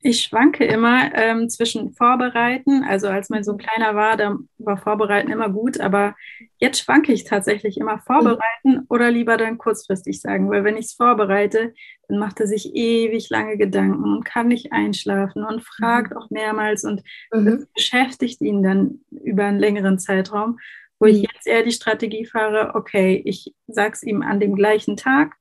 ich 0.00 0.22
schwanke 0.22 0.64
immer 0.64 1.12
ähm, 1.14 1.48
zwischen 1.48 1.92
Vorbereiten, 1.92 2.84
also 2.84 3.08
als 3.08 3.30
mein 3.30 3.42
Sohn 3.42 3.58
kleiner 3.58 3.96
war, 3.96 4.16
da 4.16 4.36
war 4.58 4.76
Vorbereiten 4.76 5.30
immer 5.30 5.48
gut, 5.48 5.80
aber 5.80 6.14
jetzt 6.58 6.80
schwanke 6.80 7.12
ich 7.12 7.24
tatsächlich 7.24 7.78
immer 7.78 7.98
Vorbereiten 7.98 8.86
oder 8.88 9.10
lieber 9.10 9.36
dann 9.36 9.58
kurzfristig 9.58 10.20
sagen, 10.20 10.50
weil 10.50 10.62
wenn 10.62 10.76
ich 10.76 10.86
es 10.86 10.92
vorbereite, 10.92 11.74
dann 12.06 12.18
macht 12.18 12.38
er 12.38 12.46
sich 12.46 12.76
ewig 12.76 13.28
lange 13.28 13.56
Gedanken 13.56 14.04
und 14.04 14.24
kann 14.24 14.46
nicht 14.46 14.72
einschlafen 14.72 15.42
und 15.44 15.64
fragt 15.64 16.12
mhm. 16.12 16.16
auch 16.16 16.30
mehrmals 16.30 16.84
und 16.84 17.02
mhm. 17.32 17.66
beschäftigt 17.74 18.40
ihn 18.40 18.62
dann 18.62 19.00
über 19.10 19.46
einen 19.46 19.58
längeren 19.58 19.98
Zeitraum, 19.98 20.60
wo 21.00 21.06
mhm. 21.06 21.12
ich 21.12 21.22
jetzt 21.22 21.46
eher 21.46 21.64
die 21.64 21.72
Strategie 21.72 22.24
fahre, 22.24 22.76
okay, 22.76 23.20
ich 23.24 23.52
sag's 23.66 24.04
ihm 24.04 24.22
an 24.22 24.38
dem 24.38 24.54
gleichen 24.54 24.96
Tag, 24.96 25.37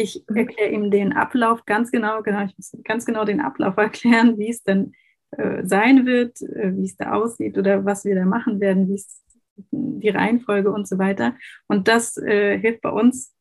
ich 0.00 0.24
mhm. 0.28 0.36
erkläre 0.36 0.70
ihm 0.70 0.90
den 0.90 1.12
Ablauf 1.12 1.64
ganz 1.66 1.90
genau, 1.90 2.22
genau, 2.22 2.44
ich 2.44 2.56
muss 2.56 2.72
ganz 2.84 3.04
genau 3.04 3.24
den 3.24 3.40
Ablauf 3.40 3.76
erklären, 3.76 4.38
wie 4.38 4.50
es 4.50 4.62
denn 4.62 4.92
äh, 5.32 5.64
sein 5.64 6.06
wird, 6.06 6.40
äh, 6.42 6.76
wie 6.76 6.84
es 6.84 6.96
da 6.96 7.12
aussieht 7.12 7.58
oder 7.58 7.84
was 7.84 8.04
wir 8.04 8.14
da 8.14 8.24
machen 8.24 8.60
werden, 8.60 8.88
wie 8.88 8.94
es 8.94 9.22
die 9.70 10.08
Reihenfolge 10.08 10.72
und 10.72 10.88
so 10.88 10.98
weiter. 10.98 11.34
Und 11.66 11.86
das 11.86 12.16
äh, 12.16 12.58
hilft 12.58 12.80
bei 12.80 12.90
uns 12.90 13.34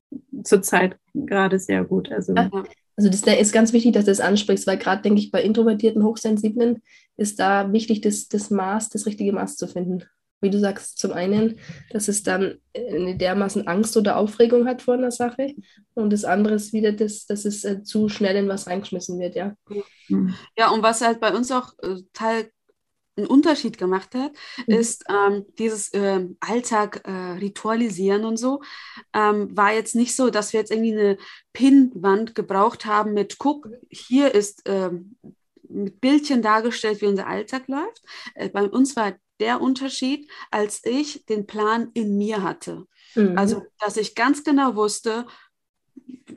zurzeit 0.43 0.97
gerade 1.13 1.59
sehr 1.59 1.83
gut. 1.85 2.11
Also, 2.11 2.33
also 2.33 3.09
das 3.09 3.21
ist 3.21 3.53
ganz 3.53 3.71
wichtig, 3.71 3.93
dass 3.93 4.05
du 4.05 4.11
das 4.11 4.19
ansprichst, 4.19 4.67
weil 4.67 4.77
gerade, 4.77 5.01
denke 5.01 5.19
ich, 5.19 5.31
bei 5.31 5.41
introvertierten, 5.41 6.03
Hochsensiblen 6.03 6.81
ist 7.15 7.39
da 7.39 7.71
wichtig, 7.71 8.01
das, 8.01 8.27
das 8.27 8.49
Maß, 8.49 8.89
das 8.89 9.05
richtige 9.05 9.31
Maß 9.31 9.55
zu 9.55 9.67
finden 9.67 10.03
wie 10.41 10.49
du 10.49 10.59
sagst, 10.59 10.97
zum 10.99 11.11
einen, 11.11 11.59
dass 11.91 12.07
es 12.07 12.23
dann 12.23 12.59
eine 12.73 13.17
dermaßen 13.17 13.67
Angst 13.67 13.97
oder 13.97 14.17
Aufregung 14.17 14.67
hat 14.67 14.81
vor 14.81 14.93
einer 14.93 15.11
Sache 15.11 15.55
und 15.93 16.13
das 16.13 16.25
andere 16.25 16.55
ist 16.55 16.73
wieder, 16.73 16.91
das, 16.91 17.25
dass 17.25 17.45
es 17.45 17.63
äh, 17.63 17.83
zu 17.83 18.09
schnell 18.09 18.35
in 18.35 18.47
was 18.47 18.67
reingeschmissen 18.67 19.19
wird, 19.19 19.35
ja. 19.35 19.55
Ja, 20.57 20.69
und 20.71 20.81
was 20.81 21.01
halt 21.01 21.19
bei 21.19 21.33
uns 21.33 21.51
auch 21.51 21.73
äh, 21.81 21.97
Teil 22.13 22.49
einen 23.19 23.27
Unterschied 23.27 23.77
gemacht 23.77 24.15
hat, 24.15 24.31
mhm. 24.65 24.73
ist 24.75 25.03
ähm, 25.09 25.45
dieses 25.57 25.93
äh, 25.93 26.25
Alltag 26.39 27.01
äh, 27.05 27.11
ritualisieren 27.39 28.25
und 28.25 28.37
so. 28.37 28.61
Ähm, 29.13 29.55
war 29.55 29.73
jetzt 29.73 29.95
nicht 29.95 30.15
so, 30.15 30.29
dass 30.29 30.53
wir 30.53 30.61
jetzt 30.61 30.71
irgendwie 30.71 30.97
eine 30.97 31.17
Pinnwand 31.53 32.33
gebraucht 32.33 32.85
haben 32.85 33.13
mit, 33.13 33.37
guck, 33.37 33.69
hier 33.89 34.33
ist 34.33 34.63
ähm, 34.65 35.17
mit 35.69 36.01
Bildchen 36.01 36.41
dargestellt, 36.41 37.01
wie 37.01 37.07
unser 37.07 37.27
Alltag 37.27 37.67
läuft. 37.67 38.01
Äh, 38.33 38.49
bei 38.49 38.63
uns 38.63 38.95
war 38.95 39.13
der 39.39 39.61
Unterschied, 39.61 40.29
als 40.51 40.81
ich 40.85 41.25
den 41.25 41.45
Plan 41.45 41.89
in 41.93 42.17
mir 42.17 42.43
hatte. 42.43 42.85
Mhm. 43.15 43.37
Also, 43.37 43.63
dass 43.79 43.97
ich 43.97 44.15
ganz 44.15 44.43
genau 44.43 44.75
wusste, 44.75 45.25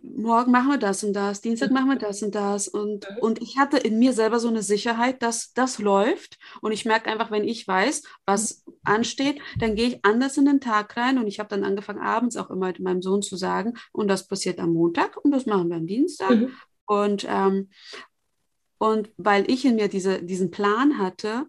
morgen 0.02 0.52
machen 0.52 0.68
wir 0.68 0.78
das 0.78 1.04
und 1.04 1.12
das, 1.12 1.40
Dienstag 1.40 1.70
machen 1.70 1.88
wir 1.88 1.96
das 1.98 2.22
und 2.22 2.34
das. 2.34 2.68
Und, 2.68 3.08
mhm. 3.10 3.18
und 3.20 3.42
ich 3.42 3.58
hatte 3.58 3.76
in 3.76 3.98
mir 3.98 4.12
selber 4.12 4.38
so 4.38 4.48
eine 4.48 4.62
Sicherheit, 4.62 5.22
dass 5.22 5.52
das 5.52 5.78
läuft. 5.78 6.38
Und 6.60 6.72
ich 6.72 6.84
merke 6.84 7.10
einfach, 7.10 7.30
wenn 7.30 7.44
ich 7.44 7.66
weiß, 7.66 8.02
was 8.24 8.64
ansteht, 8.84 9.40
dann 9.58 9.74
gehe 9.74 9.88
ich 9.88 10.04
anders 10.04 10.36
in 10.36 10.44
den 10.44 10.60
Tag 10.60 10.96
rein. 10.96 11.18
Und 11.18 11.26
ich 11.26 11.38
habe 11.38 11.48
dann 11.48 11.64
angefangen, 11.64 12.00
abends 12.00 12.36
auch 12.36 12.50
immer 12.50 12.72
meinem 12.78 13.02
Sohn 13.02 13.22
zu 13.22 13.36
sagen, 13.36 13.74
und 13.92 14.08
das 14.08 14.26
passiert 14.26 14.58
am 14.58 14.72
Montag 14.72 15.16
und 15.16 15.32
das 15.32 15.46
machen 15.46 15.68
wir 15.68 15.76
am 15.76 15.86
Dienstag. 15.86 16.30
Mhm. 16.30 16.52
Und, 16.86 17.26
ähm, 17.28 17.70
und 18.78 19.10
weil 19.16 19.48
ich 19.50 19.64
in 19.64 19.76
mir 19.76 19.88
diese, 19.88 20.22
diesen 20.22 20.50
Plan 20.50 20.98
hatte, 20.98 21.46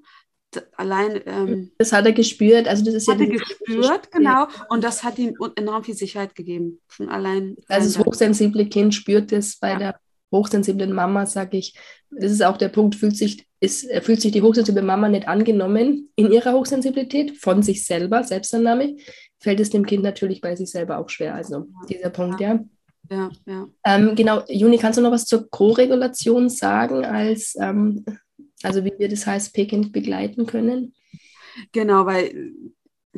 allein. 0.77 1.21
Ähm, 1.25 1.71
das 1.77 1.93
hat 1.93 2.05
er 2.05 2.13
gespürt. 2.13 2.67
Also 2.67 2.83
das 2.85 2.93
ist 2.93 3.07
hat 3.07 3.19
ja 3.19 3.25
er 3.25 3.31
gespürt, 3.31 4.11
genau. 4.11 4.47
Und 4.69 4.83
das 4.83 5.03
hat 5.03 5.17
ihm 5.19 5.35
enorm 5.55 5.83
viel 5.83 5.95
Sicherheit 5.95 6.35
gegeben. 6.35 6.79
Schon 6.87 7.09
allein. 7.09 7.55
Also 7.67 7.87
das 7.87 8.05
hochsensible 8.05 8.65
Kind 8.67 8.93
spürt 8.93 9.31
es 9.31 9.57
bei 9.57 9.71
ja. 9.71 9.77
der 9.77 9.99
hochsensiblen 10.33 10.91
Mama, 10.91 11.25
sage 11.25 11.57
ich. 11.57 11.75
Das 12.09 12.31
ist 12.31 12.43
auch 12.43 12.57
der 12.57 12.69
Punkt, 12.69 12.95
fühlt 12.95 13.15
sich, 13.15 13.47
ist, 13.59 13.87
fühlt 14.01 14.19
sich 14.19 14.31
die 14.31 14.41
hochsensible 14.41 14.81
Mama 14.81 15.07
nicht 15.07 15.27
angenommen 15.27 16.09
in 16.15 16.31
ihrer 16.31 16.53
Hochsensibilität 16.53 17.37
von 17.37 17.63
sich 17.63 17.85
selber, 17.85 18.23
Selbstannahme, 18.23 18.97
fällt 19.39 19.59
es 19.59 19.69
dem 19.69 19.85
Kind 19.85 20.03
natürlich 20.03 20.41
bei 20.41 20.55
sich 20.55 20.69
selber 20.69 20.97
auch 20.97 21.09
schwer. 21.09 21.35
Also 21.35 21.67
dieser 21.87 22.09
Punkt, 22.09 22.41
ja. 22.41 22.59
Ja, 23.09 23.29
ja. 23.45 23.67
Ähm, 23.85 24.15
genau, 24.15 24.43
Juni, 24.47 24.77
kannst 24.77 24.97
du 24.97 25.03
noch 25.03 25.11
was 25.11 25.25
zur 25.25 25.49
Co-Regulation 25.49 26.49
sagen 26.49 27.05
als 27.05 27.55
ähm, 27.59 28.05
also 28.63 28.83
wie 28.83 28.93
wir 28.97 29.09
das 29.09 29.27
HSP-Kind 29.27 29.91
begleiten 29.91 30.45
können? 30.45 30.93
Genau, 31.71 32.05
weil 32.05 32.53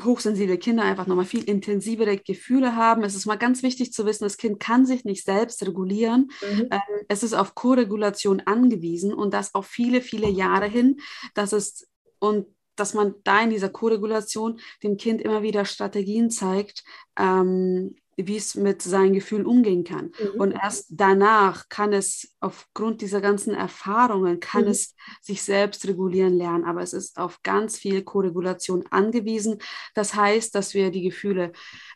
hochsensible 0.03 0.57
Kinder 0.57 0.83
einfach 0.83 1.07
nochmal 1.07 1.25
viel 1.25 1.43
intensivere 1.43 2.17
Gefühle 2.17 2.75
haben. 2.75 3.03
Es 3.03 3.15
ist 3.15 3.25
mal 3.25 3.37
ganz 3.37 3.63
wichtig 3.63 3.93
zu 3.93 4.05
wissen, 4.05 4.25
das 4.25 4.37
Kind 4.37 4.59
kann 4.59 4.85
sich 4.85 5.05
nicht 5.05 5.23
selbst 5.23 5.65
regulieren. 5.65 6.31
Mhm. 6.41 6.67
Ähm, 6.71 7.05
es 7.07 7.23
ist 7.23 7.33
auf 7.33 7.55
Koregulation 7.55 8.41
angewiesen 8.41 9.13
und 9.13 9.33
das 9.33 9.55
auf 9.55 9.67
viele, 9.67 10.01
viele 10.01 10.29
Jahre 10.29 10.67
hin. 10.67 10.99
Das 11.33 11.53
ist 11.53 11.87
und 12.19 12.47
dass 12.75 12.93
man 12.93 13.15
da 13.23 13.41
in 13.41 13.51
dieser 13.51 13.69
Koregulation 13.69 14.59
dem 14.83 14.97
Kind 14.97 15.21
immer 15.21 15.41
wieder 15.43 15.63
Strategien 15.63 16.29
zeigt, 16.29 16.83
ähm, 17.17 17.95
wie 18.17 18.37
es 18.37 18.55
mit 18.55 18.81
seinen 18.81 19.13
Gefühlen 19.13 19.45
umgehen 19.45 19.83
kann. 19.83 20.11
Mhm. 20.19 20.39
Und 20.39 20.51
erst 20.51 20.87
danach 20.89 21.67
kann 21.69 21.93
es 21.93 22.33
aufgrund 22.39 23.01
dieser 23.01 23.21
ganzen 23.21 23.53
Erfahrungen, 23.53 24.39
kann 24.39 24.63
mhm. 24.63 24.69
es 24.71 24.95
sich 25.21 25.43
selbst 25.43 25.87
regulieren 25.87 26.33
lernen. 26.33 26.63
Aber 26.63 26.81
es 26.81 26.93
ist 26.93 27.17
auf 27.17 27.41
ganz 27.43 27.77
viel 27.77 28.03
Koregulation 28.03 28.85
angewiesen. 28.89 29.59
Das 29.93 30.15
heißt, 30.15 30.55
dass 30.55 30.73
wir 30.73 30.91
die 30.91 31.03
Gefühle, 31.03 31.51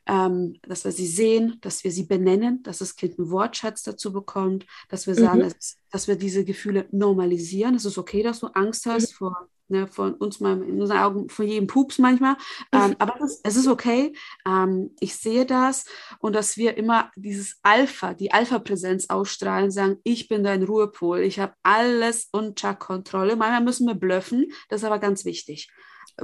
ähm, 0.10 0.56
dass 0.64 0.84
wir 0.86 0.92
sie 0.92 1.08
sehen, 1.08 1.58
dass 1.62 1.84
wir 1.84 1.92
sie 1.92 2.04
benennen, 2.04 2.64
dass 2.64 2.80
das 2.80 2.96
Kind 2.96 3.20
einen 3.20 3.30
Wortschatz 3.30 3.84
dazu 3.84 4.12
bekommt, 4.12 4.66
dass 4.90 5.06
wir 5.06 5.14
sagen, 5.14 5.40
mhm. 5.40 5.44
dass, 5.44 5.78
dass, 5.92 6.08
wir 6.08 6.16
diese 6.16 6.44
Gefühle 6.44 6.88
normalisieren. 6.92 7.76
Es 7.76 7.86
ist 7.86 8.00
okay, 8.00 8.24
dass 8.24 8.40
du 8.40 8.48
Angst 8.48 8.88
hast 8.88 9.12
mhm. 9.12 9.16
vor 9.16 9.50
ne, 9.68 9.88
von 9.88 10.16
uns 10.16 10.40
mal 10.40 10.62
in 10.64 10.82
unseren 10.82 10.98
Augen 10.98 11.30
von 11.30 11.48
jedem 11.48 11.68
Pups 11.68 12.00
manchmal. 12.00 12.38
Ähm, 12.72 12.96
aber 12.98 13.24
es, 13.24 13.40
es, 13.44 13.56
ist 13.56 13.68
okay. 13.68 14.14
Ähm, 14.48 14.96
ich 15.00 15.16
sehe 15.16 15.46
das 15.46 15.86
und 16.20 16.34
dass 16.34 16.58
wir 16.58 16.76
immer 16.76 17.12
dieses 17.16 17.60
Alpha, 17.62 18.16
die 18.16 18.32
Alpha-Präsenz 18.32 19.10
ausstrahlen, 19.10 19.70
sagen, 19.70 19.98
ich 20.04 20.28
bin 20.28 20.44
dein 20.44 20.64
Ruhepol, 20.64 21.20
ich 21.20 21.40
habe 21.40 21.54
alles 21.62 22.30
unter 22.32 22.74
Kontrolle. 22.74 23.36
Manchmal 23.36 23.64
müssen 23.64 23.86
wir 23.86 23.96
blöffen, 23.96 24.48
das 24.70 24.82
ist 24.82 24.86
aber 24.86 25.00
ganz 25.00 25.24
wichtig. 25.24 25.70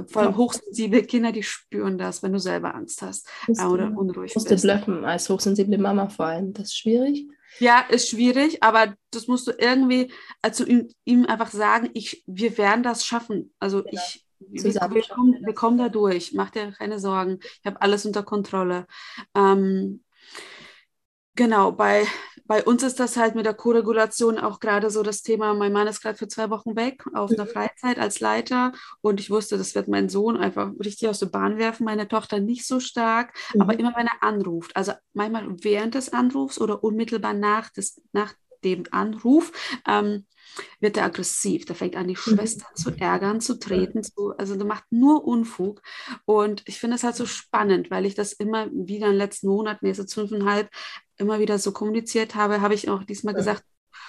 Vor 0.08 0.22
allem 0.22 0.36
hochsensible 0.36 1.02
Kinder, 1.02 1.32
die 1.32 1.42
spüren 1.42 1.98
das, 1.98 2.22
wenn 2.22 2.32
du 2.32 2.38
selber 2.38 2.74
Angst 2.74 3.02
hast 3.02 3.28
äh, 3.48 3.64
oder 3.64 3.92
unruhig 3.96 4.34
bist. 4.34 4.50
Du 4.50 4.56
blöffen 4.56 5.04
als 5.04 5.28
hochsensible 5.28 5.78
Mama 5.78 6.08
vor 6.08 6.26
allem. 6.26 6.52
Das 6.52 6.66
ist 6.66 6.78
schwierig. 6.78 7.26
Ja, 7.58 7.80
ist 7.88 8.08
schwierig, 8.10 8.62
aber 8.62 8.94
das 9.10 9.28
musst 9.28 9.46
du 9.46 9.52
irgendwie 9.52 10.12
also 10.42 10.64
ihm, 10.64 10.88
ihm 11.04 11.26
einfach 11.26 11.50
sagen, 11.50 11.90
ich, 11.94 12.22
wir 12.26 12.58
werden 12.58 12.82
das 12.82 13.04
schaffen. 13.04 13.54
Also 13.58 13.84
ja. 13.84 13.92
ich, 13.92 14.26
wir, 14.38 14.74
wir, 14.74 15.02
kommen, 15.02 15.38
wir, 15.44 15.54
kommen, 15.54 15.78
da 15.78 15.88
durch. 15.88 16.32
Mach 16.34 16.50
dir 16.50 16.72
keine 16.72 16.98
Sorgen. 16.98 17.38
Ich 17.40 17.66
habe 17.66 17.80
alles 17.80 18.04
unter 18.04 18.22
Kontrolle. 18.22 18.86
Ähm, 19.34 20.02
Genau, 21.36 21.70
bei, 21.70 22.06
bei 22.46 22.64
uns 22.64 22.82
ist 22.82 22.98
das 22.98 23.18
halt 23.18 23.34
mit 23.34 23.44
der 23.44 23.52
Koregulation 23.52 24.38
auch 24.38 24.58
gerade 24.58 24.88
so 24.88 25.02
das 25.02 25.22
Thema. 25.22 25.52
Mein 25.52 25.72
Mann 25.72 25.86
ist 25.86 26.00
gerade 26.00 26.16
für 26.16 26.28
zwei 26.28 26.48
Wochen 26.48 26.76
weg 26.76 27.04
auf 27.12 27.30
einer 27.30 27.44
mhm. 27.44 27.50
Freizeit 27.50 27.98
als 27.98 28.20
Leiter 28.20 28.72
und 29.02 29.20
ich 29.20 29.30
wusste, 29.30 29.58
das 29.58 29.74
wird 29.74 29.86
mein 29.86 30.08
Sohn 30.08 30.38
einfach 30.38 30.70
richtig 30.82 31.08
aus 31.08 31.18
der 31.18 31.26
Bahn 31.26 31.58
werfen, 31.58 31.84
meine 31.84 32.08
Tochter 32.08 32.40
nicht 32.40 32.66
so 32.66 32.80
stark, 32.80 33.34
mhm. 33.52 33.60
aber 33.60 33.78
immer 33.78 33.94
wenn 33.96 34.06
er 34.06 34.22
anruft, 34.22 34.74
also 34.74 34.92
manchmal 35.12 35.46
während 35.62 35.94
des 35.94 36.10
Anrufs 36.10 36.58
oder 36.58 36.82
unmittelbar 36.82 37.34
nach, 37.34 37.68
des, 37.68 38.00
nach 38.12 38.32
dem 38.66 38.84
Anruf, 38.90 39.52
ähm, 39.86 40.26
wird 40.80 40.96
er 40.96 41.04
aggressiv. 41.04 41.64
Der 41.66 41.76
fängt 41.76 41.96
an, 41.96 42.08
die 42.08 42.14
mhm. 42.14 42.36
Schwester 42.36 42.66
zu 42.74 42.90
ärgern, 42.98 43.40
zu 43.40 43.58
treten, 43.58 44.02
zu, 44.02 44.36
also 44.36 44.56
der 44.56 44.66
macht 44.66 44.84
nur 44.90 45.24
Unfug. 45.24 45.82
Und 46.24 46.62
ich 46.66 46.78
finde 46.78 46.96
es 46.96 47.04
halt 47.04 47.16
so 47.16 47.26
spannend, 47.26 47.90
weil 47.90 48.06
ich 48.06 48.14
das 48.14 48.32
immer 48.32 48.66
wieder 48.72 49.06
in 49.06 49.12
den 49.12 49.18
letzten 49.18 49.48
Monaten, 49.48 49.86
jetzt 49.86 50.14
fünfeinhalb, 50.14 50.68
immer 51.18 51.38
wieder 51.38 51.58
so 51.58 51.72
kommuniziert 51.72 52.34
habe, 52.34 52.60
habe 52.60 52.74
ich 52.74 52.88
auch 52.88 53.04
diesmal 53.04 53.34
gesagt, 53.34 53.62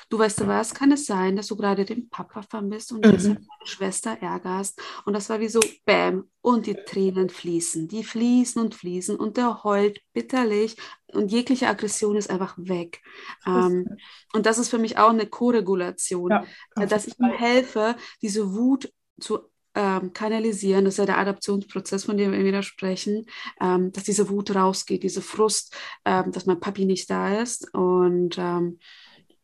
Du 0.09 0.19
weißt 0.19 0.39
du 0.39 0.47
was, 0.47 0.73
kann 0.73 0.91
es 0.91 1.05
sein, 1.05 1.35
dass 1.35 1.47
du 1.47 1.57
gerade 1.57 1.83
den 1.83 2.09
Papa 2.09 2.41
vermisst 2.41 2.91
und 2.91 3.05
mhm. 3.05 3.11
deshalb 3.11 3.38
deine 3.38 3.65
Schwester 3.67 4.17
ärgerst? 4.21 4.81
Und 5.05 5.13
das 5.13 5.29
war 5.29 5.39
wie 5.39 5.49
so 5.49 5.59
Bäm 5.85 6.29
und 6.41 6.65
die 6.65 6.75
Tränen 6.75 7.29
fließen, 7.29 7.88
die 7.88 8.03
fließen 8.03 8.61
und 8.61 8.75
fließen 8.75 9.17
und 9.17 9.38
der 9.38 9.63
heult 9.63 9.99
bitterlich 10.13 10.77
und 11.07 11.31
jegliche 11.31 11.67
Aggression 11.67 12.15
ist 12.15 12.29
einfach 12.29 12.55
weg. 12.57 13.01
Ähm, 13.45 13.97
und 14.33 14.45
das 14.45 14.57
ist 14.57 14.69
für 14.69 14.77
mich 14.77 14.97
auch 14.97 15.09
eine 15.09 15.27
Koregulation, 15.27 16.31
ja, 16.31 16.45
äh, 16.75 16.88
dass 16.88 17.07
ich 17.07 17.19
ihm 17.19 17.31
helfe, 17.31 17.95
diese 18.21 18.53
Wut 18.53 18.91
zu 19.19 19.39
ähm, 19.77 20.11
kanalisieren, 20.11 20.85
das 20.85 20.95
ist 20.95 20.97
ja 20.97 21.05
der 21.05 21.19
Adaptionsprozess, 21.19 22.05
von 22.05 22.17
dem 22.17 22.31
wir 22.31 22.43
wieder 22.43 22.63
sprechen, 22.63 23.27
ähm, 23.61 23.91
dass 23.91 24.05
diese 24.05 24.27
Wut 24.27 24.55
rausgeht, 24.55 25.03
diese 25.03 25.21
Frust, 25.21 25.75
ähm, 26.03 26.31
dass 26.31 26.47
mein 26.47 26.59
Papi 26.59 26.85
nicht 26.85 27.09
da 27.11 27.39
ist 27.39 27.71
und 27.75 28.38
ähm, 28.39 28.79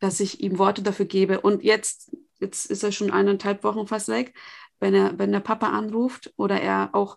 dass 0.03 0.19
ich 0.19 0.41
ihm 0.41 0.59
Worte 0.59 0.81
dafür 0.81 1.05
gebe. 1.05 1.39
Und 1.39 1.63
jetzt, 1.63 2.15
jetzt 2.41 2.65
ist 2.65 2.83
er 2.83 2.91
schon 2.91 3.09
eineinhalb 3.09 3.63
Wochen 3.63 3.87
fast 3.87 4.09
weg, 4.09 4.33
wenn 4.81 4.93
er, 4.93 5.17
wenn 5.17 5.31
der 5.31 5.39
Papa 5.39 5.69
anruft 5.69 6.33
oder 6.35 6.59
er 6.59 6.89
auch 6.91 7.15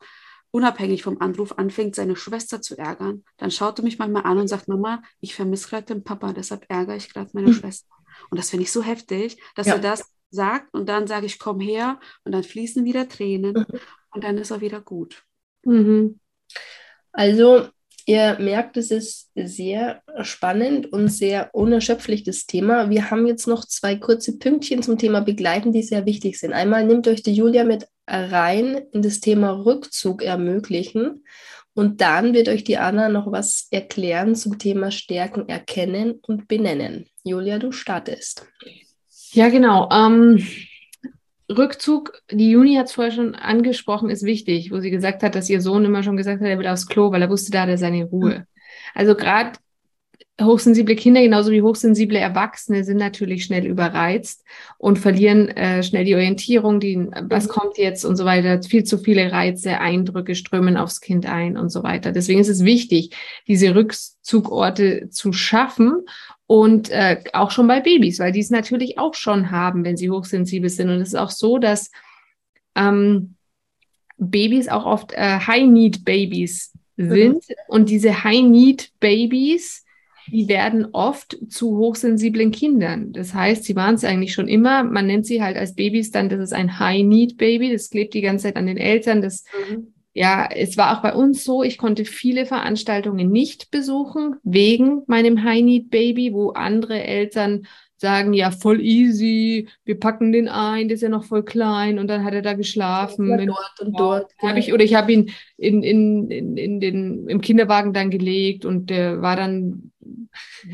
unabhängig 0.53 1.03
vom 1.03 1.21
Anruf 1.21 1.59
anfängt, 1.59 1.97
seine 1.97 2.15
Schwester 2.15 2.63
zu 2.63 2.79
ärgern, 2.79 3.25
dann 3.39 3.51
schaut 3.51 3.81
er 3.81 3.83
mich 3.83 3.99
manchmal 3.99 4.23
an 4.23 4.39
und 4.39 4.47
sagt, 4.47 4.69
Mama, 4.69 5.03
ich 5.19 5.35
vermisse 5.35 5.69
gerade 5.69 5.87
den 5.87 6.05
Papa, 6.05 6.33
deshalb 6.33 6.65
ärgere 6.69 6.95
ich 6.95 7.13
gerade 7.13 7.29
meine 7.33 7.49
mhm. 7.49 7.55
Schwester. 7.55 7.93
Und 8.31 8.39
das 8.39 8.51
finde 8.51 8.63
ich 8.63 8.71
so 8.71 8.85
heftig, 8.85 9.37
dass 9.57 9.67
ja. 9.67 9.75
er 9.75 9.81
das 9.81 10.09
sagt 10.31 10.73
und 10.73 10.89
dann 10.89 11.09
sage 11.09 11.27
ich, 11.27 11.41
komm 11.41 11.59
her 11.59 11.99
und 12.23 12.31
dann 12.31 12.45
fließen 12.45 12.85
wieder 12.85 13.09
Tränen 13.09 13.67
mhm. 13.69 13.81
und 14.11 14.23
dann 14.23 14.39
ist 14.39 14.53
er 14.53 14.61
wieder 14.61 14.81
gut. 14.81 15.25
Mhm. 15.65 16.21
Also 17.11 17.67
Ihr 18.09 18.39
merkt, 18.39 18.77
es 18.77 18.93
ist 18.93 19.31
sehr 19.35 20.01
spannend 20.23 20.93
und 20.93 21.09
sehr 21.09 21.51
unerschöpflich, 21.53 22.23
das 22.23 22.47
Thema. 22.47 22.89
Wir 22.89 23.11
haben 23.11 23.27
jetzt 23.27 23.49
noch 23.49 23.65
zwei 23.65 23.97
kurze 23.97 24.39
Pünktchen 24.39 24.81
zum 24.85 24.97
Thema 24.97 25.21
Begleiten, 25.21 25.73
die 25.73 25.83
sehr 25.83 26.07
wichtig 26.07 26.39
sind. 26.39 26.53
Einmal 26.53 26.87
nimmt 26.87 27.09
euch 27.09 27.25
die 27.25 27.35
Julia 27.35 27.65
mit 27.65 27.89
rein 28.07 28.81
in 28.93 29.03
das 29.03 29.19
Thema 29.19 29.51
Rückzug 29.51 30.23
ermöglichen. 30.23 31.25
Und 31.75 32.01
dann 32.01 32.33
wird 32.33 32.49
euch 32.49 32.63
die 32.63 32.79
Anna 32.79 33.09
noch 33.09 33.33
was 33.33 33.67
erklären 33.73 34.37
zum 34.37 34.59
Thema 34.59 34.93
Stärken 34.93 35.49
erkennen 35.49 36.21
und 36.23 36.47
benennen. 36.47 37.07
Julia, 37.25 37.59
du 37.59 37.73
startest. 37.73 38.47
Ja, 39.33 39.49
genau. 39.49 39.89
Ähm, 39.91 40.47
Rückzug, 41.51 42.13
die 42.31 42.51
Juni 42.51 42.75
hat 42.75 42.87
es 42.87 42.93
vorher 42.93 43.13
schon 43.13 43.35
angesprochen, 43.35 44.11
ist 44.11 44.25
wichtig, 44.25 44.73
wo 44.73 44.81
sie 44.81 44.91
gesagt 44.91 45.23
hat, 45.23 45.35
dass 45.35 45.49
ihr 45.49 45.61
Sohn 45.61 45.85
immer 45.85 46.03
schon 46.03 46.17
gesagt 46.17 46.41
hat, 46.41 46.49
er 46.49 46.59
will 46.59 46.67
aufs 46.67 46.87
Klo, 46.89 47.13
weil 47.13 47.23
er 47.23 47.31
wusste, 47.31 47.53
da 47.53 47.63
hat 47.63 47.69
er 47.69 47.79
seine 47.79 48.05
Ruhe. 48.05 48.47
Also 48.95 49.15
gerade 49.15 49.53
hochsensible 50.41 50.97
Kinder, 50.97 51.23
genauso 51.23 51.51
wie 51.51 51.63
hochsensible 51.63 52.19
Erwachsene, 52.19 52.85
sind 52.85 52.99
natürlich 52.99 53.45
schnell 53.45 53.65
überreizt 53.65 54.45
und 54.77 54.99
verlieren 54.99 55.49
äh, 55.49 55.83
schnell 55.83 56.05
die 56.05 56.15
Orientierung, 56.15 56.79
die, 56.79 57.09
was 57.29 57.47
mhm. 57.47 57.51
kommt 57.51 57.79
jetzt 57.79 58.05
und 58.05 58.17
so 58.17 58.25
weiter. 58.25 58.63
Viel 58.63 58.85
zu 58.85 58.99
viele 58.99 59.33
Reize, 59.33 59.81
Eindrücke 59.81 60.35
strömen 60.35 60.77
aufs 60.77 61.01
Kind 61.01 61.27
ein 61.27 61.57
und 61.57 61.71
so 61.71 61.83
weiter. 61.83 62.13
Deswegen 62.13 62.41
ist 62.41 62.49
es 62.49 62.65
wichtig, 62.65 63.17
diese 63.47 63.75
Rückzugorte 63.75 65.09
zu 65.11 65.33
schaffen 65.33 66.03
und 66.47 66.91
äh, 66.91 67.23
auch 67.33 67.51
schon 67.51 67.67
bei 67.67 67.81
Babys, 67.81 68.19
weil 68.19 68.33
die 68.33 68.41
es 68.41 68.51
natürlich 68.51 68.99
auch 68.99 69.15
schon 69.15 69.51
haben, 69.51 69.85
wenn 69.85 69.97
sie 69.97 70.11
hochsensibel 70.11 70.71
sind. 70.71 70.91
Und 70.91 71.01
es 71.01 71.09
ist 71.09 71.17
auch 71.17 71.31
so, 71.31 71.59
dass 71.59 71.91
ähm, 72.77 73.35
Babys 74.17 74.69
auch 74.69 74.87
oft 74.87 75.13
äh, 75.13 75.41
High-Need-Babys 75.41 76.73
mhm. 76.97 77.11
sind. 77.11 77.35
Mhm. 77.35 77.55
Und 77.67 77.91
diese 77.91 78.23
High-Need-Babys, 78.23 79.85
die 80.29 80.49
werden 80.49 80.87
oft 80.93 81.37
zu 81.49 81.77
hochsensiblen 81.77 82.53
Kindern. 82.53 83.13
Das 83.13 83.35
heißt, 83.35 83.65
sie 83.65 83.75
waren 83.75 83.97
es 83.97 84.05
eigentlich 84.05 84.33
schon 84.33 84.49
immer. 84.49 84.85
Man 84.85 85.07
nennt 85.07 85.27
sie 85.27 85.43
halt 85.43 85.57
als 85.57 85.75
Babys 85.75 86.11
dann, 86.13 86.29
das 86.29 86.41
ist 86.41 86.53
ein 86.53 86.79
High-Need-Baby. 86.79 87.73
Das 87.73 87.91
klebt 87.91 88.15
die 88.15 88.23
ganze 88.23 88.45
Zeit 88.45 88.57
an 88.57 88.67
den 88.67 88.77
Eltern. 88.77 89.21
Das 89.21 89.45
mhm 89.69 89.89
ja, 90.17 90.49
es 90.51 90.79
war 90.79 90.97
auch 90.97 91.03
bei 91.03 91.13
uns 91.13 91.45
so, 91.45 91.63
ich 91.63 91.77
konnte 91.77 92.07
viele 92.07 92.47
Veranstaltungen 92.47 93.31
nicht 93.31 93.71
besuchen 93.71 94.37
wegen 94.45 95.03
meinem 95.07 95.45
High 95.45 95.63
Need 95.63 95.91
Baby, 95.91 96.33
wo 96.33 96.53
andere 96.53 97.05
Eltern 97.05 97.67
sagen, 97.99 98.33
ja, 98.33 98.51
voll 98.51 98.81
easy, 98.81 99.69
wir 99.85 100.01
packen 100.01 100.33
den 100.33 100.49
ein, 100.49 100.89
der 100.89 100.95
ist 100.95 101.03
ja 101.03 101.11
noch 101.11 101.25
voll 101.25 101.45
klein 101.45 101.99
und 101.99 102.09
dann 102.09 102.25
hat 102.25 102.33
er 102.33 102.41
da 102.41 102.55
geschlafen. 102.55 103.29
Ja, 103.29 103.45
dort 103.45 103.81
und 103.81 104.01
dort. 104.01 104.33
Hab 104.39 104.57
ich, 104.57 104.73
oder 104.73 104.85
ich 104.85 104.95
habe 104.95 105.13
ihn 105.13 105.33
in, 105.59 105.83
in, 105.83 106.31
in, 106.31 106.57
in 106.57 106.81
den, 106.81 107.29
im 107.29 107.43
Kinderwagen 107.43 107.93
dann 107.93 108.09
gelegt 108.09 108.65
und 108.65 108.89
der 108.89 109.21
war 109.21 109.37
dann, 109.37 109.93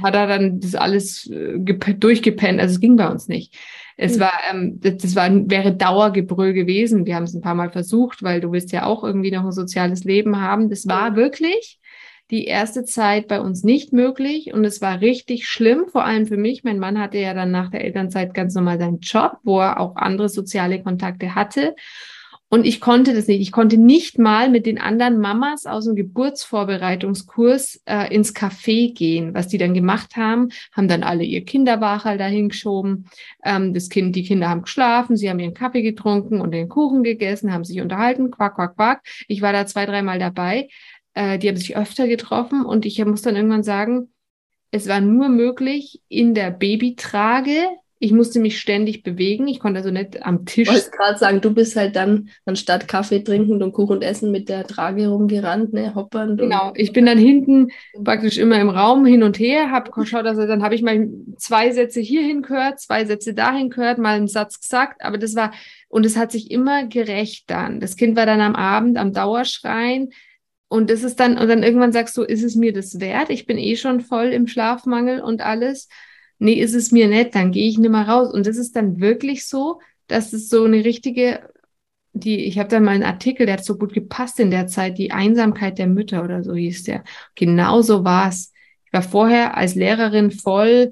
hat 0.05 0.15
er 0.15 0.29
dann 0.29 0.61
das 0.61 0.77
alles 0.77 1.29
äh, 1.29 1.59
durchgepennt. 1.59 2.61
Also 2.61 2.75
es 2.75 2.81
ging 2.81 2.95
bei 2.95 3.09
uns 3.09 3.27
nicht. 3.27 3.57
Es 3.97 4.15
hm. 4.15 4.21
war, 4.21 4.33
ähm, 4.51 4.81
das, 4.81 4.97
das 4.99 5.17
war, 5.17 5.31
wäre 5.51 5.75
Dauergebrüll 5.75 6.53
gewesen. 6.53 7.07
Wir 7.07 7.17
haben 7.17 7.25
es 7.25 7.35
ein 7.35 7.43
paar 7.43 7.55
Mal 7.55 7.71
versucht, 7.71 8.23
weil 8.23 8.41
du 8.41 8.53
willst 8.53 8.73
ja 8.73 8.87
auch 8.87 9.05
irgendwie 9.05 9.31
noch 9.31 9.45
ein 9.45 9.53
soziales 9.53 10.05
Leben 10.05 10.41
haben. 10.41 10.71
Das 10.71 10.87
war 10.87 11.17
wirklich 11.17 11.79
die 12.31 12.47
erste 12.47 12.85
Zeit 12.85 13.29
bei 13.29 13.41
uns 13.41 13.63
nicht 13.63 13.93
möglich 13.93 14.55
und 14.55 14.65
es 14.65 14.81
war 14.81 15.03
richtig 15.03 15.47
schlimm, 15.47 15.85
vor 15.89 16.05
allem 16.05 16.27
für 16.27 16.39
mich. 16.39 16.65
Mein 16.65 16.79
Mann 16.79 16.99
hatte 16.99 17.19
ja 17.19 17.35
dann 17.35 17.51
nach 17.51 17.71
der 17.71 17.85
Elternzeit 17.85 18.33
ganz 18.33 18.55
normal 18.55 18.79
seinen 18.79 19.01
Job, 19.01 19.37
wo 19.43 19.61
er 19.61 19.79
auch 19.79 19.97
andere 19.97 20.31
soziale 20.31 20.83
Kontakte 20.83 21.35
hatte. 21.35 21.75
Und 22.55 22.67
ich 22.67 22.83
konnte 22.83 23.15
das 23.15 23.29
nicht. 23.29 23.41
Ich 23.41 23.51
konnte 23.51 23.79
nicht 23.79 24.19
mal 24.19 24.51
mit 24.51 24.67
den 24.67 24.79
anderen 24.79 25.19
Mamas 25.19 25.65
aus 25.65 25.87
dem 25.87 25.97
Geburtsvorbereitungskurs 25.97 27.81
äh, 27.87 28.15
ins 28.15 28.35
Café 28.35 28.93
gehen. 28.93 29.33
Was 29.33 29.49
die 29.49 29.57
dann 29.57 29.73
gemacht 29.73 30.17
haben, 30.17 30.51
haben 30.73 30.87
dann 30.87 31.03
alle 31.03 31.25
ihr 31.25 31.47
Kinderwachel 31.47 32.19
dahin 32.19 32.51
geschoben. 32.51 33.07
Ähm, 33.43 33.73
das 33.73 33.89
Kind, 33.89 34.17
die 34.17 34.23
Kinder 34.23 34.51
haben 34.51 34.65
geschlafen, 34.65 35.17
sie 35.17 35.31
haben 35.31 35.41
ihren 35.41 35.55
Kaffee 35.55 35.81
getrunken 35.81 36.43
und 36.43 36.51
den 36.51 36.69
Kuchen 36.69 37.03
gegessen, 37.03 37.55
haben 37.55 37.65
sich 37.65 37.81
unterhalten, 37.81 38.31
quack, 38.31 38.57
quack, 38.57 38.77
quack. 38.77 39.03
Ich 39.29 39.41
war 39.41 39.55
da 39.55 39.65
zwei, 39.65 39.87
dreimal 39.87 40.19
dabei. 40.19 40.69
Äh, 41.15 41.39
die 41.39 41.49
haben 41.49 41.57
sich 41.57 41.75
öfter 41.75 42.07
getroffen 42.07 42.67
und 42.67 42.85
ich 42.85 43.03
muss 43.03 43.23
dann 43.23 43.35
irgendwann 43.35 43.63
sagen, 43.63 44.13
es 44.71 44.89
war 44.89 45.01
nur 45.01 45.31
möglich 45.31 46.03
in 46.09 46.35
der 46.35 46.51
Babytrage 46.51 47.67
ich 48.03 48.11
musste 48.11 48.41
mich 48.41 48.59
ständig 48.59 49.05
bewegen. 49.05 49.47
Ich 49.47 49.61
konnte 49.61 49.79
also 49.79 49.93
nicht 49.93 50.27
am 50.27 50.45
Tisch. 50.45 50.67
Ich 50.67 50.75
wollte 50.75 50.91
gerade 50.91 51.19
sagen, 51.21 51.41
du 51.41 51.55
bist 51.55 51.77
halt 51.77 51.95
dann 51.95 52.31
anstatt 52.45 52.89
Kaffee 52.89 53.23
trinken 53.23 53.63
und 53.63 53.73
Kuchen 53.73 54.03
essen 54.03 54.33
mit 54.33 54.49
der 54.49 54.67
Trage 54.67 55.07
rumgerannt, 55.07 55.73
ne, 55.73 55.95
hoppern. 55.95 56.37
Genau, 56.37 56.73
ich 56.75 56.93
bin 56.93 57.07
dann 57.07 57.17
hinten 57.17 57.69
praktisch 58.03 58.39
immer 58.39 58.61
im 58.61 58.71
Raum 58.71 59.07
hin 59.07 59.23
und 59.23 59.39
her, 59.39 59.71
habe 59.71 59.93
geschaut, 59.93 60.27
also 60.27 60.49
dann 60.49 60.65
habe 60.65 60.75
ich 60.75 60.83
mal 60.83 61.09
zwei 61.37 61.71
Sätze 61.71 62.01
hierhin 62.01 62.43
gehört, 62.43 62.81
zwei 62.81 63.05
Sätze 63.05 63.35
dahin 63.35 63.71
gehört, 63.71 63.99
mal 63.99 64.17
einen 64.17 64.27
Satz 64.27 64.59
gesagt, 64.59 65.05
aber 65.05 65.17
das 65.17 65.37
war, 65.37 65.53
und 65.89 66.05
es 66.05 66.17
hat 66.17 66.33
sich 66.33 66.51
immer 66.51 66.89
gerecht 66.89 67.45
dann. 67.51 67.79
Das 67.79 67.95
Kind 67.95 68.17
war 68.17 68.27
dann 68.27 68.41
am 68.41 68.57
Abend 68.57 68.99
am 68.99 69.13
Dauerschreien. 69.13 70.11
Und 70.67 70.91
das 70.91 71.05
ist 71.05 71.21
dann, 71.21 71.39
und 71.39 71.47
dann 71.47 71.63
irgendwann 71.63 71.93
sagst 71.93 72.17
du, 72.17 72.23
ist 72.23 72.43
es 72.43 72.57
mir 72.57 72.73
das 72.73 72.99
wert? 72.99 73.31
Ich 73.31 73.47
bin 73.47 73.59
eh 73.59 73.77
schon 73.77 74.01
voll 74.01 74.29
im 74.29 74.49
Schlafmangel 74.49 75.21
und 75.21 75.41
alles 75.41 75.89
nee, 76.43 76.55
ist 76.55 76.75
es 76.75 76.93
mir 76.93 77.09
nett, 77.09 77.35
dann 77.35 77.53
gehe 77.53 77.69
ich 77.69 77.79
nicht 77.79 77.91
mehr 77.91 78.09
raus. 78.09 78.33
Und 78.33 78.47
das 78.47 78.57
ist 78.57 78.75
dann 78.77 79.01
wirklich 79.01 79.47
so, 79.47 79.81
dass 80.09 80.33
es 80.33 80.49
so 80.49 80.65
eine 80.65 80.85
richtige, 80.85 81.49
die, 82.13 82.45
ich 82.45 82.59
habe 82.59 82.69
da 82.69 82.81
mal 82.81 82.93
einen 82.93 83.05
Artikel, 83.05 83.47
der 83.47 83.55
hat 83.59 83.65
so 83.65 83.79
gut 83.79 83.95
gepasst 83.95 84.41
in 84.41 84.51
der 84.51 84.67
Zeit, 84.67 84.99
die 84.99 85.13
Einsamkeit 85.13 85.79
der 85.79 85.87
Mütter 85.87 86.25
oder 86.25 86.43
so 86.43 86.55
hieß 86.55 86.85
der. 86.85 87.05
Genauso 87.37 88.05
war 88.05 88.29
es. 88.29 88.53
Ich 88.87 88.93
war 88.93 89.03
vorher 89.03 89.57
als 89.57 89.75
Lehrerin 89.77 90.31
voll, 90.31 90.91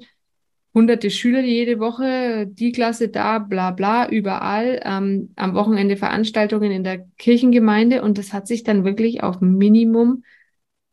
hunderte 0.73 1.11
Schüler 1.11 1.41
jede 1.41 1.79
Woche, 1.79 2.47
die 2.47 2.71
Klasse 2.71 3.09
da, 3.09 3.39
bla 3.39 3.71
bla, 3.71 4.07
überall, 4.09 4.79
ähm, 4.85 5.33
am 5.35 5.53
Wochenende 5.53 5.97
Veranstaltungen 5.97 6.71
in 6.71 6.85
der 6.85 7.05
Kirchengemeinde 7.17 8.01
und 8.03 8.17
das 8.17 8.31
hat 8.31 8.47
sich 8.47 8.63
dann 8.63 8.85
wirklich 8.85 9.21
auf 9.21 9.41
Minimum 9.41 10.23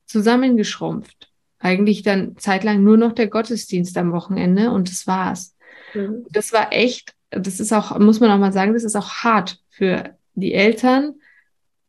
zusammengeschrumpft 0.06 1.28
eigentlich 1.59 2.02
dann 2.02 2.36
zeitlang 2.38 2.82
nur 2.82 2.96
noch 2.96 3.12
der 3.12 3.26
Gottesdienst 3.26 3.96
am 3.98 4.12
Wochenende 4.12 4.70
und 4.70 4.90
das 4.90 5.06
war's. 5.06 5.56
Mhm. 5.94 6.26
Das 6.30 6.52
war 6.52 6.72
echt, 6.72 7.14
das 7.30 7.61
ist 7.61 7.72
auch, 7.72 7.98
muss 7.98 8.20
man 8.20 8.30
auch 8.30 8.38
mal 8.38 8.52
sagen, 8.52 8.74
das 8.74 8.84
ist 8.84 8.96
auch 8.96 9.11
hart 9.11 9.61
für 9.68 10.16
die 10.34 10.54
Eltern 10.54 11.14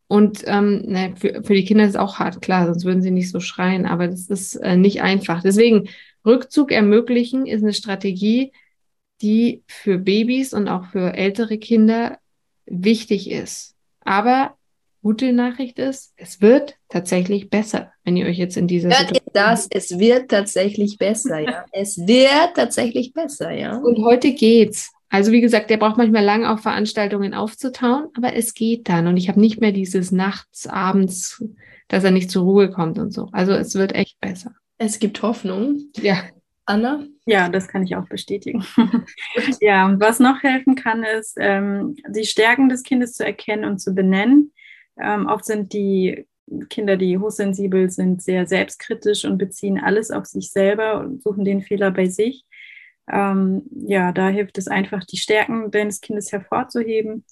und 0.07 0.43
ähm, 0.47 0.81
ne, 0.87 1.13
für, 1.15 1.43
für 1.43 1.53
die 1.53 1.65
Kinder 1.65 1.83
ist 1.83 1.91
es 1.91 1.95
auch 1.95 2.17
hart, 2.17 2.41
klar, 2.41 2.65
sonst 2.65 2.83
würden 2.83 3.03
sie 3.03 3.11
nicht 3.11 3.29
so 3.29 3.39
schreien, 3.39 3.85
aber 3.85 4.07
das 4.07 4.27
ist 4.27 4.55
äh, 4.55 4.75
nicht 4.75 5.03
einfach. 5.03 5.43
Deswegen 5.43 5.87
Rückzug 6.25 6.71
ermöglichen 6.71 7.45
ist 7.45 7.61
eine 7.61 7.73
Strategie, 7.73 8.51
die 9.21 9.63
für 9.67 9.99
Babys 9.99 10.53
und 10.53 10.67
auch 10.67 10.85
für 10.87 11.13
ältere 11.13 11.59
Kinder 11.59 12.17
wichtig 12.65 13.29
ist. 13.29 13.75
Aber 14.01 14.55
gute 15.03 15.31
Nachricht 15.31 15.77
ist, 15.77 16.13
es 16.15 16.41
wird 16.41 16.77
tatsächlich 16.89 17.49
besser, 17.49 17.91
wenn 18.03 18.17
ihr 18.17 18.25
euch 18.25 18.37
jetzt 18.37 18.57
in 18.57 18.67
dieser 18.67 18.89
Hört 18.89 19.11
ihr 19.11 19.18
das? 19.35 19.67
Es 19.71 19.97
wird 19.99 20.29
tatsächlich 20.29 20.97
besser, 20.97 21.39
ja. 21.39 21.65
Es 21.71 21.97
wird 21.97 22.55
tatsächlich 22.55 23.13
besser, 23.13 23.51
ja. 23.51 23.77
Und 23.77 24.03
heute 24.03 24.33
geht's. 24.33 24.91
Also 25.09 25.31
wie 25.31 25.41
gesagt, 25.41 25.69
der 25.69 25.77
braucht 25.77 25.97
manchmal 25.97 26.23
lange 26.23 26.51
auf 26.51 26.61
Veranstaltungen 26.61 27.33
aufzutauen, 27.33 28.07
aber 28.15 28.35
es 28.35 28.53
geht 28.53 28.89
dann. 28.89 29.07
Und 29.07 29.17
ich 29.17 29.27
habe 29.27 29.39
nicht 29.39 29.59
mehr 29.59 29.71
dieses 29.71 30.11
nachts, 30.11 30.67
abends, 30.67 31.43
dass 31.87 32.03
er 32.03 32.11
nicht 32.11 32.29
zur 32.29 32.43
Ruhe 32.43 32.69
kommt 32.69 32.99
und 32.99 33.11
so. 33.11 33.27
Also 33.31 33.53
es 33.53 33.73
wird 33.75 33.95
echt 33.95 34.19
besser. 34.19 34.51
Es 34.77 34.99
gibt 34.99 35.21
Hoffnung. 35.21 35.79
Ja. 35.97 36.23
Anna? 36.65 37.03
Ja, 37.25 37.49
das 37.49 37.67
kann 37.67 37.83
ich 37.83 37.95
auch 37.95 38.07
bestätigen. 38.07 38.63
ja, 39.59 39.87
und 39.87 39.99
was 39.99 40.19
noch 40.19 40.43
helfen 40.43 40.75
kann, 40.75 41.03
ist, 41.03 41.35
ähm, 41.39 41.95
die 42.07 42.25
Stärken 42.25 42.69
des 42.69 42.83
Kindes 42.83 43.13
zu 43.13 43.25
erkennen 43.25 43.65
und 43.65 43.79
zu 43.79 43.95
benennen. 43.95 44.53
Ähm, 45.01 45.25
oft 45.25 45.45
sind 45.45 45.73
die 45.73 46.27
Kinder, 46.69 46.97
die 46.97 47.17
hochsensibel 47.17 47.89
sind, 47.89 48.21
sehr 48.21 48.45
selbstkritisch 48.47 49.25
und 49.25 49.37
beziehen 49.37 49.79
alles 49.79 50.11
auf 50.11 50.25
sich 50.25 50.51
selber 50.51 50.99
und 50.99 51.21
suchen 51.21 51.45
den 51.45 51.61
Fehler 51.61 51.91
bei 51.91 52.07
sich. 52.07 52.45
Ähm, 53.11 53.63
ja, 53.71 54.11
da 54.11 54.29
hilft 54.29 54.57
es 54.57 54.67
einfach, 54.67 55.03
die 55.03 55.17
Stärken 55.17 55.71
deines 55.71 56.01
Kindes 56.01 56.31
hervorzuheben, 56.31 57.25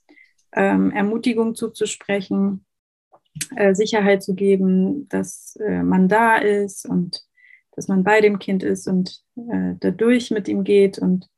ähm, 0.55 0.91
Ermutigung 0.91 1.55
zuzusprechen, 1.55 2.65
äh, 3.55 3.76
Sicherheit 3.76 4.24
zu 4.24 4.34
geben, 4.34 5.07
dass 5.09 5.55
äh, 5.57 5.84
man 5.84 6.07
da 6.07 6.38
ist 6.38 6.88
und 6.88 7.24
dass 7.76 7.88
man 7.88 8.03
bei 8.03 8.22
dem 8.22 8.39
Kind 8.39 8.63
ist 8.63 8.88
und 8.88 9.22
äh, 9.36 9.76
dadurch 9.80 10.32
mit 10.32 10.47
ihm 10.47 10.63
geht. 10.63 10.97
Und 10.97 11.30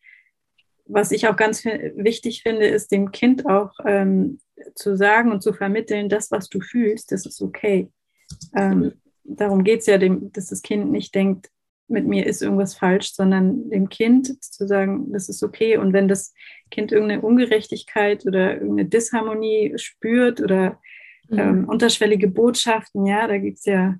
was 0.85 1.11
ich 1.11 1.27
auch 1.27 1.35
ganz 1.35 1.65
wichtig 1.65 2.43
finde, 2.43 2.65
ist 2.65 2.91
dem 2.91 3.11
Kind 3.11 3.45
auch 3.45 3.73
ähm, 3.85 4.39
zu 4.75 4.95
sagen 4.95 5.31
und 5.31 5.41
zu 5.41 5.53
vermitteln, 5.53 6.09
das, 6.09 6.31
was 6.31 6.49
du 6.49 6.59
fühlst, 6.59 7.11
das 7.11 7.25
ist 7.25 7.41
okay. 7.41 7.89
Ähm, 8.55 8.93
darum 9.23 9.63
geht 9.63 9.81
es 9.81 9.85
ja, 9.85 9.97
dem, 9.97 10.31
dass 10.31 10.47
das 10.47 10.61
Kind 10.61 10.91
nicht 10.91 11.13
denkt, 11.15 11.49
mit 11.89 12.05
mir 12.05 12.25
ist 12.25 12.41
irgendwas 12.41 12.75
falsch, 12.75 13.13
sondern 13.13 13.69
dem 13.69 13.89
Kind 13.89 14.43
zu 14.43 14.67
sagen, 14.67 15.11
das 15.11 15.27
ist 15.27 15.41
okay. 15.41 15.77
Und 15.77 15.91
wenn 15.91 16.07
das 16.07 16.33
Kind 16.69 16.91
irgendeine 16.91 17.21
Ungerechtigkeit 17.21 18.25
oder 18.27 18.53
irgendeine 18.53 18.87
Disharmonie 18.87 19.73
spürt 19.77 20.39
oder 20.39 20.79
mhm. 21.29 21.39
ähm, 21.39 21.65
unterschwellige 21.67 22.27
Botschaften, 22.27 23.07
ja, 23.07 23.27
da 23.27 23.39
gibt 23.39 23.57
es 23.57 23.65
ja 23.65 23.95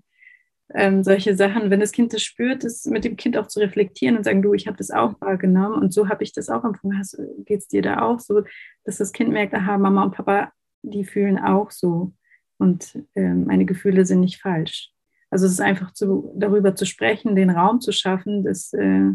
ähm, 0.74 1.04
solche 1.04 1.36
Sachen, 1.36 1.70
wenn 1.70 1.80
das 1.80 1.92
Kind 1.92 2.14
das 2.14 2.22
spürt, 2.22 2.64
ist 2.64 2.86
mit 2.88 3.04
dem 3.04 3.16
Kind 3.16 3.38
auch 3.38 3.48
zu 3.48 3.60
reflektieren 3.60 4.18
und 4.18 4.24
sagen, 4.24 4.42
du, 4.42 4.54
ich 4.54 4.68
habe 4.68 4.78
das 4.78 4.92
auch 4.92 5.20
wahrgenommen 5.20 5.82
und 5.82 5.94
so 5.94 6.10
habe 6.10 6.24
ich 6.24 6.32
das 6.34 6.50
auch 6.50 6.64
empfunden. 6.64 7.02
Geht 7.46 7.60
es 7.60 7.68
dir 7.68 7.82
da 7.82 8.02
auch 8.02 8.20
so, 8.20 8.44
dass 8.84 8.98
das 8.98 9.12
Kind 9.12 9.32
merkt, 9.32 9.54
aha, 9.54 9.78
Mama 9.78 10.04
und 10.04 10.16
Papa, 10.16 10.52
die 10.84 11.06
fühlen 11.06 11.40
auch 11.40 11.72
so 11.72 12.14
und 12.58 13.00
ähm, 13.16 13.46
meine 13.46 13.66
Gefühle 13.66 14.06
sind 14.06 14.20
nicht 14.20 14.42
falsch. 14.42 14.92
Also 15.32 15.46
es 15.46 15.54
ist 15.54 15.62
einfach 15.62 15.94
zu, 15.94 16.34
darüber 16.36 16.76
zu 16.76 16.86
sprechen, 16.86 17.36
den 17.36 17.50
Raum 17.50 17.82
zu 17.82 17.92
schaffen, 17.92 18.44
das, 18.44 18.74
äh, 18.74 19.12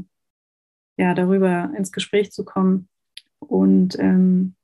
ja, 0.97 1.15
darüber 1.15 1.73
ins 1.77 1.93
Gespräch 1.93 2.33
zu 2.33 2.45
kommen 2.45 2.89
und 3.39 3.99
ähm, 3.99 4.55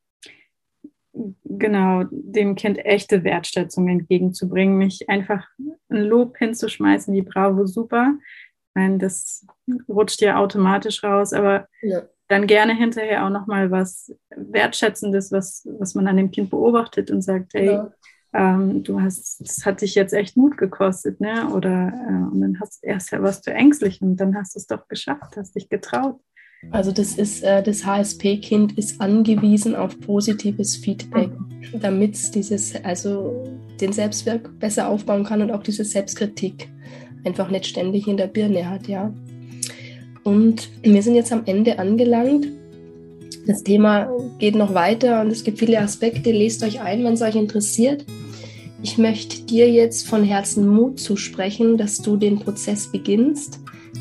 genau 1.44 2.04
dem 2.10 2.54
Kind 2.54 2.78
echte 2.78 3.24
Wertschätzung 3.24 3.88
entgegenzubringen, 3.88 4.78
nicht 4.78 5.08
einfach 5.08 5.46
ein 5.88 6.02
Lob 6.04 6.36
hinzuschmeißen, 6.38 7.12
die 7.12 7.22
Bravo 7.22 7.66
super. 7.66 8.14
Ich 8.18 8.74
meine, 8.74 8.98
das 8.98 9.46
rutscht 9.88 10.20
ja 10.20 10.38
automatisch 10.38 11.02
raus, 11.02 11.32
aber 11.32 11.66
ja. 11.82 12.02
dann 12.28 12.46
gerne 12.46 12.76
hinterher 12.76 13.26
auch 13.26 13.30
nochmal 13.30 13.70
was 13.70 14.14
Wertschätzendes, 14.36 15.32
was, 15.32 15.68
was 15.78 15.94
man 15.94 16.06
an 16.06 16.16
dem 16.16 16.30
Kind 16.30 16.50
beobachtet 16.50 17.10
und 17.10 17.22
sagt, 17.22 17.54
hey, 17.54 17.66
ja 17.66 17.92
ähm, 18.32 18.82
du 18.84 19.00
hast, 19.00 19.40
das 19.40 19.66
hat 19.66 19.80
dich 19.80 19.94
jetzt 19.94 20.12
echt 20.12 20.36
Mut 20.36 20.56
gekostet, 20.56 21.20
ne? 21.20 21.48
Oder 21.52 21.88
äh, 21.88 22.32
und 22.32 22.40
dann 22.40 22.60
hast 22.60 22.84
erst 22.84 23.10
ja 23.10 23.22
was 23.22 23.42
du 23.42 23.52
ängstlich 23.52 24.00
und 24.02 24.16
dann 24.16 24.36
hast 24.36 24.54
du 24.54 24.60
es 24.60 24.66
doch 24.66 24.86
geschafft, 24.86 25.36
hast 25.36 25.56
dich 25.56 25.68
getraut. 25.68 26.20
Also 26.70 26.92
das 26.92 27.14
ist 27.14 27.42
äh, 27.42 27.62
das 27.62 27.84
HSP-Kind 27.86 28.76
ist 28.76 29.00
angewiesen 29.00 29.74
auf 29.74 29.98
positives 30.00 30.76
Feedback, 30.76 31.30
damit 31.80 32.14
es 32.14 32.30
dieses, 32.30 32.74
also 32.84 33.44
den 33.80 33.92
Selbstwert 33.92 34.58
besser 34.58 34.88
aufbauen 34.88 35.24
kann 35.24 35.40
und 35.40 35.50
auch 35.50 35.62
diese 35.62 35.84
Selbstkritik 35.84 36.68
einfach 37.24 37.50
nicht 37.50 37.66
ständig 37.66 38.06
in 38.06 38.16
der 38.16 38.26
Birne 38.26 38.68
hat, 38.68 38.88
ja. 38.88 39.12
Und 40.22 40.68
wir 40.82 41.02
sind 41.02 41.14
jetzt 41.14 41.32
am 41.32 41.42
Ende 41.46 41.78
angelangt. 41.78 42.46
Das 43.46 43.62
Thema 43.62 44.10
geht 44.38 44.54
noch 44.54 44.74
weiter 44.74 45.22
und 45.22 45.28
es 45.28 45.44
gibt 45.44 45.58
viele 45.58 45.80
Aspekte. 45.80 46.30
Lest 46.30 46.62
euch 46.62 46.80
ein, 46.80 47.02
wenn 47.04 47.14
es 47.14 47.22
euch 47.22 47.36
interessiert. 47.36 48.04
Ich 48.82 48.98
möchte 48.98 49.42
dir 49.42 49.70
jetzt 49.70 50.06
von 50.06 50.24
Herzen 50.24 50.68
Mut 50.68 51.00
zusprechen, 51.00 51.78
dass 51.78 52.02
du 52.02 52.16
den 52.16 52.38
Prozess 52.38 52.92
beginnst, 52.92 53.59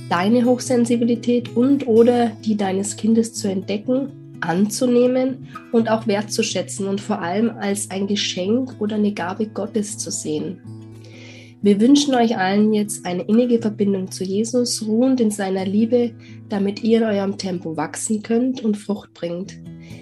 deine 0.10 0.46
Hochsensibilität 0.46 1.56
und 1.56 1.88
oder 1.88 2.32
die 2.44 2.58
deines 2.58 2.98
Kindes 2.98 3.34
zu 3.34 3.48
entdecken, 3.48 4.38
anzunehmen 4.42 5.48
und 5.72 5.90
auch 5.90 6.08
wertzuschätzen 6.08 6.88
und 6.88 7.00
vor 7.02 7.22
allem 7.22 7.52
als 7.60 7.92
ein 7.92 8.08
Geschenk 8.08 8.76
oder 8.80 8.96
eine 8.96 9.14
Gabe 9.14 9.48
Gottes 9.48 9.98
zu 9.98 10.12
sehen. 10.12 10.62
Wir 11.62 11.82
wünschen 11.82 12.16
euch 12.16 12.38
allen 12.38 12.74
jetzt 12.74 13.06
eine 13.06 13.24
innige 13.24 13.60
Verbindung 13.60 14.10
zu 14.10 14.24
Jesus, 14.24 14.88
ruhend 14.88 15.20
in 15.20 15.30
seiner 15.30 15.66
Liebe, 15.66 16.12
damit 16.48 16.84
ihr 16.84 17.00
in 17.00 17.04
eurem 17.04 17.38
Tempo 17.38 17.76
wachsen 17.76 18.24
könnt 18.24 18.64
und 18.64 18.78
Frucht 18.78 19.14
bringt. 19.14 19.58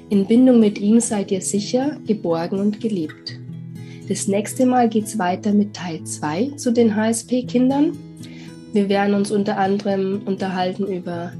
In 0.09 0.27
Bindung 0.27 0.59
mit 0.59 0.77
ihm 0.79 0.99
seid 0.99 1.31
ihr 1.31 1.41
sicher, 1.41 1.99
geborgen 2.05 2.59
und 2.59 2.79
geliebt. 2.79 3.39
Das 4.07 4.27
nächste 4.27 4.67
Mal 4.67 4.87
geht 4.87 5.05
es 5.05 5.17
weiter 5.17 5.51
mit 5.51 5.73
Teil 5.73 6.03
2 6.03 6.51
zu 6.57 6.71
den 6.71 6.95
HSP-Kindern. 6.95 7.97
Wir 8.77 8.89
werden 8.89 9.15
uns 9.15 9.31
unter 9.31 9.57
anderem 9.57 10.21
unterhalten 10.27 10.85
über, 10.85 11.33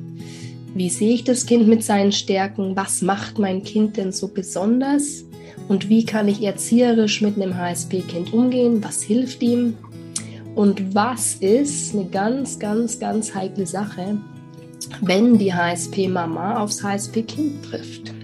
wie 0.74 0.90
sehe 0.90 1.14
ich 1.14 1.24
das 1.24 1.46
Kind 1.46 1.68
mit 1.68 1.84
seinen 1.84 2.12
Stärken, 2.12 2.76
was 2.76 3.04
macht 3.04 3.38
mein 3.38 3.62
Kind 3.64 3.96
denn 3.96 4.12
so 4.12 4.28
besonders 4.28 5.24
und 5.68 5.88
wie 5.88 6.04
kann 6.04 6.28
ich 6.28 6.42
erzieherisch 6.42 7.22
mit 7.22 7.36
einem 7.36 7.56
HSP-Kind 7.56 8.34
umgehen, 8.34 8.84
was 8.84 9.04
hilft 9.04 9.44
ihm 9.44 9.76
und 10.56 10.96
was 10.96 11.36
ist 11.36 11.94
eine 11.94 12.06
ganz, 12.06 12.58
ganz, 12.58 12.98
ganz 12.98 13.36
heikle 13.36 13.68
Sache, 13.68 14.18
wenn 15.02 15.38
die 15.38 15.54
HSP-Mama 15.54 16.60
aufs 16.64 16.82
HSP-Kind 16.82 17.64
trifft? 17.66 18.16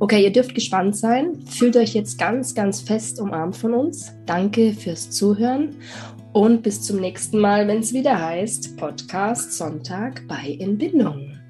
Okay, 0.00 0.24
ihr 0.24 0.32
dürft 0.32 0.56
gespannt 0.56 0.96
sein. 0.96 1.38
Fühlt 1.46 1.76
euch 1.76 1.94
jetzt 1.94 2.18
ganz, 2.18 2.56
ganz 2.56 2.80
fest 2.80 3.20
umarmt 3.20 3.56
von 3.56 3.72
uns. 3.72 4.10
Danke 4.26 4.72
fürs 4.72 5.10
Zuhören 5.10 5.76
und 6.32 6.62
bis 6.62 6.82
zum 6.82 7.00
nächsten 7.00 7.38
Mal, 7.38 7.68
wenn 7.68 7.80
es 7.80 7.92
wieder 7.92 8.20
heißt 8.20 8.76
Podcast 8.76 9.52
Sonntag 9.52 10.26
bei 10.28 10.56
Entbindung. 10.58 11.41